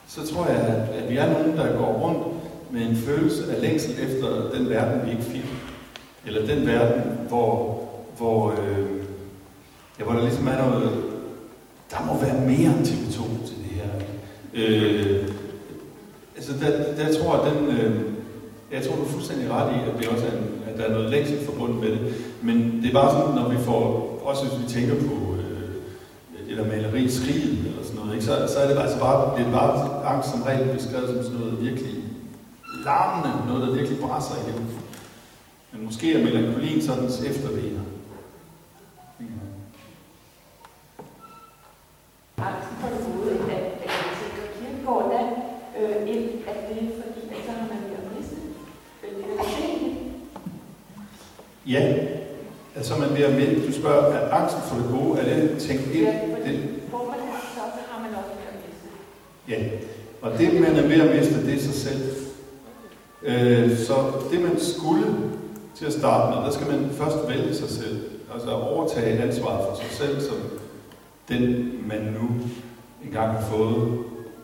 så 0.09 0.35
tror 0.35 0.47
jeg, 0.47 0.57
at, 0.57 1.03
at 1.03 1.11
vi 1.11 1.17
er 1.17 1.33
nogen, 1.33 1.57
der 1.57 1.77
går 1.79 1.93
rundt 2.05 2.23
med 2.71 2.83
en 2.89 2.97
følelse 2.97 3.43
af 3.53 3.63
længsel 3.63 3.95
efter 4.07 4.51
den 4.55 4.71
verden, 4.71 5.07
vi 5.07 5.11
ikke 5.11 5.23
fik. 5.23 5.45
Eller 6.27 6.47
den 6.47 6.67
verden, 6.67 7.03
hvor, 7.29 7.81
hvor, 8.17 8.51
øh, 8.51 8.87
ja, 9.99 10.05
hvor 10.05 10.13
der 10.13 10.23
ligesom 10.23 10.49
er 10.49 10.69
noget, 10.69 10.91
der 11.91 12.07
må 12.07 12.21
være 12.21 12.41
mere 12.41 12.77
end 12.77 12.87
TV2 12.87 13.47
til 13.47 13.57
det 13.57 13.73
her. 13.75 13.91
Øh, 14.55 15.29
altså, 16.37 16.53
der, 16.61 16.71
der 17.05 17.23
tror 17.23 17.45
jeg, 17.45 17.55
den, 17.55 17.67
øh, 17.77 18.01
jeg 18.73 18.85
tror, 18.85 18.97
du 18.97 19.03
er 19.03 19.09
fuldstændig 19.09 19.51
ret 19.51 19.73
i, 19.73 19.79
at, 19.91 19.99
det 19.99 20.09
også 20.09 20.27
er 20.27 20.31
en, 20.31 20.45
at 20.67 20.79
der 20.79 20.85
er 20.85 20.93
noget 20.93 21.11
længsel 21.11 21.45
forbundet 21.45 21.77
med 21.81 21.91
det. 21.91 22.15
Men 22.43 22.81
det 22.83 22.89
er 22.89 22.93
bare 22.93 23.13
sådan, 23.13 23.35
når 23.35 23.49
vi 23.49 23.57
får, 23.57 23.83
også 24.25 24.45
hvis 24.45 24.61
vi 24.63 24.81
tænker 24.81 24.95
på 24.95 25.35
øh, 25.35 25.69
det 26.49 26.57
der 26.57 26.67
maleri, 26.67 27.09
skriget 27.11 27.59
eller 27.59 27.83
sådan 27.83 28.01
noget, 28.01 28.15
ikke? 28.15 28.25
Så, 28.25 28.33
så 28.53 28.59
er 28.59 28.69
det 28.69 28.83
altså 28.83 28.99
bare, 28.99 29.39
det 29.39 29.47
er 29.47 29.51
bare 29.51 30.05
angst 30.15 30.31
som 30.31 30.43
regel 30.43 30.75
beskrevet 30.75 31.09
som 31.09 31.23
sådan 31.23 31.39
noget 31.39 31.65
virkelig 31.67 31.95
larmende, 32.85 33.47
noget 33.49 33.63
der 33.67 33.75
virkelig 33.75 33.99
brænder 33.99 34.37
igennem. 34.47 34.67
Men 35.77 35.85
måske 35.85 36.15
er 36.15 36.25
melankolien 36.25 36.83
sådan 36.83 37.05
er 37.05 37.09
så 37.09 37.27
er 37.27 37.31
det 37.31 37.67
Ja, 51.67 51.95
altså 52.77 52.97
man 53.01 53.09
bliver 53.15 53.31
med, 53.31 53.67
du 53.67 53.73
spørger, 53.73 54.15
er 54.15 54.35
angsten 54.35 54.63
for 54.63 54.77
det 54.77 54.87
gode, 54.91 55.21
er 55.21 55.25
det 55.25 55.59
tænkt 55.59 55.87
ind? 55.95 56.05
Ja, 56.05 56.21
fordi 56.37 56.53
Det, 56.53 56.69
får 56.91 57.05
man 57.05 57.19
det, 57.19 57.35
så 57.55 57.61
har 57.91 58.03
man 58.03 58.11
også 58.11 58.31
ved 58.31 58.47
at 58.49 58.59
miste. 58.65 58.89
ja, 59.49 59.79
og 60.23 60.39
det 60.39 60.61
man 60.61 60.77
er 60.77 60.89
ved 60.89 61.09
at 61.09 61.17
miste, 61.17 61.47
det 61.47 61.55
er 61.55 61.59
sig 61.59 61.75
selv. 61.75 62.03
Øh, 63.23 63.79
så 63.79 63.95
det 64.31 64.41
man 64.41 64.61
skulle 64.61 65.07
til 65.79 65.87
at 65.87 65.93
starte 65.93 66.37
med, 66.37 66.45
der 66.47 66.51
skal 66.51 66.67
man 66.67 66.91
først 66.91 67.29
vælge 67.29 67.55
sig 67.55 67.71
selv. 67.71 67.99
Altså 68.35 68.51
overtage 68.51 69.23
ansvaret 69.23 69.67
for 69.69 69.77
sig 69.83 69.91
selv 69.91 70.21
som 70.21 70.37
den 71.29 71.73
man 71.89 72.03
nu 72.21 72.29
engang 73.05 73.33
har 73.33 73.41
fået, 73.41 73.99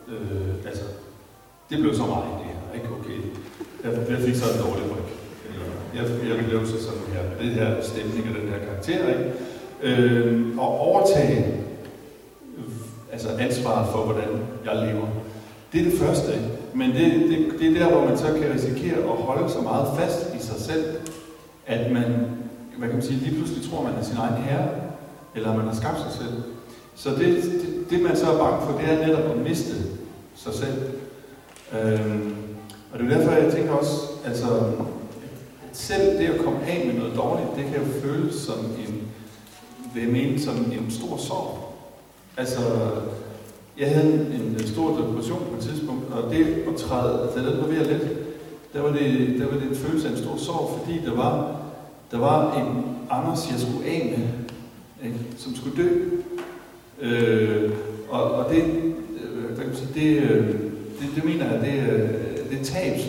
øh, 0.07 0.67
altså, 0.67 0.83
det 1.69 1.77
blev 1.79 1.95
så 1.95 2.05
meget 2.05 2.23
det 2.39 2.45
her, 2.45 2.75
ikke? 2.75 2.87
Okay. 2.99 3.19
Jeg, 3.83 4.11
jeg 4.11 4.19
fik 4.19 4.35
så 4.35 4.45
en 4.53 4.65
dårlig 4.65 4.85
ryg. 4.91 5.03
Jeg, 5.95 6.03
jeg 6.29 6.45
blev 6.45 6.67
så 6.67 6.83
sådan 6.83 7.01
her, 7.13 7.23
det 7.41 7.51
her 7.53 7.81
stemning 7.81 8.27
og 8.29 8.41
den 8.41 8.49
her 8.49 8.59
karakter, 8.67 9.07
ikke? 9.07 9.33
Øh, 9.81 10.57
og 10.57 10.79
overtage 10.79 11.63
altså 13.11 13.29
ansvaret 13.39 13.87
for, 13.91 14.05
hvordan 14.05 14.29
jeg 14.65 14.75
lever. 14.75 15.07
Det 15.73 15.81
er 15.81 15.89
det 15.89 15.99
første, 15.99 16.33
ikke? 16.33 16.49
Men 16.73 16.89
det, 16.89 17.29
det, 17.29 17.59
det 17.59 17.67
er 17.67 17.85
der, 17.85 17.91
hvor 17.91 18.05
man 18.05 18.17
så 18.17 18.25
kan 18.25 18.53
risikere 18.53 18.97
at 18.97 19.17
holde 19.17 19.49
så 19.49 19.61
meget 19.61 19.87
fast 19.97 20.35
i 20.35 20.39
sig 20.39 20.59
selv, 20.59 20.83
at 21.65 21.91
man, 21.91 22.03
hvad 22.77 22.87
kan 22.87 22.97
man 22.97 23.05
sige, 23.05 23.19
lige 23.19 23.35
pludselig 23.35 23.69
tror, 23.69 23.83
man 23.83 23.93
er 23.93 24.03
sin 24.03 24.17
egen 24.17 24.43
herre, 24.43 24.69
eller 25.35 25.55
man 25.57 25.65
har 25.65 25.75
skabt 25.75 25.99
sig 25.99 26.11
selv. 26.11 26.43
Så 26.95 27.09
det, 27.09 27.43
det, 27.43 27.85
det 27.89 28.01
man 28.01 28.17
så 28.17 28.31
er 28.31 28.37
bange 28.37 28.65
for, 28.65 28.79
det 28.79 28.89
er 28.89 29.07
netop 29.07 29.31
at 29.31 29.37
miste 29.37 29.73
sig 30.35 30.53
selv. 30.53 30.77
Øhm, 31.73 32.35
og 32.93 32.99
det 32.99 33.11
er 33.11 33.17
derfor, 33.17 33.31
jeg 33.31 33.53
tænker 33.53 33.71
også, 33.71 34.01
altså, 34.25 34.45
at 35.69 35.77
selv 35.77 36.17
det 36.19 36.25
at 36.25 36.41
komme 36.45 36.59
af 36.65 36.85
med 36.85 36.93
noget 36.93 37.15
dårligt, 37.17 37.49
det 37.57 37.65
kan 37.65 37.75
jo 37.75 38.01
føles 38.01 38.35
som 38.35 38.59
en, 38.59 39.07
vil 39.93 40.03
jeg 40.03 40.11
mene, 40.11 40.39
som 40.39 40.55
en 40.55 40.91
stor 40.91 41.17
sorg. 41.17 41.73
Altså, 42.37 42.61
jeg 43.79 43.89
havde 43.89 44.13
en, 44.13 44.57
en 44.59 44.67
stor 44.67 44.97
depression 44.97 45.45
på 45.49 45.55
et 45.57 45.63
tidspunkt, 45.63 46.13
og 46.13 46.31
det 46.31 46.45
at 46.45 46.75
træde, 46.75 47.21
altså 47.23 47.39
det 47.39 47.61
var 47.61 47.67
ved 47.67 47.77
at 47.77 47.87
lidt, 47.87 48.22
der 48.73 48.81
var 48.81 48.91
det, 48.91 49.35
der 49.39 49.45
var 49.45 49.53
det 49.53 49.69
en 49.69 49.75
følelse 49.75 50.07
af 50.07 50.11
en 50.11 50.17
stor 50.17 50.37
sorg, 50.37 50.79
fordi 50.79 51.01
der 51.05 51.15
var, 51.15 51.61
der 52.11 52.17
var 52.17 52.57
en 52.57 52.85
Anders, 53.09 53.51
jeg 53.51 53.59
skulle 53.59 53.85
af 53.85 54.15
med, 54.17 54.27
ikke, 55.07 55.19
som 55.37 55.55
skulle 55.55 55.83
dø. 55.83 56.09
Øh, 57.01 57.71
og, 58.09 58.31
og 58.31 58.53
det, 58.53 58.63
øh, 59.23 59.45
hvad 59.45 59.57
kan 59.57 59.67
man 59.67 59.75
sige, 59.75 59.93
det, 59.93 60.21
øh, 60.21 60.47
det, 60.99 61.09
det 61.15 61.23
mener 61.25 61.51
jeg, 61.51 61.61
det, 61.61 61.93
øh, 61.93 62.49
det 62.49 62.59
er 62.59 62.63
tab. 62.63 62.99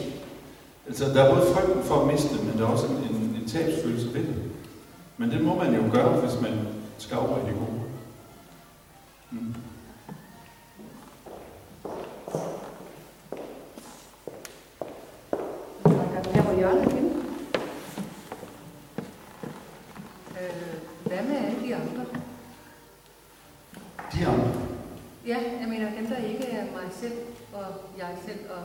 Altså, 0.86 1.04
der 1.04 1.22
er 1.22 1.34
både 1.34 1.46
frygten 1.54 1.82
for 1.82 2.00
at 2.00 2.06
miste, 2.12 2.44
men 2.44 2.58
der 2.58 2.64
er 2.66 2.70
også 2.70 2.86
en, 2.86 3.16
en, 3.16 3.38
en 3.42 3.48
tabsfølelse 3.48 4.14
ved 4.14 4.20
det. 4.20 4.34
Men 5.16 5.30
det 5.30 5.44
må 5.44 5.54
man 5.54 5.74
jo 5.74 5.82
gøre, 5.92 6.20
hvis 6.20 6.40
man 6.40 6.52
skal 6.98 7.18
over 7.18 7.38
i 7.38 7.48
det 7.48 7.54
gode. 7.58 7.80
Mm. 9.30 9.54
Der 16.34 16.42
var 16.42 16.60
Jørgen 16.60 16.90
igen. 16.90 17.04
Øh, 20.40 20.74
hvad 21.04 21.22
med 21.22 21.36
alle 21.36 21.68
de 21.68 21.74
andre? 21.74 22.04
De 24.12 24.26
andre. 24.26 24.52
Ja, 25.26 25.36
jeg 25.60 25.68
mener 25.68 25.90
dem, 25.96 26.06
der 26.06 26.13
ikke 26.32 26.46
er 26.58 26.64
mig 26.78 26.88
selv 27.02 27.18
og 27.58 27.66
jeg 28.00 28.12
selv 28.26 28.42
og 28.56 28.62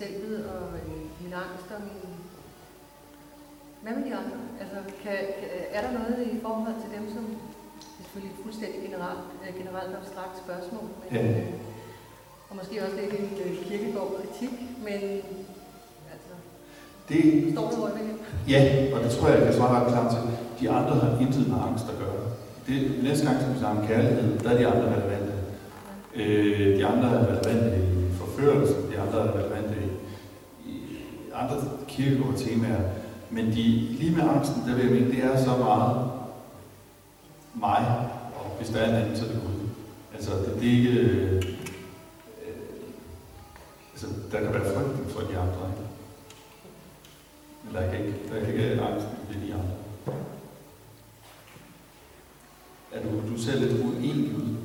selvet 0.00 0.36
og 0.54 0.62
øh, 0.78 1.00
min 1.22 1.32
angst 1.44 1.68
og 1.76 1.80
min... 1.88 2.02
Hvad 3.82 3.92
med 3.96 4.04
de 4.08 4.14
andre? 4.22 4.38
Altså, 4.62 4.78
kan, 5.02 5.18
kan, 5.38 5.48
er 5.76 5.80
der 5.84 5.92
noget 5.98 6.18
i 6.34 6.38
forhold 6.46 6.76
til 6.82 6.90
dem, 6.96 7.04
som 7.14 7.24
det 7.80 7.88
er 8.00 8.02
selvfølgelig 8.04 8.32
et 8.36 8.42
fuldstændig 8.44 8.78
generelt, 8.88 9.24
øh, 9.44 9.50
generelt 9.60 9.92
abstrakt 10.00 10.36
spørgsmål, 10.44 10.86
men, 11.10 11.20
Ja. 11.20 11.22
og 12.48 12.54
måske 12.60 12.74
også 12.84 12.96
lidt 13.00 13.12
en 13.20 13.28
øh, 13.44 13.52
kirkegård-kritik, 13.68 14.54
men 14.86 15.00
altså, 16.14 16.32
Det, 17.10 17.22
står 17.54 17.66
der 17.70 17.78
rundt? 17.82 17.98
Ja, 18.52 18.60
og 18.94 18.98
det 19.04 19.10
tror 19.14 19.28
jeg, 19.28 19.36
jeg 19.38 19.46
kan 19.48 19.56
svare 19.58 19.72
ret 19.76 19.92
klart 19.92 20.08
til. 20.14 20.22
De 20.60 20.66
andre 20.78 20.94
har 21.02 21.10
intet 21.24 21.44
med 21.52 21.58
angst 21.68 21.86
at 21.92 21.96
gøre. 22.02 22.20
Det, 22.66 22.76
næste 23.06 23.22
gang, 23.26 23.36
som 23.42 23.48
vi 23.54 23.58
snakker 23.58 23.80
om 23.80 23.86
kærlighed, 23.86 24.38
der 24.44 24.50
er 24.50 24.58
de 24.58 24.66
andre 24.72 24.86
relevante. 24.96 25.32
Øh, 26.16 26.78
de 26.78 26.86
andre 26.86 27.08
er 27.08 27.26
relevante 27.26 27.78
i 27.78 28.12
forførelse, 28.12 28.74
de 28.74 28.98
andre 29.00 29.18
er 29.18 29.32
relevante 29.38 29.74
i, 30.66 30.70
i 30.70 30.98
andre 31.34 31.56
kirkegårde 31.88 32.38
temaer. 32.38 32.90
Men 33.30 33.46
de, 33.46 33.62
lige 34.00 34.16
med 34.16 34.22
angsten, 34.22 34.62
der 34.68 34.74
vil 34.74 34.84
jeg 34.84 34.94
mene, 34.94 35.10
det 35.10 35.24
er 35.24 35.44
så 35.44 35.56
meget 35.56 36.10
mig, 37.54 38.10
og 38.36 38.56
hvis 38.58 38.68
der 38.68 38.78
er 38.78 38.88
en 38.88 38.94
anden, 38.94 39.16
så 39.16 39.24
er 39.24 39.28
det 39.28 39.40
Gud. 39.42 39.68
Altså, 40.14 40.30
det, 40.30 40.60
det 40.60 40.68
er 40.68 40.76
ikke... 40.76 41.00
Øh, 41.00 41.42
altså, 43.92 44.06
der 44.32 44.40
kan 44.40 44.54
være 44.54 44.74
frygten 44.74 45.06
for 45.08 45.20
de 45.20 45.38
andre, 45.38 45.70
ikke? 45.70 45.84
Men 47.64 47.74
der 47.74 47.90
kan 47.90 48.06
ikke, 48.06 48.18
der 48.32 48.40
kan 48.40 48.54
ikke 48.54 48.82
angst 48.82 49.06
ved 49.28 49.48
de 49.48 49.54
andre. 49.54 49.74
Er 52.92 53.02
du, 53.02 53.32
du 53.32 53.42
ser 53.42 53.60
lidt 53.60 53.72
uenig 53.72 54.36
ud? 54.36 54.56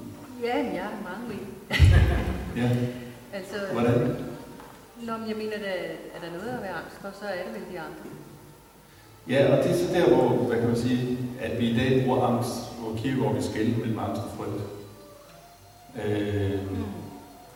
Ja, 0.43 0.55
jeg 0.57 0.77
er 0.77 1.01
meget 1.03 1.21
uenig. 1.27 1.47
Ja. 2.57 2.69
Altså, 3.33 3.55
Hvordan? 3.73 4.15
Nå, 5.03 5.17
men 5.17 5.29
jeg 5.29 5.37
mener, 5.37 5.53
at 5.55 5.63
er 6.15 6.19
der 6.23 6.37
noget 6.37 6.57
at 6.57 6.61
være 6.61 6.73
angst 6.81 6.97
for, 7.01 7.07
så 7.19 7.25
er 7.25 7.43
det 7.45 7.53
vel 7.53 7.73
de 7.73 7.79
andre. 7.79 8.05
Ja, 9.29 9.57
og 9.57 9.63
det 9.63 9.71
er 9.71 9.77
så 9.77 9.93
der, 9.93 10.15
hvor, 10.15 10.29
hvad 10.29 10.57
kan 10.57 10.67
man 10.67 10.77
sige, 10.77 11.17
at 11.41 11.59
vi 11.59 11.69
i 11.69 11.77
dag 11.77 12.05
bruger 12.05 12.27
angst, 12.27 12.53
hvor 12.79 12.95
kirkegård 12.97 13.35
vi 13.35 13.41
skælder 13.41 13.77
mellem 13.77 13.99
angst 13.99 14.21
og 14.21 14.29
frygt. 14.37 14.61
Øh, 16.05 16.59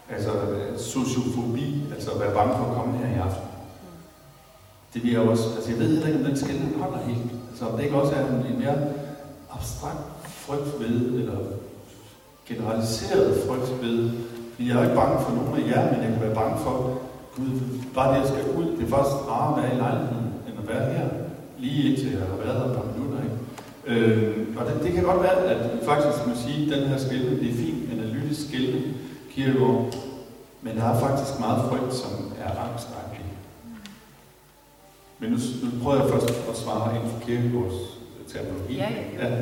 altså 0.10 0.32
sociofobi, 0.78 1.84
altså 1.94 2.12
at 2.12 2.20
være 2.20 2.34
bange 2.34 2.58
for 2.58 2.66
at 2.66 2.76
komme 2.76 2.98
her 2.98 3.16
i 3.16 3.20
aften. 3.20 3.48
Det 4.94 5.02
bliver 5.02 5.20
også, 5.20 5.44
altså 5.56 5.70
jeg 5.72 5.80
ved 5.80 5.90
heller 5.90 6.08
ikke, 6.08 6.20
om 6.20 6.26
den 6.26 6.38
skældning 6.38 6.82
holder 6.84 7.00
helt. 7.06 7.32
Altså 7.50 7.66
om 7.66 7.78
det 7.78 7.84
ikke 7.84 7.96
også 7.96 8.16
er 8.16 8.26
en, 8.28 8.46
en 8.54 8.60
mere 8.60 8.78
abstrakt 9.52 10.00
frygt 10.26 10.80
ved, 10.80 11.20
eller 11.20 11.38
generaliseret 12.48 13.44
frygt 13.48 13.82
ved. 13.82 14.12
Fordi 14.54 14.70
jeg 14.70 14.78
er 14.78 14.84
ikke 14.84 14.96
bange 14.96 15.18
for 15.26 15.32
nogen 15.36 15.54
af 15.60 15.68
jer, 15.72 15.91
men 15.91 16.04
jeg 16.04 16.12
kan 16.14 16.22
være 16.22 16.36
bange 16.36 16.58
for, 16.66 16.74
Gud, 17.36 17.52
bare 17.96 18.14
det, 18.14 18.20
jeg 18.22 18.28
skal 18.28 18.56
ud, 18.60 18.68
det 18.78 18.84
er 18.86 18.94
faktisk 18.96 19.18
rarere 19.30 19.58
at 19.58 19.64
være 19.64 19.74
i 19.76 19.80
lejligheden, 19.84 20.28
end 20.48 20.56
at 20.62 20.68
være 20.72 20.94
her, 20.94 21.08
lige 21.58 21.89
indtil 21.89 22.12
jeg 22.12 22.20
har 22.20 22.38
været 22.44 22.58
her 22.58 22.66
et 22.70 22.76
par 22.78 22.88
minutter. 22.91 23.20
Ikke? 23.26 23.38
Øh, 23.91 24.58
og 24.58 24.66
det, 24.66 24.84
det, 24.84 24.94
kan 24.94 25.04
godt 25.04 25.24
være, 25.24 25.38
at 25.54 25.86
faktisk 25.86 26.28
må 26.28 26.34
sige, 26.46 26.60
at 26.66 26.80
den 26.80 26.89
her 26.89 26.98
skældning, 26.98 27.39
det 27.41 27.50
er 27.50 27.58
fint, 27.66 27.91
analytisk 27.96 28.48
skældning, 28.48 28.86
kirkegård, 29.32 29.96
men 30.62 30.78
der 30.78 30.84
er 30.84 31.00
faktisk 31.00 31.39
meget 31.39 31.62
frygt, 31.70 31.94
som 31.94 32.12
er 32.46 32.52
angstagtig. 32.66 33.26
Men 35.20 35.30
nu, 35.32 35.38
nu 35.64 35.84
prøver 35.84 36.02
jeg 36.02 36.12
først 36.12 36.30
at 36.50 36.58
svare 36.58 36.96
inden 36.96 37.10
for 37.12 37.20
kirkegårds 37.26 37.78
terminologi. 38.28 38.76
Ja, 38.76 38.89
ja, 39.20 39.28
ja. 39.28 39.41